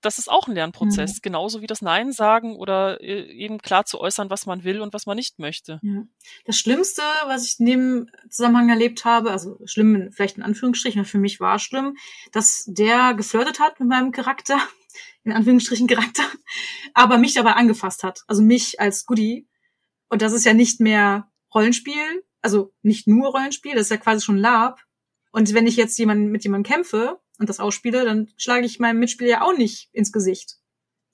[0.00, 1.20] das ist auch ein Lernprozess, mhm.
[1.22, 4.94] genauso wie das Nein sagen oder äh, eben klar zu äußern, was man will und
[4.94, 5.80] was man nicht möchte.
[5.82, 6.04] Ja.
[6.44, 11.18] Das Schlimmste, was ich in dem Zusammenhang erlebt habe, also schlimm vielleicht in Anführungsstrichen, für
[11.18, 11.96] mich war schlimm,
[12.32, 14.58] dass der geflirtet hat mit meinem Charakter,
[15.24, 16.24] in Anführungsstrichen Charakter,
[16.94, 19.48] aber mich dabei angefasst hat, also mich als Goodie.
[20.08, 24.24] Und das ist ja nicht mehr Rollenspiel, also nicht nur Rollenspiel, das ist ja quasi
[24.24, 24.80] schon Lab.
[25.30, 29.00] Und wenn ich jetzt jemand, mit jemandem kämpfe, und das ausspiele, dann schlage ich meinem
[29.00, 30.56] Mitspieler ja auch nicht ins Gesicht.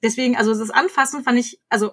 [0.02, 1.92] Deswegen, also das Anfassen fand ich, also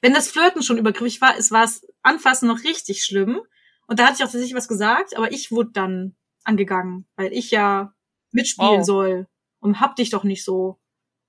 [0.00, 3.40] wenn das Flirten schon übergriffig war, es war das Anfassen noch richtig schlimm.
[3.86, 7.50] Und da hatte ich auch tatsächlich was gesagt, aber ich wurde dann angegangen, weil ich
[7.50, 7.92] ja
[8.32, 8.84] mitspielen wow.
[8.84, 9.26] soll
[9.60, 10.78] und hab dich doch nicht so.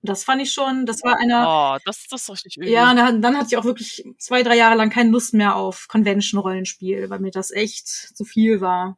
[0.02, 1.76] Und das fand ich schon, das war einer.
[1.76, 2.70] Oh, das, das ist richtig übel.
[2.70, 5.88] Ja, dann, dann hatte ich auch wirklich zwei, drei Jahre lang keine Lust mehr auf
[5.90, 8.98] Convention-Rollenspiel, weil mir das echt zu viel war.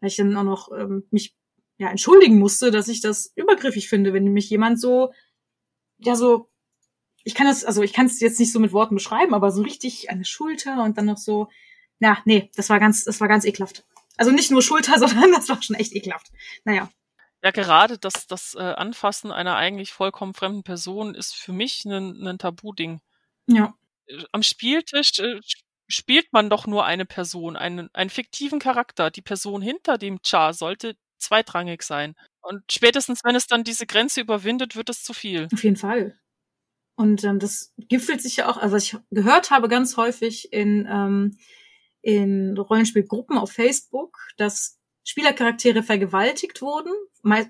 [0.00, 1.34] Weil ich dann auch noch ähm, mich
[1.80, 5.14] ja, entschuldigen musste, dass ich das übergriffig finde, wenn mich jemand so,
[5.96, 6.50] ja, so,
[7.24, 9.62] ich kann das, also ich kann es jetzt nicht so mit Worten beschreiben, aber so
[9.62, 11.48] richtig an der Schulter und dann noch so,
[11.98, 13.86] ja, nee, das war ganz, das war ganz ekelhaft.
[14.18, 16.30] Also nicht nur Schulter, sondern das war schon echt ekelhaft.
[16.64, 16.90] Naja.
[17.42, 22.26] Ja, gerade das, das äh, Anfassen einer eigentlich vollkommen fremden Person ist für mich ein,
[22.26, 23.00] ein Tabu-Ding.
[23.46, 23.72] Ja.
[24.04, 25.40] Äh, am Spieltisch äh,
[25.88, 29.10] spielt man doch nur eine Person, einen, einen fiktiven Charakter.
[29.10, 32.14] Die Person hinter dem Char sollte zweitrangig sein.
[32.40, 35.48] Und spätestens, wenn es dann diese Grenze überwindet, wird es zu viel.
[35.52, 36.18] Auf jeden Fall.
[36.96, 40.86] Und ähm, das gipfelt sich ja auch, also was ich gehört habe ganz häufig in,
[40.90, 41.38] ähm,
[42.02, 46.92] in Rollenspielgruppen auf Facebook, dass Spielercharaktere vergewaltigt wurden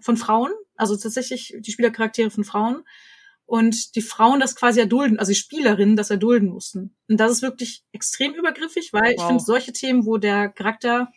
[0.02, 2.84] von Frauen, also tatsächlich die Spielercharaktere von Frauen
[3.44, 6.94] und die Frauen das quasi erdulden, also die Spielerinnen das erdulden mussten.
[7.08, 9.14] Und das ist wirklich extrem übergriffig, weil wow.
[9.16, 11.10] ich finde solche Themen, wo der Charakter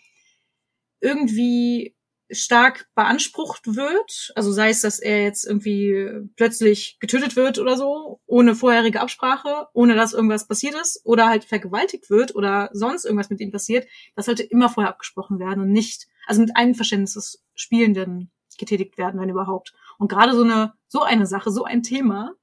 [1.00, 1.96] irgendwie
[2.32, 8.22] stark beansprucht wird, also sei es, dass er jetzt irgendwie plötzlich getötet wird oder so,
[8.26, 13.30] ohne vorherige Absprache, ohne dass irgendwas passiert ist, oder halt vergewaltigt wird oder sonst irgendwas
[13.30, 17.44] mit ihm passiert, das sollte immer vorher abgesprochen werden und nicht, also mit Einverständnis des
[17.56, 19.74] Spielenden getätigt werden, wenn überhaupt.
[19.98, 22.34] Und gerade so eine, so eine Sache, so ein Thema,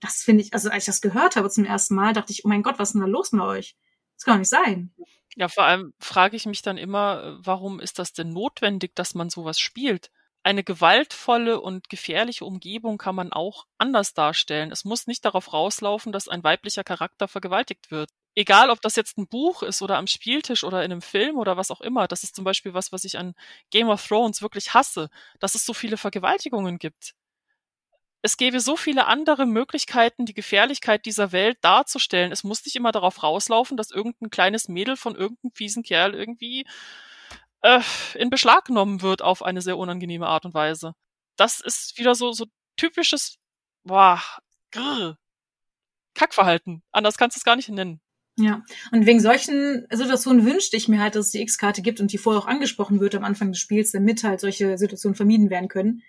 [0.00, 2.48] das finde ich, also als ich das gehört habe zum ersten Mal, dachte ich, oh
[2.48, 3.76] mein Gott, was ist denn da los mit euch?
[4.16, 4.92] Das kann doch nicht sein.
[5.38, 9.14] Ja, vor allem frage ich mich dann immer, äh, warum ist das denn notwendig, dass
[9.14, 10.10] man sowas spielt?
[10.42, 14.72] Eine gewaltvolle und gefährliche Umgebung kann man auch anders darstellen.
[14.72, 18.10] Es muss nicht darauf rauslaufen, dass ein weiblicher Charakter vergewaltigt wird.
[18.34, 21.56] Egal, ob das jetzt ein Buch ist oder am Spieltisch oder in einem Film oder
[21.56, 22.08] was auch immer.
[22.08, 23.34] Das ist zum Beispiel was, was ich an
[23.70, 25.08] Game of Thrones wirklich hasse,
[25.40, 27.14] dass es so viele Vergewaltigungen gibt
[28.22, 32.32] es gäbe so viele andere Möglichkeiten, die Gefährlichkeit dieser Welt darzustellen.
[32.32, 36.66] Es muss nicht immer darauf rauslaufen, dass irgendein kleines Mädel von irgendeinem fiesen Kerl irgendwie
[37.62, 37.80] äh,
[38.14, 40.94] in Beschlag genommen wird auf eine sehr unangenehme Art und Weise.
[41.36, 42.46] Das ist wieder so, so
[42.76, 43.36] typisches,
[43.84, 44.20] boah,
[44.72, 45.16] grrr,
[46.14, 46.82] Kackverhalten.
[46.90, 48.00] Anders kannst du es gar nicht nennen.
[48.36, 48.62] Ja,
[48.92, 52.18] und wegen solchen Situationen wünschte ich mir halt, dass es die X-Karte gibt und die
[52.18, 56.02] vorher auch angesprochen wird am Anfang des Spiels, damit halt solche Situationen vermieden werden können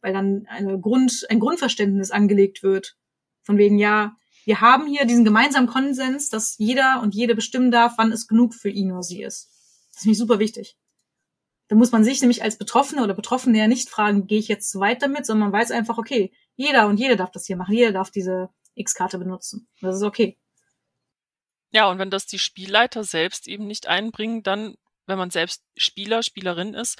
[0.00, 2.96] weil dann eine Grund, ein Grundverständnis angelegt wird.
[3.42, 7.94] Von wegen, ja, wir haben hier diesen gemeinsamen Konsens, dass jeder und jede bestimmen darf,
[7.96, 9.50] wann es genug für ihn oder sie ist.
[9.92, 10.76] Das ist nämlich super wichtig.
[11.68, 14.70] Da muss man sich nämlich als Betroffene oder Betroffene ja nicht fragen, gehe ich jetzt
[14.70, 17.74] zu weit damit, sondern man weiß einfach, okay, jeder und jede darf das hier machen,
[17.74, 19.68] jeder darf diese X-Karte benutzen.
[19.82, 20.38] Das ist okay.
[21.70, 24.76] Ja, und wenn das die Spielleiter selbst eben nicht einbringen, dann,
[25.06, 26.98] wenn man selbst Spieler, Spielerin ist,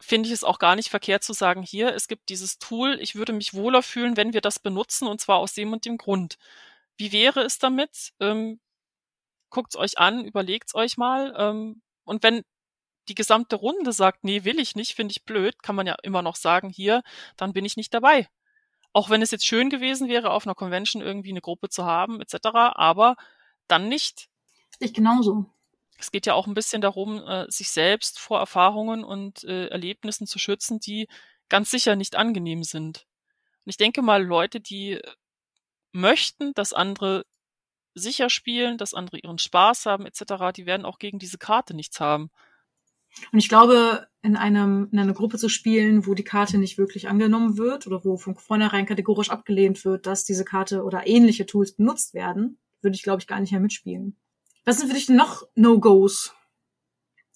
[0.00, 3.14] finde ich es auch gar nicht verkehrt zu sagen, hier, es gibt dieses Tool, ich
[3.14, 6.38] würde mich wohler fühlen, wenn wir das benutzen, und zwar aus dem und dem Grund.
[6.96, 8.12] Wie wäre es damit?
[8.20, 8.60] Ähm,
[9.50, 11.34] Guckt's euch an, überlegt's euch mal.
[11.36, 12.42] Ähm, und wenn
[13.08, 16.22] die gesamte Runde sagt, nee, will ich nicht, finde ich blöd, kann man ja immer
[16.22, 17.02] noch sagen, hier,
[17.36, 18.28] dann bin ich nicht dabei.
[18.92, 22.20] Auch wenn es jetzt schön gewesen wäre, auf einer Convention irgendwie eine Gruppe zu haben,
[22.20, 23.16] etc., aber
[23.66, 24.28] dann nicht.
[24.78, 25.52] Ich genauso.
[26.00, 30.26] Es geht ja auch ein bisschen darum, äh, sich selbst vor Erfahrungen und äh, Erlebnissen
[30.26, 31.08] zu schützen, die
[31.48, 33.06] ganz sicher nicht angenehm sind.
[33.64, 35.00] Und ich denke mal, Leute, die
[35.92, 37.24] möchten, dass andere
[37.94, 42.00] sicher spielen, dass andere ihren Spaß haben, etc., die werden auch gegen diese Karte nichts
[42.00, 42.30] haben.
[43.32, 47.08] Und ich glaube, in einem, in einer Gruppe zu spielen, wo die Karte nicht wirklich
[47.08, 51.72] angenommen wird oder wo von vornherein kategorisch abgelehnt wird, dass diese Karte oder ähnliche Tools
[51.72, 54.16] benutzt werden, würde ich, glaube ich, gar nicht mehr mitspielen.
[54.64, 56.34] Was sind für dich noch No-Gos,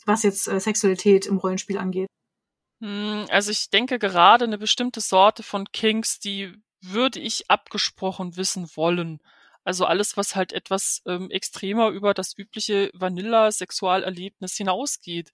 [0.05, 2.09] was jetzt äh, Sexualität im Rollenspiel angeht?
[2.81, 8.69] Hm, also ich denke gerade eine bestimmte Sorte von Kinks, die würde ich abgesprochen wissen
[8.75, 9.21] wollen.
[9.65, 15.33] Also alles, was halt etwas ähm, extremer über das übliche Vanilla-Sexualerlebnis hinausgeht.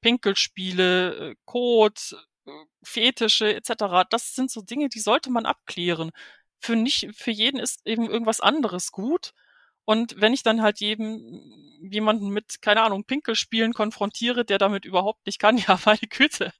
[0.00, 2.00] Pinkelspiele, äh, Code,
[2.46, 2.50] äh,
[2.82, 4.04] Fetische etc.
[4.10, 6.10] Das sind so Dinge, die sollte man abklären.
[6.60, 9.32] Für nicht, für jeden ist eben irgendwas anderes gut.
[9.84, 11.42] Und wenn ich dann halt jedem,
[11.80, 16.52] jemanden mit, keine Ahnung, Pinkelspielen konfrontiere, der damit überhaupt nicht kann, ja, meine Güte,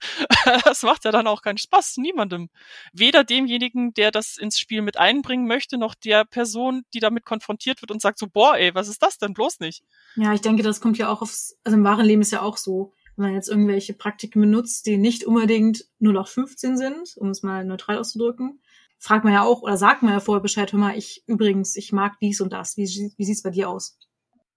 [0.64, 2.50] das macht ja dann auch keinen Spaß, niemandem.
[2.92, 7.82] Weder demjenigen, der das ins Spiel mit einbringen möchte, noch der Person, die damit konfrontiert
[7.82, 9.82] wird und sagt so, boah, ey, was ist das denn bloß nicht?
[10.16, 12.56] Ja, ich denke, das kommt ja auch aufs, also im wahren Leben ist ja auch
[12.56, 17.30] so, wenn man jetzt irgendwelche Praktiken benutzt, die nicht unbedingt nur noch 15 sind, um
[17.30, 18.60] es mal neutral auszudrücken,
[19.04, 21.92] fragt man ja auch oder sagt man ja vorher Bescheid, hör mal, ich übrigens, ich
[21.92, 22.76] mag dies und das.
[22.78, 22.84] Wie,
[23.16, 23.98] wie sieht's bei dir aus?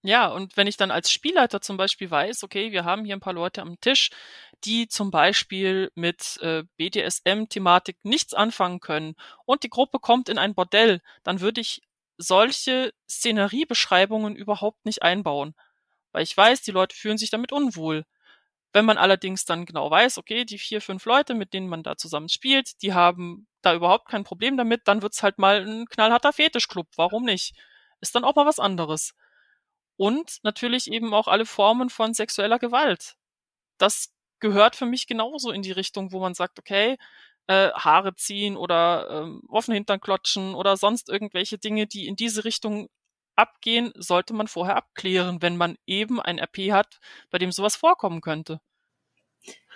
[0.04, 3.20] Ja, und wenn ich dann als Spielleiter zum Beispiel weiß, okay, wir haben hier ein
[3.20, 4.10] paar Leute am Tisch,
[4.64, 9.16] die zum Beispiel mit äh, BDSM-Thematik nichts anfangen können
[9.46, 11.82] und die Gruppe kommt in ein Bordell, dann würde ich
[12.18, 15.56] solche Szeneriebeschreibungen überhaupt nicht einbauen.
[16.14, 18.06] Weil ich weiß, die Leute fühlen sich damit unwohl.
[18.78, 21.98] Wenn man allerdings dann genau weiß, okay, die vier, fünf Leute, mit denen man da
[21.98, 26.32] zusammen spielt, die haben da überhaupt kein Problem damit, dann wird's halt mal ein knallharter
[26.32, 26.86] Fetischclub.
[26.96, 27.56] Warum nicht?
[28.02, 29.16] Ist dann auch mal was anderes.
[29.96, 33.16] Und natürlich eben auch alle Formen von sexueller Gewalt.
[33.80, 36.98] Das gehört für mich genauso in die Richtung, wo man sagt, okay,
[37.48, 42.46] äh, Haare ziehen oder ähm, offen Hintern klotschen oder sonst irgendwelche Dinge, die in diese
[42.46, 42.90] Richtung
[43.38, 47.00] abgehen, sollte man vorher abklären, wenn man eben ein RP hat,
[47.30, 48.60] bei dem sowas vorkommen könnte.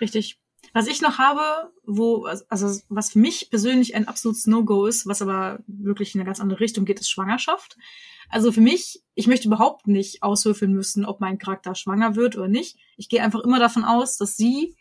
[0.00, 0.38] Richtig.
[0.72, 5.20] Was ich noch habe, wo, also was für mich persönlich ein absolutes No-Go ist, was
[5.20, 7.76] aber wirklich in eine ganz andere Richtung geht, ist Schwangerschaft.
[8.28, 12.48] Also für mich, ich möchte überhaupt nicht auswürfeln müssen, ob mein Charakter schwanger wird oder
[12.48, 12.78] nicht.
[12.96, 14.76] Ich gehe einfach immer davon aus, dass sie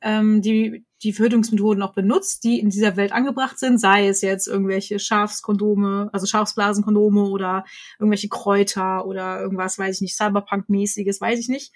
[0.00, 4.46] ähm, die, die Verhütungsmethoden auch benutzt, die in dieser Welt angebracht sind, sei es jetzt
[4.48, 7.64] irgendwelche Schafskondome, also Schafsblasenkondome oder
[7.98, 11.72] irgendwelche Kräuter oder irgendwas, weiß ich nicht, Cyberpunk-mäßiges, weiß ich nicht.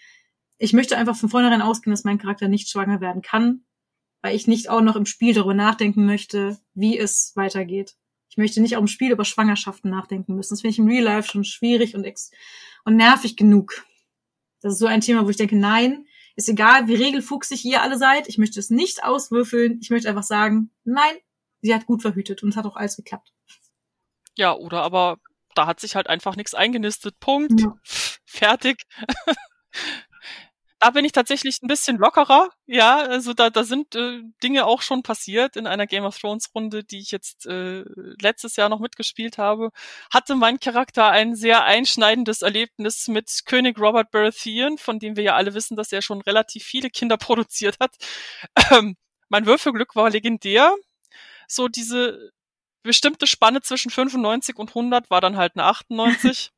[0.59, 3.65] Ich möchte einfach von vornherein ausgehen, dass mein Charakter nicht schwanger werden kann,
[4.23, 7.97] weil ich nicht auch noch im Spiel darüber nachdenken möchte, wie es weitergeht.
[8.31, 10.55] Ich möchte nicht auch im Spiel über Schwangerschaften nachdenken müssen.
[10.55, 12.31] Das finde ich im Real Life schon schwierig und, ex
[12.85, 13.85] und nervig genug.
[14.63, 17.99] Das ist so ein Thema, wo ich denke, nein, ist egal, wie regelfuchsig ihr alle
[17.99, 18.29] seid.
[18.29, 19.79] Ich möchte es nicht auswürfeln.
[19.81, 21.15] Ich möchte einfach sagen, nein,
[21.63, 23.33] sie hat gut verhütet und es hat auch alles geklappt.
[24.37, 25.19] Ja, oder aber
[25.55, 27.19] da hat sich halt einfach nichts eingenistet.
[27.21, 27.61] Punkt.
[27.61, 27.75] Ja.
[28.25, 28.83] Fertig.
[30.81, 32.49] da bin ich tatsächlich ein bisschen lockerer.
[32.67, 36.51] Ja, also da, da sind äh, Dinge auch schon passiert in einer Game of Thrones
[36.55, 37.85] Runde, die ich jetzt äh,
[38.21, 39.71] letztes Jahr noch mitgespielt habe.
[40.11, 45.37] Hatte mein Charakter ein sehr einschneidendes Erlebnis mit König Robert Baratheon, von dem wir ja
[45.37, 47.95] alle wissen, dass er schon relativ viele Kinder produziert hat.
[48.71, 48.97] Ähm,
[49.29, 50.75] mein Würfelglück war legendär.
[51.47, 52.31] So diese
[52.83, 56.53] bestimmte Spanne zwischen 95 und 100 war dann halt eine 98.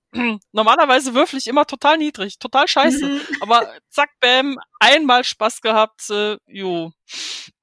[0.52, 3.06] normalerweise würfel ich immer total niedrig, total scheiße.
[3.06, 3.20] Mhm.
[3.40, 6.92] Aber zack, bam, einmal Spaß gehabt, äh, jo.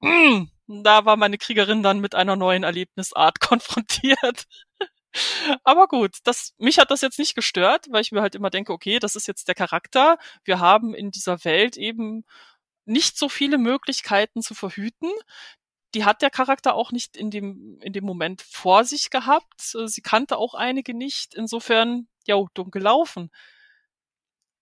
[0.66, 4.44] da war meine Kriegerin dann mit einer neuen Erlebnisart konfrontiert.
[5.64, 8.72] Aber gut, das, mich hat das jetzt nicht gestört, weil ich mir halt immer denke,
[8.72, 10.18] okay, das ist jetzt der Charakter.
[10.44, 12.24] Wir haben in dieser Welt eben
[12.84, 15.10] nicht so viele Möglichkeiten zu verhüten
[15.94, 19.60] die hat der Charakter auch nicht in dem, in dem Moment vor sich gehabt.
[19.60, 21.34] Sie kannte auch einige nicht.
[21.34, 23.30] Insofern, ja, dumm gelaufen.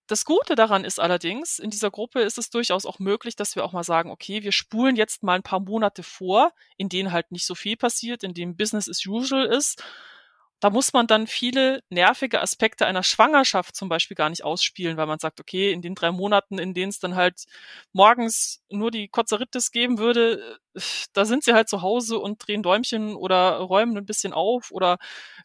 [0.07, 3.65] Das Gute daran ist allerdings, in dieser Gruppe ist es durchaus auch möglich, dass wir
[3.65, 7.31] auch mal sagen, okay, wir spulen jetzt mal ein paar Monate vor, in denen halt
[7.31, 9.85] nicht so viel passiert, in dem Business as usual ist
[10.61, 15.07] da muss man dann viele nervige Aspekte einer Schwangerschaft zum Beispiel gar nicht ausspielen, weil
[15.07, 17.45] man sagt, okay, in den drei Monaten, in denen es dann halt
[17.93, 20.81] morgens nur die Kozeritis geben würde, äh,
[21.13, 24.99] da sind sie halt zu Hause und drehen Däumchen oder räumen ein bisschen auf oder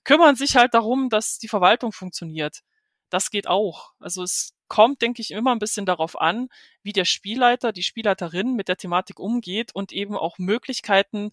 [0.03, 2.61] kümmern sich halt darum, dass die Verwaltung funktioniert.
[3.09, 3.91] Das geht auch.
[3.99, 6.47] Also es kommt, denke ich, immer ein bisschen darauf an,
[6.81, 11.31] wie der Spielleiter, die Spielleiterin mit der Thematik umgeht und eben auch Möglichkeiten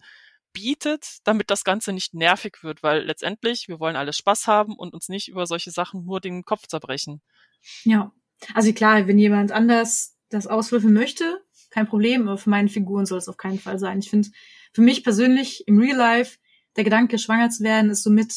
[0.53, 4.93] bietet, damit das Ganze nicht nervig wird, weil letztendlich, wir wollen alles Spaß haben und
[4.93, 7.21] uns nicht über solche Sachen nur den Kopf zerbrechen.
[7.83, 8.11] Ja,
[8.53, 13.17] also klar, wenn jemand anders das auswürfeln möchte, kein Problem, aber für meine Figuren soll
[13.17, 13.99] es auf keinen Fall sein.
[13.99, 14.29] Ich finde,
[14.73, 16.37] für mich persönlich im Real Life,
[16.75, 18.33] der Gedanke, schwanger zu werden, ist somit,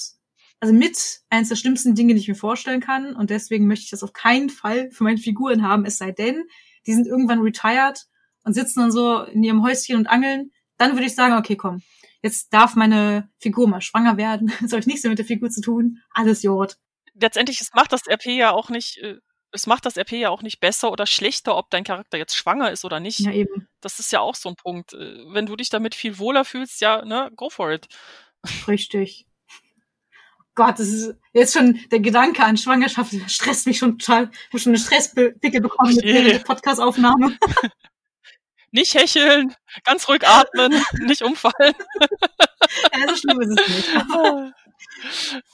[0.61, 3.15] also mit eines der schlimmsten Dinge, die ich mir vorstellen kann.
[3.15, 6.45] Und deswegen möchte ich das auf keinen Fall für meine Figuren haben, es sei denn,
[6.86, 8.07] die sind irgendwann retired
[8.45, 10.51] und sitzen dann so in ihrem Häuschen und angeln.
[10.77, 11.82] Dann würde ich sagen, okay, komm,
[12.25, 15.51] jetzt darf meine Figur mal schwanger werden, jetzt habe ich nichts mehr mit der Figur
[15.51, 16.79] zu tun, alles Jord.
[17.13, 19.19] Letztendlich es macht das RP ja auch nicht, äh,
[19.53, 22.73] es macht das RP ja auch nicht besser oder schlechter, ob dein Charakter jetzt schwanger
[22.73, 23.21] ist oder nicht.
[23.21, 23.69] Ja, eben.
[23.81, 24.95] Das ist ja auch so ein Punkt.
[24.95, 27.87] Äh, wenn du dich damit viel wohler fühlst, ja, ne, go for it.
[28.67, 29.27] Richtig.
[30.57, 34.31] Gott, das ist jetzt schon der Gedanke an Schwangerschaft stresst mich schon total.
[34.33, 37.37] Ich habe schon eine Stresspickel bekommen mit der Podcast-Aufnahme.
[38.75, 40.75] Nicht hecheln, ganz ruhig atmen,
[41.07, 41.75] nicht umfallen.
[42.93, 43.89] ja, so schlimm ist es nicht.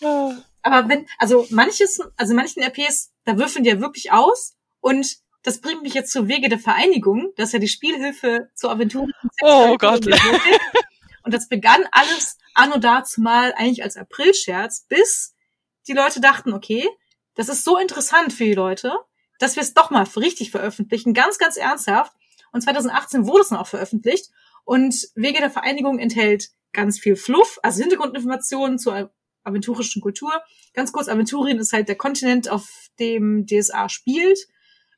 [0.62, 5.60] Aber wenn, also manches, also manchen RPs, da würfeln die ja wirklich aus und das
[5.60, 9.06] bringt mich jetzt zur Wege der Vereinigung, das ist ja die Spielhilfe zur Aventur.
[9.42, 10.06] Oh Gott.
[11.22, 15.34] Und das begann alles anno dazu mal eigentlich als Aprilscherz, bis
[15.88, 16.88] die Leute dachten, okay,
[17.34, 18.94] das ist so interessant für die Leute,
[19.38, 22.14] dass wir es doch mal richtig veröffentlichen, ganz, ganz ernsthaft.
[22.52, 24.30] Und 2018 wurde es dann auch veröffentlicht.
[24.64, 29.12] Und Wege der Vereinigung enthält ganz viel Fluff, also Hintergrundinformationen zur
[29.42, 30.32] aventurischen Kultur.
[30.74, 34.38] Ganz kurz, Aventurien ist halt der Kontinent, auf dem DSA spielt.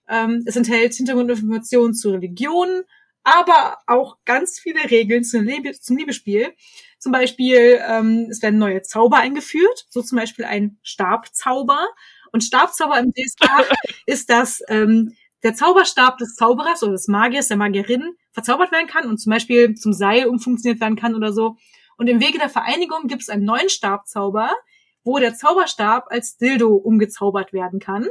[0.09, 2.83] Ähm, es enthält Hintergrundinformationen zur Religion,
[3.25, 6.53] aber auch ganz viele Regeln zum, Liebe, zum Liebespiel.
[6.99, 11.87] Zum Beispiel, ähm, es werden neue Zauber eingeführt, so zum Beispiel ein Stabzauber.
[12.33, 13.65] Und Stabzauber im DSA
[14.07, 19.09] ist das, ähm, der Zauberstab des Zauberers oder des Magiers, der Magierin, verzaubert werden kann
[19.09, 21.57] und zum Beispiel zum Seil umfunktioniert werden kann oder so.
[21.97, 24.51] Und im Wege der Vereinigung gibt es einen neuen Stabzauber,
[25.05, 28.07] wo der Zauberstab als Dildo umgezaubert werden kann.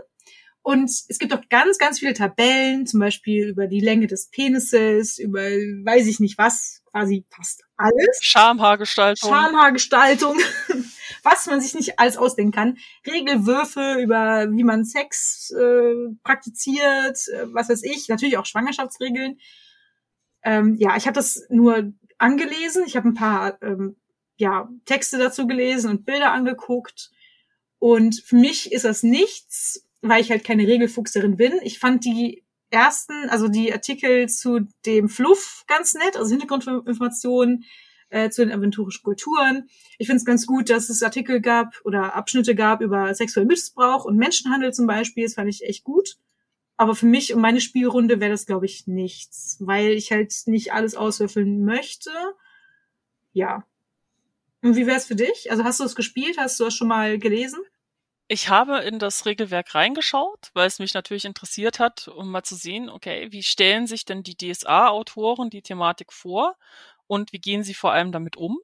[0.64, 5.18] Und es gibt auch ganz, ganz viele Tabellen, zum Beispiel über die Länge des Penises,
[5.18, 8.20] über weiß ich nicht was, quasi fast alles.
[8.22, 9.30] Schamhaargestaltung.
[9.30, 10.38] Schamhaargestaltung,
[11.24, 12.78] was man sich nicht alles ausdenken kann.
[13.06, 15.94] Regelwürfe über wie man Sex äh,
[16.24, 19.40] praktiziert, äh, was weiß ich, natürlich auch Schwangerschaftsregeln.
[20.44, 23.98] Ähm, ja, ich habe das nur angelesen, ich habe ein paar ähm,
[24.38, 27.12] ja, Texte dazu gelesen und Bilder angeguckt.
[27.80, 31.54] Und für mich ist das nichts, weil ich halt keine Regelfuchserin bin.
[31.64, 37.66] Ich fand die ersten, also die Artikel zu dem Fluff ganz nett, also Hintergrundinformationen
[38.12, 39.70] äh, zu den aventurischen Kulturen.
[39.98, 44.06] Ich finde es ganz gut, dass es Artikel gab oder Abschnitte gab über sexuellen Missbrauch
[44.06, 45.24] und Menschenhandel zum Beispiel.
[45.24, 46.18] Das fand ich echt gut.
[46.78, 50.74] Aber für mich und meine Spielrunde wäre das, glaube ich, nichts, weil ich halt nicht
[50.74, 52.12] alles auswürfeln möchte.
[53.34, 53.64] Ja.
[54.62, 55.50] Und wie wäre es für dich?
[55.50, 56.38] Also hast du es gespielt?
[56.38, 57.60] Hast du das schon mal gelesen?
[58.34, 62.56] Ich habe in das Regelwerk reingeschaut, weil es mich natürlich interessiert hat, um mal zu
[62.56, 66.56] sehen, okay, wie stellen sich denn die DSA-Autoren die Thematik vor
[67.12, 68.58] und wie gehen sie vor allem damit um?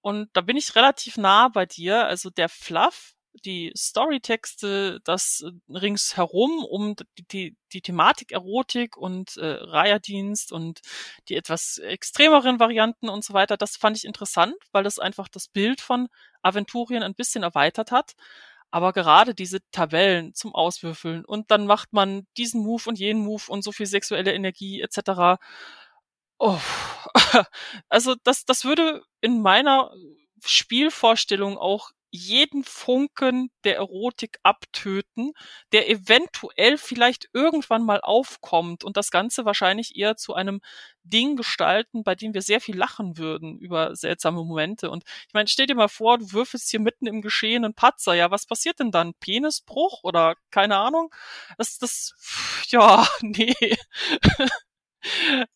[0.00, 2.06] Und da bin ich relativ nah bei dir.
[2.06, 3.12] Also der Fluff,
[3.44, 10.80] die Storytexte, das ringsherum um die, die, die Thematik Erotik und äh, Reiherdienst und
[11.28, 15.46] die etwas extremeren Varianten und so weiter, das fand ich interessant, weil das einfach das
[15.46, 16.08] Bild von
[16.42, 18.14] Aventurien ein bisschen erweitert hat.
[18.72, 23.44] Aber gerade diese Tabellen zum Auswürfeln und dann macht man diesen Move und jenen Move
[23.48, 25.40] und so viel sexuelle Energie etc.
[26.40, 26.60] Oh,
[27.88, 29.92] also das, das würde in meiner
[30.44, 35.32] Spielvorstellung auch jeden Funken der Erotik abtöten,
[35.72, 40.60] der eventuell vielleicht irgendwann mal aufkommt und das Ganze wahrscheinlich eher zu einem
[41.02, 44.90] Ding gestalten, bei dem wir sehr viel lachen würden über seltsame Momente.
[44.90, 48.14] Und ich meine, stell dir mal vor, du würfelst hier mitten im Geschehen einen Patzer.
[48.14, 49.12] Ja, was passiert denn dann?
[49.20, 51.12] Penisbruch oder keine Ahnung?
[51.58, 52.14] Das, das,
[52.70, 53.54] ja, nee.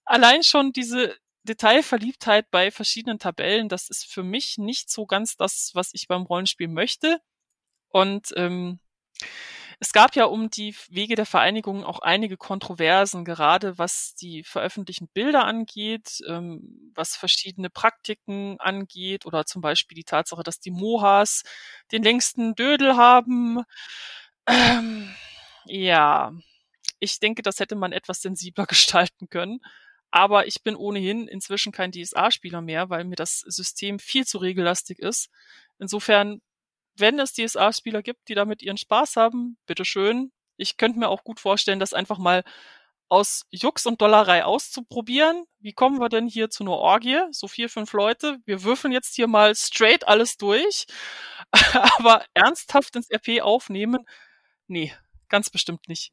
[0.04, 5.72] Allein schon diese Detailverliebtheit bei verschiedenen Tabellen, das ist für mich nicht so ganz das,
[5.74, 7.20] was ich beim Rollenspiel möchte.
[7.88, 8.80] Und ähm,
[9.80, 15.08] es gab ja um die Wege der Vereinigung auch einige Kontroversen, gerade was die veröffentlichten
[15.08, 21.42] Bilder angeht, ähm, was verschiedene Praktiken angeht oder zum Beispiel die Tatsache, dass die Mohas
[21.90, 23.64] den längsten Dödel haben.
[24.46, 25.12] Ähm,
[25.66, 26.32] ja,
[27.02, 29.60] ich denke, das hätte man etwas sensibler gestalten können.
[30.12, 34.98] Aber ich bin ohnehin inzwischen kein DSA-Spieler mehr, weil mir das System viel zu regellastig
[34.98, 35.28] ist.
[35.78, 36.42] Insofern,
[36.96, 40.32] wenn es DSA-Spieler gibt, die damit ihren Spaß haben, bitteschön.
[40.56, 42.44] Ich könnte mir auch gut vorstellen, das einfach mal
[43.08, 45.44] aus Jux und Dollerei auszuprobieren.
[45.58, 47.20] Wie kommen wir denn hier zu einer Orgie?
[47.32, 48.38] So vier, fünf Leute.
[48.44, 50.86] Wir würfeln jetzt hier mal straight alles durch.
[51.98, 54.06] Aber ernsthaft ins RP aufnehmen?
[54.68, 54.94] Nee,
[55.28, 56.12] ganz bestimmt nicht.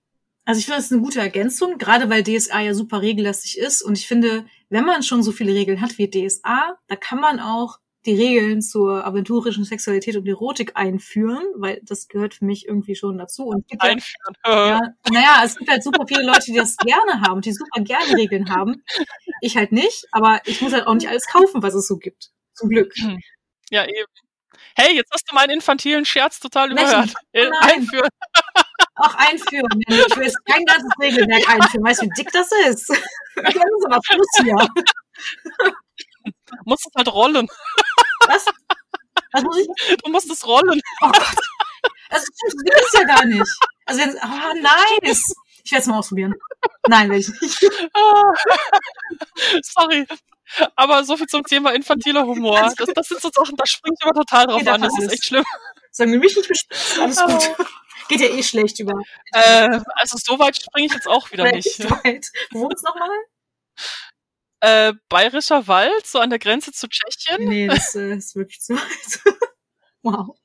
[0.50, 3.84] Also ich finde, das ist eine gute Ergänzung, gerade weil DSA ja super regellastig ist.
[3.84, 7.40] Und ich finde, wenn man schon so viele Regeln hat wie DSA, da kann man
[7.40, 7.78] auch
[8.08, 13.20] die Regeln zur aventurischen Sexualität und Erotik einführen, weil das gehört für mich irgendwie schon
[13.20, 13.46] dazu.
[13.46, 14.36] Und gibt einführen.
[14.44, 14.82] Ja, ja,
[15.12, 18.50] naja, es gibt halt super viele Leute, die das gerne haben, die super gerne Regeln
[18.50, 18.84] haben.
[19.42, 22.32] Ich halt nicht, aber ich muss halt auch nicht alles kaufen, was es so gibt.
[22.56, 22.92] Zum Glück.
[23.70, 24.12] Ja, eben.
[24.76, 27.14] Hey, jetzt hast du meinen infantilen Scherz total überhört.
[27.36, 28.10] Oh einführen
[28.96, 29.82] auch einführen.
[29.88, 31.86] Ich will jetzt kein ganzes Regelwerk einführen.
[31.86, 32.90] Weißt du, wie dick das ist?
[33.42, 34.68] Das ist aber Fluss hier.
[36.26, 37.48] Du musst es halt rollen.
[38.28, 38.46] Was?
[39.32, 39.68] Was muss ich?
[40.04, 40.82] Du musst es rollen.
[41.02, 41.36] Oh Gott.
[42.10, 42.26] Also,
[42.66, 43.50] das ist ja gar nicht.
[43.86, 45.34] Also, wenn, oh, nice.
[45.64, 46.36] Ich werde es mal ausprobieren.
[46.88, 47.60] Nein, will ich nicht.
[49.64, 50.06] Sorry.
[50.76, 52.60] Aber so viel zum Thema infantiler Humor.
[52.76, 54.82] Das, das sind so Sachen, da springt immer total drauf okay, an.
[54.82, 55.46] Das ist echt schlimm.
[55.92, 57.00] Sagen wir mich nicht bespitzt.
[57.00, 57.68] Alles gut.
[58.10, 59.00] Geht ja eh schlecht über.
[59.32, 61.80] Äh, also so weit springe ich jetzt auch wieder nicht.
[62.04, 62.28] Weit.
[62.52, 63.10] Wo ist nochmal?
[64.62, 67.48] Äh, Bayerischer Wald, so an der Grenze zu Tschechien.
[67.48, 69.36] Nee, das äh, ist wirklich zu weit.
[70.04, 70.36] wow.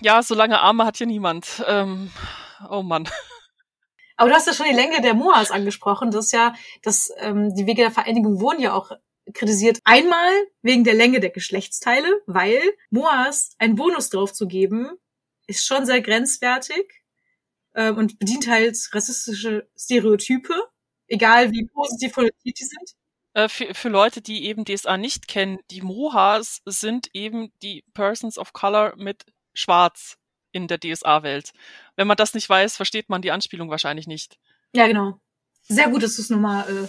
[0.00, 1.62] Ja, so lange Arme hat hier niemand.
[1.66, 2.10] Ähm,
[2.70, 3.06] oh Mann.
[4.16, 6.10] Aber du hast ja schon die Länge der Moas angesprochen.
[6.10, 8.92] Das ist ja, das, ähm, die Wege der Vereinigung wurden ja auch
[9.34, 9.80] kritisiert.
[9.84, 10.30] Einmal
[10.62, 14.90] wegen der Länge der Geschlechtsteile, weil Moas einen Bonus drauf zu geben,
[15.46, 17.02] ist schon sehr grenzwertig
[17.74, 20.54] ähm, und bedient halt rassistische Stereotype,
[21.06, 22.96] egal wie positiv konnotiert die sind.
[23.34, 28.38] Äh, für, für Leute, die eben DSA nicht kennen, die Mohas sind eben die Persons
[28.38, 30.16] of Color mit Schwarz
[30.52, 31.52] in der DSA-Welt.
[31.96, 34.38] Wenn man das nicht weiß, versteht man die Anspielung wahrscheinlich nicht.
[34.74, 35.20] Ja, genau.
[35.68, 36.88] Sehr gut, dass du es nochmal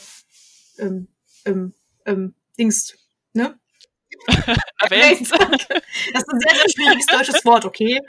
[0.77, 1.07] äh, ähm,
[1.45, 1.73] ähm,
[2.05, 2.97] ähm, Dings,
[3.33, 3.59] ne?
[4.81, 5.31] Erwähnt.
[5.31, 8.01] Das ist ein sehr, sehr schwieriges deutsches Wort, okay?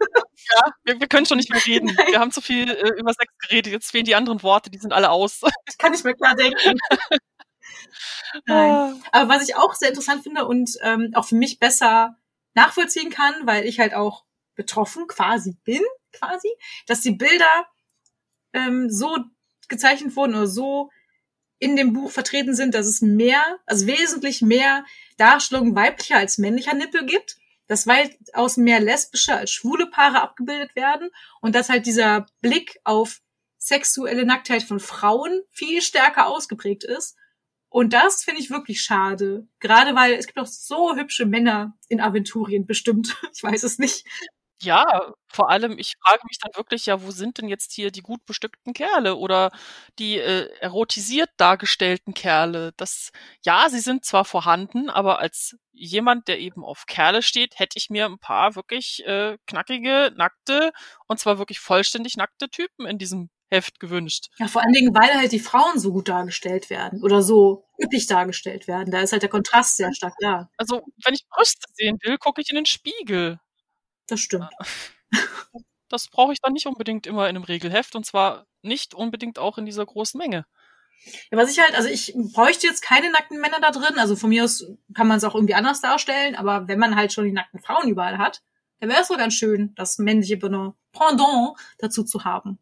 [0.00, 1.94] Ja, wir, wir können schon nicht mehr reden.
[1.94, 2.06] Nein.
[2.08, 3.72] Wir haben zu viel äh, über Sex geredet.
[3.72, 5.42] Jetzt fehlen die anderen Worte, die sind alle aus.
[5.68, 6.78] Ich kann nicht mehr klar denken.
[8.46, 8.70] Nein.
[8.70, 8.94] Ah.
[9.12, 12.16] Aber was ich auch sehr interessant finde und ähm, auch für mich besser
[12.54, 14.24] nachvollziehen kann, weil ich halt auch
[14.54, 15.82] betroffen quasi bin,
[16.12, 16.48] quasi,
[16.86, 17.66] dass die Bilder
[18.52, 19.16] ähm, so
[19.68, 20.90] gezeichnet wurden oder so
[21.60, 24.84] in dem Buch vertreten sind, dass es mehr, also wesentlich mehr
[25.18, 27.36] Darstellungen weiblicher als männlicher Nippel gibt,
[27.68, 31.10] dass weitaus mehr lesbische als schwule Paare abgebildet werden
[31.40, 33.20] und dass halt dieser Blick auf
[33.58, 37.16] sexuelle Nacktheit von Frauen viel stärker ausgeprägt ist.
[37.68, 39.46] Und das finde ich wirklich schade.
[39.60, 43.16] Gerade weil es gibt auch so hübsche Männer in Aventurien bestimmt.
[43.32, 44.04] Ich weiß es nicht.
[44.62, 48.02] Ja, vor allem, ich frage mich dann wirklich, ja, wo sind denn jetzt hier die
[48.02, 49.50] gut bestückten Kerle oder
[49.98, 52.72] die äh, erotisiert dargestellten Kerle?
[52.76, 53.10] Das,
[53.42, 57.88] ja, sie sind zwar vorhanden, aber als jemand, der eben auf Kerle steht, hätte ich
[57.88, 60.72] mir ein paar wirklich äh, knackige, nackte
[61.06, 64.28] und zwar wirklich vollständig nackte Typen in diesem Heft gewünscht.
[64.38, 68.06] Ja, vor allen Dingen, weil halt die Frauen so gut dargestellt werden oder so üppig
[68.06, 68.90] dargestellt werden.
[68.90, 70.48] Da ist halt der Kontrast sehr stark da.
[70.56, 73.40] Also, wenn ich Brüste sehen will, gucke ich in den Spiegel.
[74.10, 74.50] Das stimmt.
[75.88, 79.58] Das brauche ich dann nicht unbedingt immer in einem Regelheft und zwar nicht unbedingt auch
[79.58, 80.46] in dieser großen Menge.
[81.30, 83.98] Ja, was ich halt, also ich bräuchte jetzt keine nackten Männer da drin.
[83.98, 84.64] Also von mir aus
[84.94, 87.88] kann man es auch irgendwie anders darstellen, aber wenn man halt schon die nackten Frauen
[87.88, 88.42] überall hat,
[88.80, 92.58] dann wäre es so ganz schön, das männliche Pendant dazu zu haben.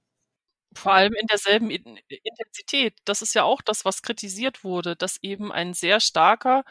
[0.74, 2.94] Vor allem in derselben Intensität.
[3.04, 6.64] Das ist ja auch das, was kritisiert wurde, dass eben ein sehr starker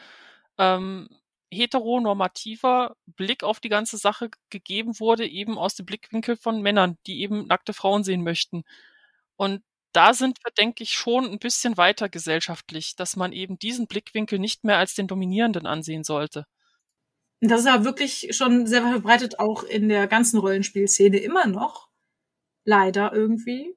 [0.56, 1.08] ähm,
[1.52, 7.20] heteronormativer Blick auf die ganze Sache gegeben wurde, eben aus dem Blickwinkel von Männern, die
[7.20, 8.64] eben nackte Frauen sehen möchten.
[9.36, 9.62] Und
[9.92, 14.38] da sind wir, denke ich, schon ein bisschen weiter gesellschaftlich, dass man eben diesen Blickwinkel
[14.38, 16.46] nicht mehr als den dominierenden ansehen sollte.
[17.40, 21.88] Das ist ja wirklich schon sehr verbreitet, auch in der ganzen Rollenspielszene immer noch.
[22.64, 23.76] Leider irgendwie.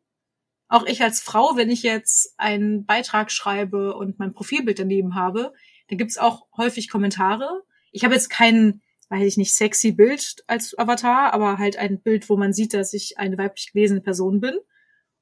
[0.68, 5.54] Auch ich als Frau, wenn ich jetzt einen Beitrag schreibe und mein Profilbild daneben habe,
[5.92, 7.64] da gibt's auch häufig Kommentare.
[7.92, 12.30] Ich habe jetzt kein, weiß ich nicht, sexy Bild als Avatar, aber halt ein Bild,
[12.30, 14.58] wo man sieht, dass ich eine weiblich gelesene Person bin.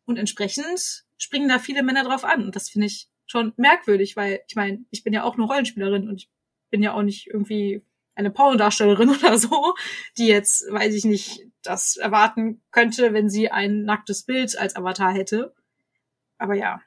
[0.06, 2.44] Und entsprechend springen da viele Männer drauf an.
[2.44, 6.08] Und das finde ich schon merkwürdig, weil ich meine, ich bin ja auch nur Rollenspielerin
[6.08, 6.30] und ich
[6.70, 7.84] bin ja auch nicht irgendwie
[8.14, 9.74] eine Pornodarstellerin oder so,
[10.20, 15.14] die jetzt, weiß ich nicht, das erwarten könnte, wenn sie ein nacktes Bild als Avatar
[15.14, 15.56] hätte.
[16.38, 16.80] Aber ja,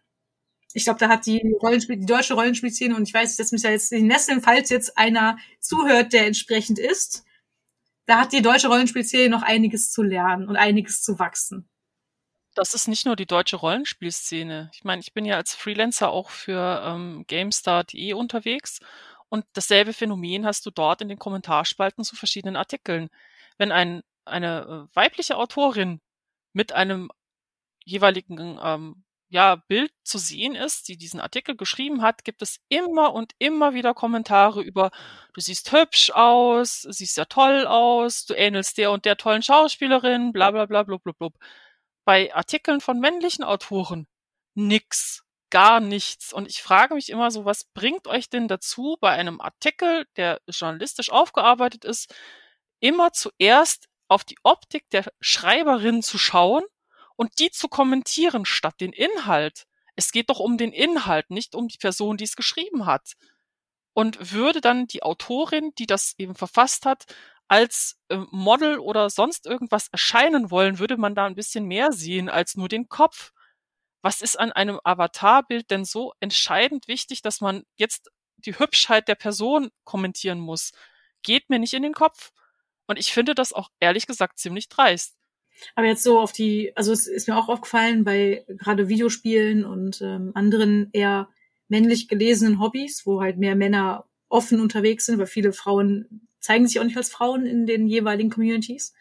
[0.74, 3.70] ich glaube, da hat die Rollenspiel, die deutsche Rollenspielszene, und ich weiß, dass mich ja
[3.70, 7.24] jetzt in Nesseln, falls jetzt einer zuhört, der entsprechend ist,
[8.06, 11.68] da hat die deutsche Rollenspielszene noch einiges zu lernen und einiges zu wachsen.
[12.54, 14.70] Das ist nicht nur die deutsche Rollenspielszene.
[14.74, 18.80] Ich meine, ich bin ja als Freelancer auch für ähm, GameStar.de unterwegs
[19.30, 23.08] und dasselbe Phänomen hast du dort in den Kommentarspalten zu verschiedenen Artikeln.
[23.56, 26.02] Wenn ein, eine äh, weibliche Autorin
[26.52, 27.10] mit einem
[27.84, 33.14] jeweiligen ähm, ja, Bild zu sehen ist, die diesen Artikel geschrieben hat, gibt es immer
[33.14, 34.90] und immer wieder Kommentare über,
[35.32, 40.32] du siehst hübsch aus, siehst ja toll aus, du ähnelst der und der tollen Schauspielerin,
[40.32, 41.34] bla bla bla blub blub blub.
[42.04, 44.06] Bei Artikeln von männlichen Autoren
[44.54, 46.32] nix, gar nichts.
[46.34, 50.40] Und ich frage mich immer so, was bringt euch denn dazu, bei einem Artikel, der
[50.46, 52.14] journalistisch aufgearbeitet ist,
[52.80, 56.64] immer zuerst auf die Optik der Schreiberin zu schauen
[57.16, 59.66] und die zu kommentieren statt den Inhalt.
[59.96, 63.12] Es geht doch um den Inhalt, nicht um die Person, die es geschrieben hat.
[63.94, 67.04] Und würde dann die Autorin, die das eben verfasst hat,
[67.48, 72.30] als äh, Model oder sonst irgendwas erscheinen wollen, würde man da ein bisschen mehr sehen
[72.30, 73.32] als nur den Kopf.
[74.02, 79.16] Was ist an einem Avatarbild denn so entscheidend wichtig, dass man jetzt die Hübschheit der
[79.16, 80.72] Person kommentieren muss?
[81.22, 82.32] Geht mir nicht in den Kopf.
[82.86, 85.14] Und ich finde das auch ehrlich gesagt ziemlich dreist.
[85.74, 90.00] Aber jetzt so auf die, also es ist mir auch aufgefallen bei gerade Videospielen und
[90.02, 91.28] ähm, anderen eher
[91.68, 96.80] männlich gelesenen Hobbys, wo halt mehr Männer offen unterwegs sind, weil viele Frauen zeigen sich
[96.80, 98.92] auch nicht als Frauen in den jeweiligen Communities.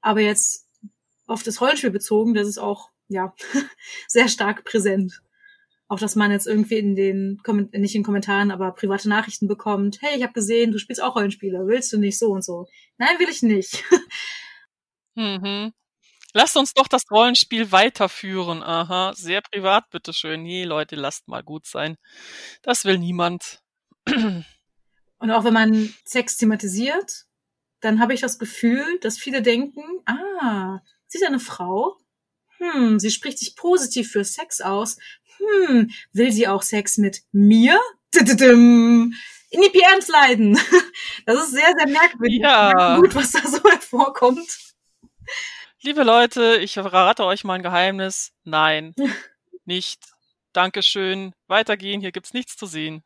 [0.00, 0.68] Aber jetzt
[1.26, 3.34] auf das Rollenspiel bezogen, das ist auch, ja,
[4.08, 5.22] sehr stark präsent.
[5.88, 7.40] Auch, dass man jetzt irgendwie in den,
[7.72, 11.66] nicht in Kommentaren, aber private Nachrichten bekommt, hey, ich habe gesehen, du spielst auch Rollenspiele,
[11.66, 12.66] willst du nicht so und so?
[12.98, 13.84] Nein, will ich nicht.
[15.14, 15.72] mhm.
[16.34, 18.62] Lasst uns doch das Rollenspiel weiterführen.
[18.62, 20.42] Aha, sehr privat, bitteschön.
[20.42, 21.96] Nee, Leute, lasst mal gut sein.
[22.62, 23.60] Das will niemand.
[24.06, 27.26] Und auch wenn man Sex thematisiert,
[27.80, 31.96] dann habe ich das Gefühl, dass viele denken, ah, sie ist eine Frau.
[32.58, 34.96] Hm, sie spricht sich positiv für Sex aus.
[35.36, 37.78] Hm, will sie auch Sex mit mir?
[39.50, 40.58] In die PMs leiden.
[41.24, 42.40] Das ist sehr, sehr merkwürdig.
[42.42, 42.96] Ja.
[42.96, 44.71] Gut, was da so hervorkommt.
[45.84, 48.32] Liebe Leute, ich verrate euch mal ein Geheimnis.
[48.44, 48.94] Nein,
[49.64, 50.00] nicht.
[50.52, 51.34] Dankeschön.
[51.48, 53.02] Weitergehen, hier gibt's nichts zu sehen.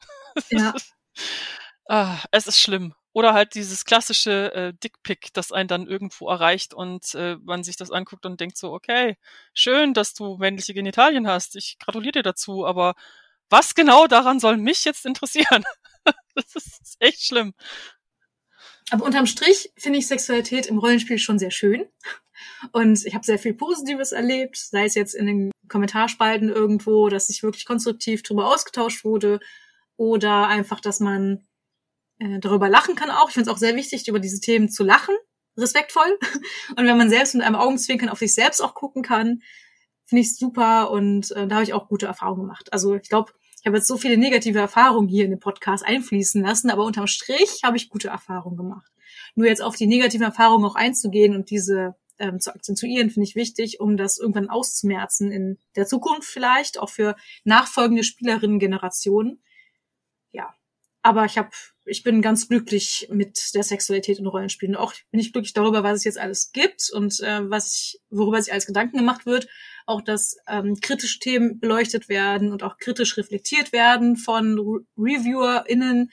[0.50, 0.74] Ja.
[1.88, 2.94] ah, es ist schlimm.
[3.14, 7.76] Oder halt dieses klassische äh, Dickpick, das einen dann irgendwo erreicht und äh, man sich
[7.78, 9.16] das anguckt und denkt so, okay,
[9.54, 11.56] schön, dass du männliche Genitalien hast.
[11.56, 12.94] Ich gratuliere dir dazu, aber
[13.48, 15.64] was genau daran soll mich jetzt interessieren?
[16.34, 17.54] das ist echt schlimm.
[18.90, 21.88] Aber unterm Strich finde ich Sexualität im Rollenspiel schon sehr schön.
[22.72, 27.28] Und ich habe sehr viel Positives erlebt, sei es jetzt in den Kommentarspalten irgendwo, dass
[27.28, 29.40] sich wirklich konstruktiv darüber ausgetauscht wurde
[29.96, 31.46] oder einfach, dass man
[32.18, 33.28] äh, darüber lachen kann auch.
[33.28, 35.14] Ich finde es auch sehr wichtig, über diese Themen zu lachen,
[35.56, 36.18] respektvoll.
[36.76, 39.40] Und wenn man selbst mit einem Augenzwinkern auf sich selbst auch gucken kann,
[40.06, 42.72] finde ich super und äh, da habe ich auch gute Erfahrungen gemacht.
[42.72, 46.40] Also ich glaube, ich habe jetzt so viele negative Erfahrungen hier in den Podcast einfließen
[46.42, 48.92] lassen, aber unterm Strich habe ich gute Erfahrungen gemacht.
[49.34, 53.36] Nur jetzt auf die negativen Erfahrungen auch einzugehen und diese ähm, zu akzentuieren, finde ich
[53.36, 59.43] wichtig, um das irgendwann auszumerzen in der Zukunft vielleicht, auch für nachfolgende Spielerinnen-Generationen.
[60.32, 60.55] Ja,
[61.02, 61.51] aber ich habe,
[61.84, 64.74] ich bin ganz glücklich mit der Sexualität in Rollenspielen.
[64.74, 68.43] Auch bin ich glücklich darüber, was es jetzt alles gibt und äh, was ich, worüber
[68.43, 69.47] sich alles Gedanken gemacht wird.
[69.86, 76.10] Auch, dass ähm, kritische Themen beleuchtet werden und auch kritisch reflektiert werden von Re ReviewerInnen.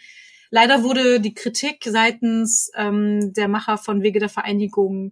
[0.52, 5.12] Leider wurde die Kritik seitens ähm, der Macher von Wege der Vereinigung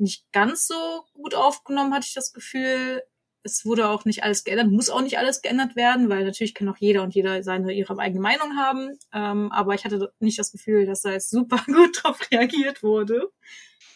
[0.00, 3.02] nicht ganz so gut aufgenommen, hatte ich das Gefühl.
[3.42, 6.68] Es wurde auch nicht alles geändert, muss auch nicht alles geändert werden, weil natürlich kann
[6.68, 8.98] auch jeder und jeder seine ihre eigene Meinung haben.
[9.14, 13.30] Ähm, aber ich hatte nicht das Gefühl, dass da jetzt super gut drauf reagiert wurde.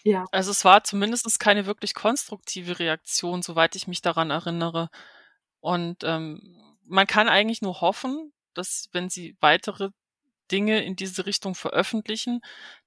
[0.02, 0.24] Ja.
[0.32, 4.88] Also es war zumindest keine wirklich konstruktive Reaktion, soweit ich mich daran erinnere.
[5.60, 9.90] Und ähm, man kann eigentlich nur hoffen, dass wenn sie weitere
[10.50, 12.40] Dinge in diese Richtung veröffentlichen,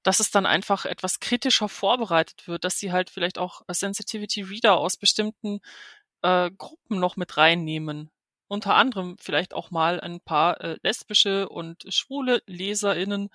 [0.03, 4.77] dass es dann einfach etwas kritischer vorbereitet wird, dass sie halt vielleicht auch Sensitivity Reader
[4.77, 5.59] aus bestimmten
[6.21, 8.11] äh, Gruppen noch mit reinnehmen.
[8.49, 13.29] Unter anderem vielleicht auch mal ein paar äh, lesbische und schwule LeserInnen,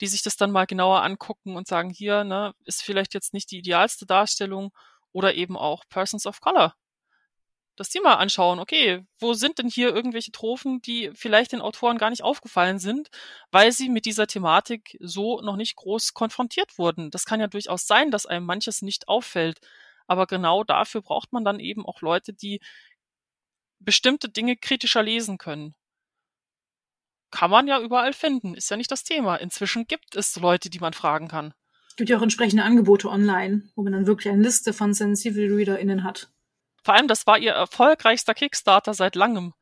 [0.00, 3.50] die sich das dann mal genauer angucken und sagen, hier, ne, ist vielleicht jetzt nicht
[3.50, 4.72] die idealste Darstellung
[5.12, 6.74] oder eben auch Persons of Color
[7.78, 11.96] dass die mal anschauen, okay, wo sind denn hier irgendwelche Trophen, die vielleicht den Autoren
[11.96, 13.08] gar nicht aufgefallen sind,
[13.52, 17.10] weil sie mit dieser Thematik so noch nicht groß konfrontiert wurden.
[17.10, 19.60] Das kann ja durchaus sein, dass einem manches nicht auffällt.
[20.08, 22.60] Aber genau dafür braucht man dann eben auch Leute, die
[23.78, 25.74] bestimmte Dinge kritischer lesen können.
[27.30, 29.36] Kann man ja überall finden, ist ja nicht das Thema.
[29.36, 31.54] Inzwischen gibt es Leute, die man fragen kann.
[31.88, 35.54] Es gibt ja auch entsprechende Angebote online, wo man dann wirklich eine Liste von Sensible
[35.54, 36.30] ReaderInnen hat.
[36.82, 39.54] Vor allem, das war ihr erfolgreichster Kickstarter seit langem.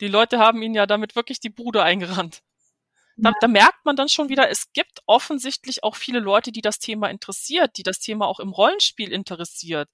[0.00, 2.42] Die Leute haben ihnen ja damit wirklich die Bude eingerannt.
[3.16, 6.78] Da, da merkt man dann schon wieder, es gibt offensichtlich auch viele Leute, die das
[6.78, 9.90] Thema interessiert, die das Thema auch im Rollenspiel interessiert,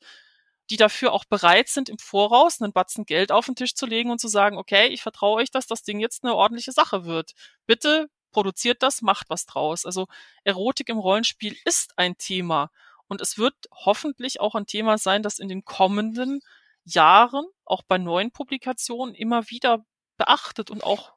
[0.70, 4.10] die dafür auch bereit sind, im Voraus einen Batzen Geld auf den Tisch zu legen
[4.10, 7.32] und zu sagen, okay, ich vertraue euch, dass das Ding jetzt eine ordentliche Sache wird.
[7.66, 9.86] Bitte produziert das, macht was draus.
[9.86, 10.06] Also
[10.44, 12.70] Erotik im Rollenspiel ist ein Thema.
[13.08, 16.40] Und es wird hoffentlich auch ein Thema sein, das in den kommenden
[16.84, 19.84] Jahren, auch bei neuen Publikationen, immer wieder
[20.16, 21.16] beachtet und auch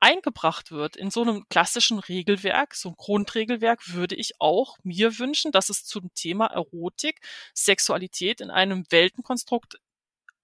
[0.00, 0.96] eingebracht wird.
[0.96, 5.84] In so einem klassischen Regelwerk, so ein Grundregelwerk, würde ich auch mir wünschen, dass es
[5.84, 7.20] zum Thema Erotik,
[7.54, 9.78] Sexualität in einem Weltenkonstrukt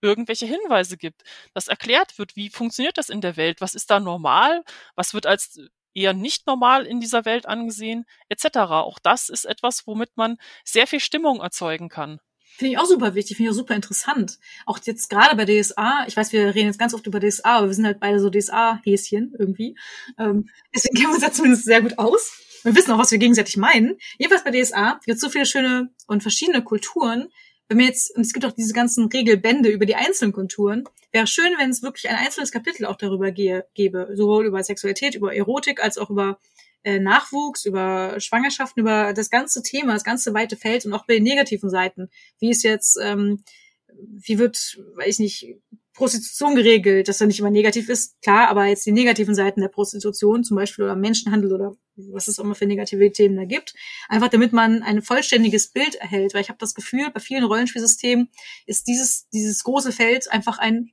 [0.01, 4.01] irgendwelche Hinweise gibt, dass erklärt wird, wie funktioniert das in der Welt, was ist da
[4.01, 4.65] normal,
[4.95, 5.61] was wird als
[5.95, 8.59] eher nicht normal in dieser Welt angesehen, etc.
[8.59, 12.21] Auch das ist etwas, womit man sehr viel Stimmung erzeugen kann.
[12.61, 14.39] Finde ich auch super wichtig, finde ich auch super interessant.
[14.67, 17.69] Auch jetzt gerade bei DSA, ich weiß, wir reden jetzt ganz oft über DSA, aber
[17.69, 19.79] wir sind halt beide so DSA-Häschen irgendwie.
[20.19, 22.39] Ähm, deswegen kennen wir uns da zumindest sehr gut aus.
[22.63, 23.97] Wir wissen auch, was wir gegenseitig meinen.
[24.19, 27.29] Jedenfalls bei DSA gibt es so viele schöne und verschiedene Kulturen.
[27.71, 31.29] Wenn wir jetzt, und es gibt auch diese ganzen Regelbände über die einzelnen Kulturen, wäre
[31.29, 35.37] schön, wenn es wirklich ein einzelnes Kapitel auch darüber gehe, gäbe, sowohl über Sexualität, über
[35.37, 36.41] Erotik, als auch über
[36.83, 41.15] äh, Nachwuchs, über Schwangerschaften, über das ganze Thema, das ganze weite Feld und auch bei
[41.15, 42.11] den negativen Seiten.
[42.41, 43.45] Wie ist jetzt, ähm,
[43.87, 45.59] wie wird, weiß ich nicht,
[45.95, 49.69] Prostitution geregelt, dass er nicht immer negativ ist, klar, aber jetzt die negativen Seiten der
[49.69, 51.77] Prostitution zum Beispiel oder Menschenhandel oder
[52.13, 53.75] was es auch immer für negative Themen da gibt,
[54.09, 58.29] einfach damit man ein vollständiges Bild erhält, weil ich habe das Gefühl, bei vielen Rollenspielsystemen
[58.67, 60.93] ist dieses, dieses große Feld einfach ein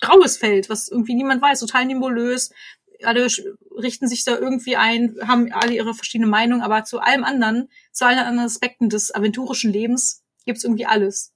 [0.00, 2.50] graues Feld, was irgendwie niemand weiß, total nebulös,
[3.04, 3.28] alle
[3.76, 8.06] richten sich da irgendwie ein, haben alle ihre verschiedenen Meinungen, aber zu allem anderen, zu
[8.06, 11.32] allen anderen Aspekten des aventurischen Lebens gibt's irgendwie alles.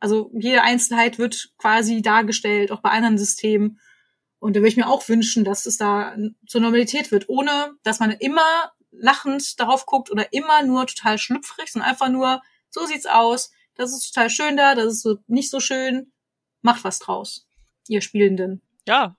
[0.00, 3.78] Also jede Einzelheit wird quasi dargestellt, auch bei anderen Systemen.
[4.42, 6.16] Und da würde ich mir auch wünschen, dass es da
[6.48, 11.70] zur Normalität wird, ohne dass man immer lachend darauf guckt oder immer nur total schlüpfrig,
[11.70, 15.48] sondern einfach nur, so sieht's aus, das ist total schön da, das ist so nicht
[15.48, 16.12] so schön.
[16.60, 17.46] Macht was draus,
[17.86, 18.62] ihr Spielenden.
[18.84, 19.16] Ja.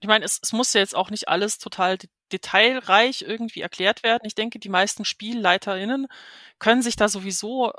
[0.00, 1.96] Ich meine, es, es muss ja jetzt auch nicht alles total
[2.30, 4.26] detailreich irgendwie erklärt werden.
[4.26, 6.08] Ich denke, die meisten SpielleiterInnen
[6.58, 7.72] können sich da sowieso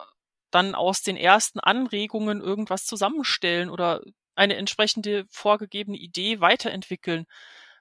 [0.50, 4.02] dann aus den ersten Anregungen irgendwas zusammenstellen oder
[4.38, 7.26] eine entsprechende vorgegebene Idee weiterentwickeln.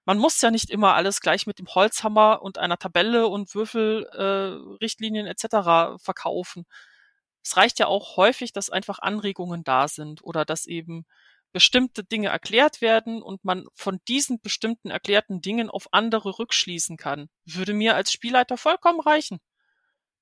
[0.04, 5.26] Man muss ja nicht immer alles gleich mit dem Holzhammer und einer Tabelle und Würfelrichtlinien
[5.26, 5.98] äh, etc.
[6.02, 6.64] verkaufen.
[7.42, 11.06] Es reicht ja auch häufig, dass einfach Anregungen da sind oder dass eben
[11.52, 17.28] bestimmte Dinge erklärt werden und man von diesen bestimmten erklärten Dingen auf andere rückschließen kann.
[17.44, 19.40] Würde mir als Spielleiter vollkommen reichen.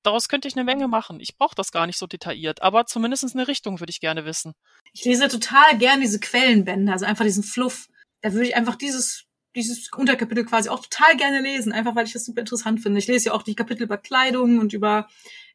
[0.05, 1.19] Daraus könnte ich eine Menge machen.
[1.19, 4.53] Ich brauche das gar nicht so detailliert, aber zumindest eine Richtung würde ich gerne wissen.
[4.93, 7.89] Ich lese total gern diese Quellenbände, also einfach diesen Fluff.
[8.21, 12.13] Da würde ich einfach dieses dieses Unterkapitel quasi auch total gerne lesen, einfach weil ich
[12.13, 12.99] das super interessant finde.
[12.99, 15.09] Ich lese ja auch die Kapitel über Kleidung und über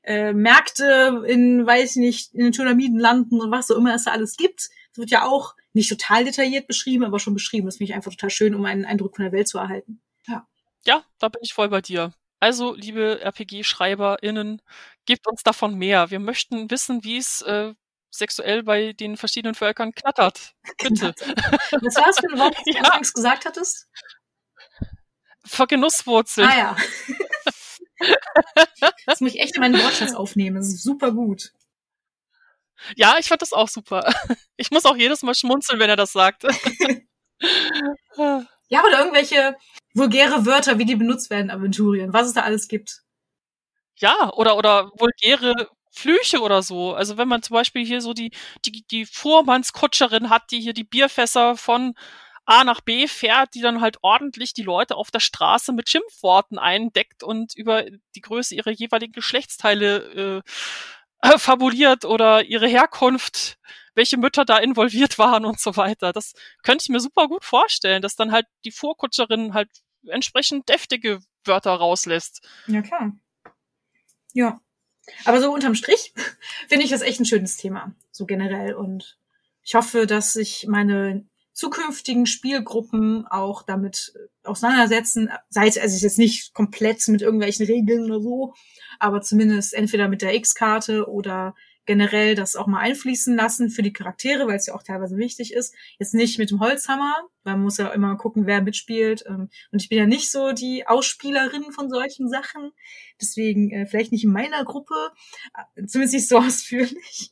[0.04, 4.12] äh, Märkte in, weiß ich nicht, in den Pyramidenlanden und was so immer es da
[4.12, 4.70] alles gibt.
[4.92, 7.66] Das wird ja auch nicht total detailliert beschrieben, aber schon beschrieben.
[7.66, 10.02] Das finde ich einfach total schön, um einen Eindruck von der Welt zu erhalten.
[10.28, 10.48] Ja.
[10.86, 12.14] Ja, da bin ich voll bei dir.
[12.40, 14.62] Also, liebe RPG-SchreiberInnen,
[15.06, 16.10] gebt uns davon mehr.
[16.10, 17.74] Wir möchten wissen, wie es äh,
[18.12, 20.54] sexuell bei den verschiedenen Völkern knattert.
[20.78, 21.14] Bitte.
[21.82, 22.82] Was war das für ein Wort, was du ja.
[22.82, 23.88] anfangs gesagt hattest?
[25.46, 26.46] Vergenusswurzel.
[26.46, 26.78] Ah ja.
[29.06, 30.58] das muss ich echt in meinen Wortschatz aufnehmen.
[30.58, 31.52] Das ist super gut.
[32.96, 34.14] Ja, ich fand das auch super.
[34.62, 36.44] Ich muss auch jedes Mal schmunzeln, wenn er das sagt.
[38.70, 39.58] ja, oder irgendwelche
[39.94, 43.02] vulgäre Wörter, wie die benutzt werden, Aventurien, was es da alles gibt.
[43.98, 46.94] Ja, oder, oder vulgäre Flüche oder so.
[46.94, 48.32] Also wenn man zum Beispiel hier so die,
[48.66, 51.96] die, die Fuhrmannskutscherin hat, die hier die Bierfässer von
[52.46, 56.58] A nach B fährt, die dann halt ordentlich die Leute auf der Straße mit Schimpfworten
[56.58, 57.86] eindeckt und über
[58.16, 60.44] die Größe ihrer jeweiligen Geschlechtsteile
[61.24, 63.58] äh, fabuliert oder ihre Herkunft,
[64.00, 66.14] welche Mütter da involviert waren und so weiter.
[66.14, 69.70] Das könnte ich mir super gut vorstellen, dass dann halt die Fuhrkutscherin halt
[70.08, 72.48] entsprechend deftige Wörter rauslässt.
[72.68, 73.12] Ja, klar.
[74.34, 74.62] Ja.
[75.26, 76.14] Aber so unterm Strich
[76.70, 78.74] finde ich das echt ein schönes Thema, so generell.
[78.74, 79.18] Und
[79.64, 84.14] ich hoffe, dass sich meine zukünftigen Spielgruppen auch damit
[84.44, 88.54] auseinandersetzen, sei es also jetzt nicht komplett mit irgendwelchen Regeln oder so,
[88.98, 91.54] aber zumindest entweder mit der X-Karte oder
[91.90, 95.52] generell das auch mal einfließen lassen für die Charaktere, weil es ja auch teilweise wichtig
[95.52, 95.74] ist.
[95.98, 99.24] Jetzt nicht mit dem Holzhammer, weil man muss ja immer gucken, wer mitspielt.
[99.26, 102.74] Ähm, und ich bin ja nicht so die Ausspielerin von solchen Sachen.
[103.20, 104.94] Deswegen äh, vielleicht nicht in meiner Gruppe,
[105.56, 107.32] äh, zumindest nicht so ausführlich.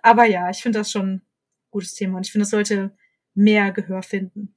[0.00, 1.26] Aber ja, ich finde das schon ein
[1.72, 2.96] gutes Thema und ich finde, das sollte
[3.34, 4.54] mehr Gehör finden.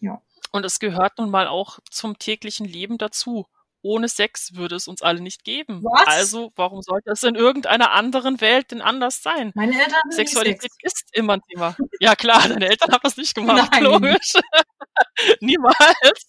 [0.00, 0.22] Ja.
[0.50, 3.46] Und es gehört nun mal auch zum täglichen Leben dazu
[3.88, 5.82] ohne Sex würde es uns alle nicht geben.
[5.82, 6.06] Was?
[6.06, 9.52] Also, warum sollte es in irgendeiner anderen Welt denn anders sein?
[9.54, 11.74] Meine Eltern haben Sexualität ist immer ein Thema.
[12.00, 13.84] Ja klar, deine Eltern haben das nicht gemacht, Nein.
[13.84, 14.34] logisch.
[15.40, 16.26] Niemals.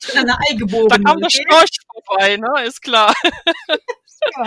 [0.00, 0.88] Ich bin eine Eigeborene.
[0.88, 2.64] Da kam der Storch vorbei, ne?
[2.64, 3.14] Ist klar.
[4.36, 4.46] Ja.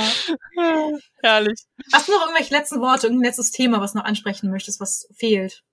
[1.21, 1.63] Herrlich.
[1.91, 5.07] Hast du noch irgendwelche letzten Worte, irgendein letztes Thema, was du noch ansprechen möchtest, was
[5.15, 5.63] fehlt?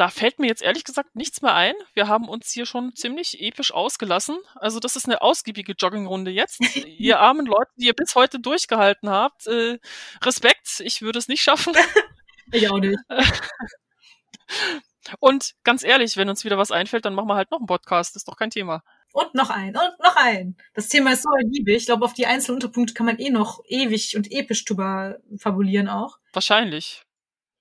[0.00, 1.74] Da fällt mir jetzt ehrlich gesagt nichts mehr ein.
[1.92, 4.38] Wir haben uns hier schon ziemlich episch ausgelassen.
[4.54, 6.60] Also das ist eine ausgiebige Joggingrunde jetzt.
[6.98, 9.78] ihr armen Leute, die ihr bis heute durchgehalten habt, äh,
[10.22, 11.74] Respekt, ich würde es nicht schaffen.
[12.52, 12.96] ich auch nicht.
[15.18, 18.14] Und ganz ehrlich, wenn uns wieder was einfällt, dann machen wir halt noch einen Podcast.
[18.14, 18.82] Das ist doch kein Thema.
[19.12, 20.56] Und noch ein und noch ein.
[20.72, 21.76] Das Thema ist so ergiebig.
[21.76, 25.88] Ich glaube, auf die einzelnen Unterpunkte kann man eh noch ewig und episch drüber fabulieren
[25.88, 26.18] auch.
[26.32, 27.04] Wahrscheinlich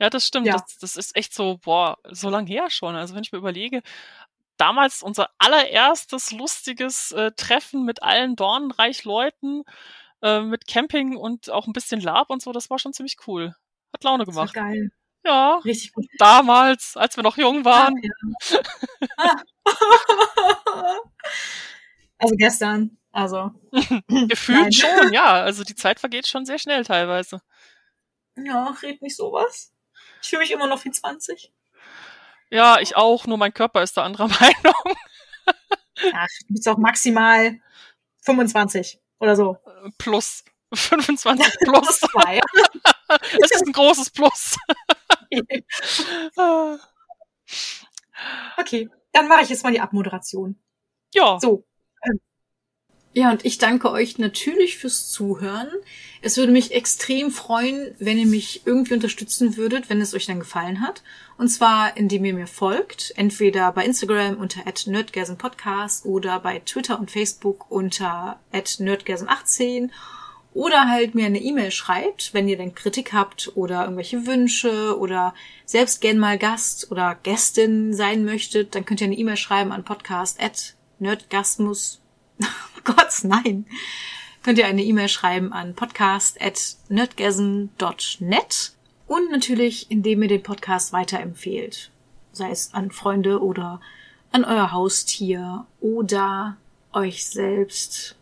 [0.00, 0.46] Ja, das stimmt.
[0.46, 0.54] Ja.
[0.54, 2.94] Das, das ist echt so, boah, so lang her schon.
[2.94, 3.82] Also wenn ich mir überlege,
[4.56, 9.64] damals unser allererstes lustiges äh, Treffen mit allen Dornreich-Leuten,
[10.22, 13.54] äh, mit Camping und auch ein bisschen Lab und so, das war schon ziemlich cool.
[13.92, 14.54] Hat Laune gemacht.
[14.54, 14.90] Das geil.
[15.24, 15.56] Ja.
[15.64, 16.06] Richtig gut.
[16.18, 17.94] Damals, als wir noch jung waren.
[18.00, 18.10] Ja,
[19.18, 19.42] ja.
[22.18, 22.98] also gestern.
[23.12, 23.50] Also.
[24.28, 25.42] Gefühlt schon, ja.
[25.42, 27.40] Also die Zeit vergeht schon sehr schnell teilweise.
[28.36, 29.72] Ja, red nicht sowas.
[30.22, 31.52] Ich fühle mich immer noch wie 20.
[32.50, 34.96] Ja, ich auch, nur mein Körper ist da anderer Meinung.
[36.02, 37.60] ja, du bist auch maximal
[38.22, 39.58] 25 oder so.
[39.98, 40.44] Plus.
[40.74, 42.00] 25 plus.
[42.00, 42.40] Zwei.
[43.08, 44.56] das ist ein großes Plus.
[48.58, 50.58] okay, dann mache ich jetzt mal die Abmoderation.
[51.14, 51.38] Ja.
[51.40, 51.64] So.
[53.14, 55.68] Ja, und ich danke euch natürlich fürs Zuhören.
[56.22, 60.38] Es würde mich extrem freuen, wenn ihr mich irgendwie unterstützen würdet, wenn es euch dann
[60.38, 61.02] gefallen hat.
[61.36, 67.10] Und zwar, indem ihr mir folgt, entweder bei Instagram unter nerdgasmpodcast oder bei Twitter und
[67.10, 69.90] Facebook unter nerdgasm18
[70.54, 75.32] oder halt mir eine E-Mail schreibt, wenn ihr denn Kritik habt oder irgendwelche Wünsche oder
[75.64, 79.84] selbst gern mal Gast oder Gästin sein möchtet, dann könnt ihr eine E-Mail schreiben an
[79.84, 82.00] podcast@nerdgasmus.
[82.42, 83.66] oh Gott, nein.
[84.42, 88.72] Könnt ihr eine E-Mail schreiben an podcast@nerdgasm.net
[89.06, 91.90] und natürlich, indem ihr den Podcast weiterempfehlt,
[92.32, 93.80] sei es an Freunde oder
[94.32, 96.56] an euer Haustier oder
[96.92, 98.16] euch selbst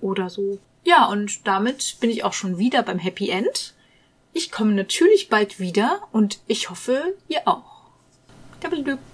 [0.00, 0.58] oder so.
[0.84, 3.74] Ja, und damit bin ich auch schon wieder beim Happy End.
[4.32, 7.90] Ich komme natürlich bald wieder und ich hoffe, ihr auch.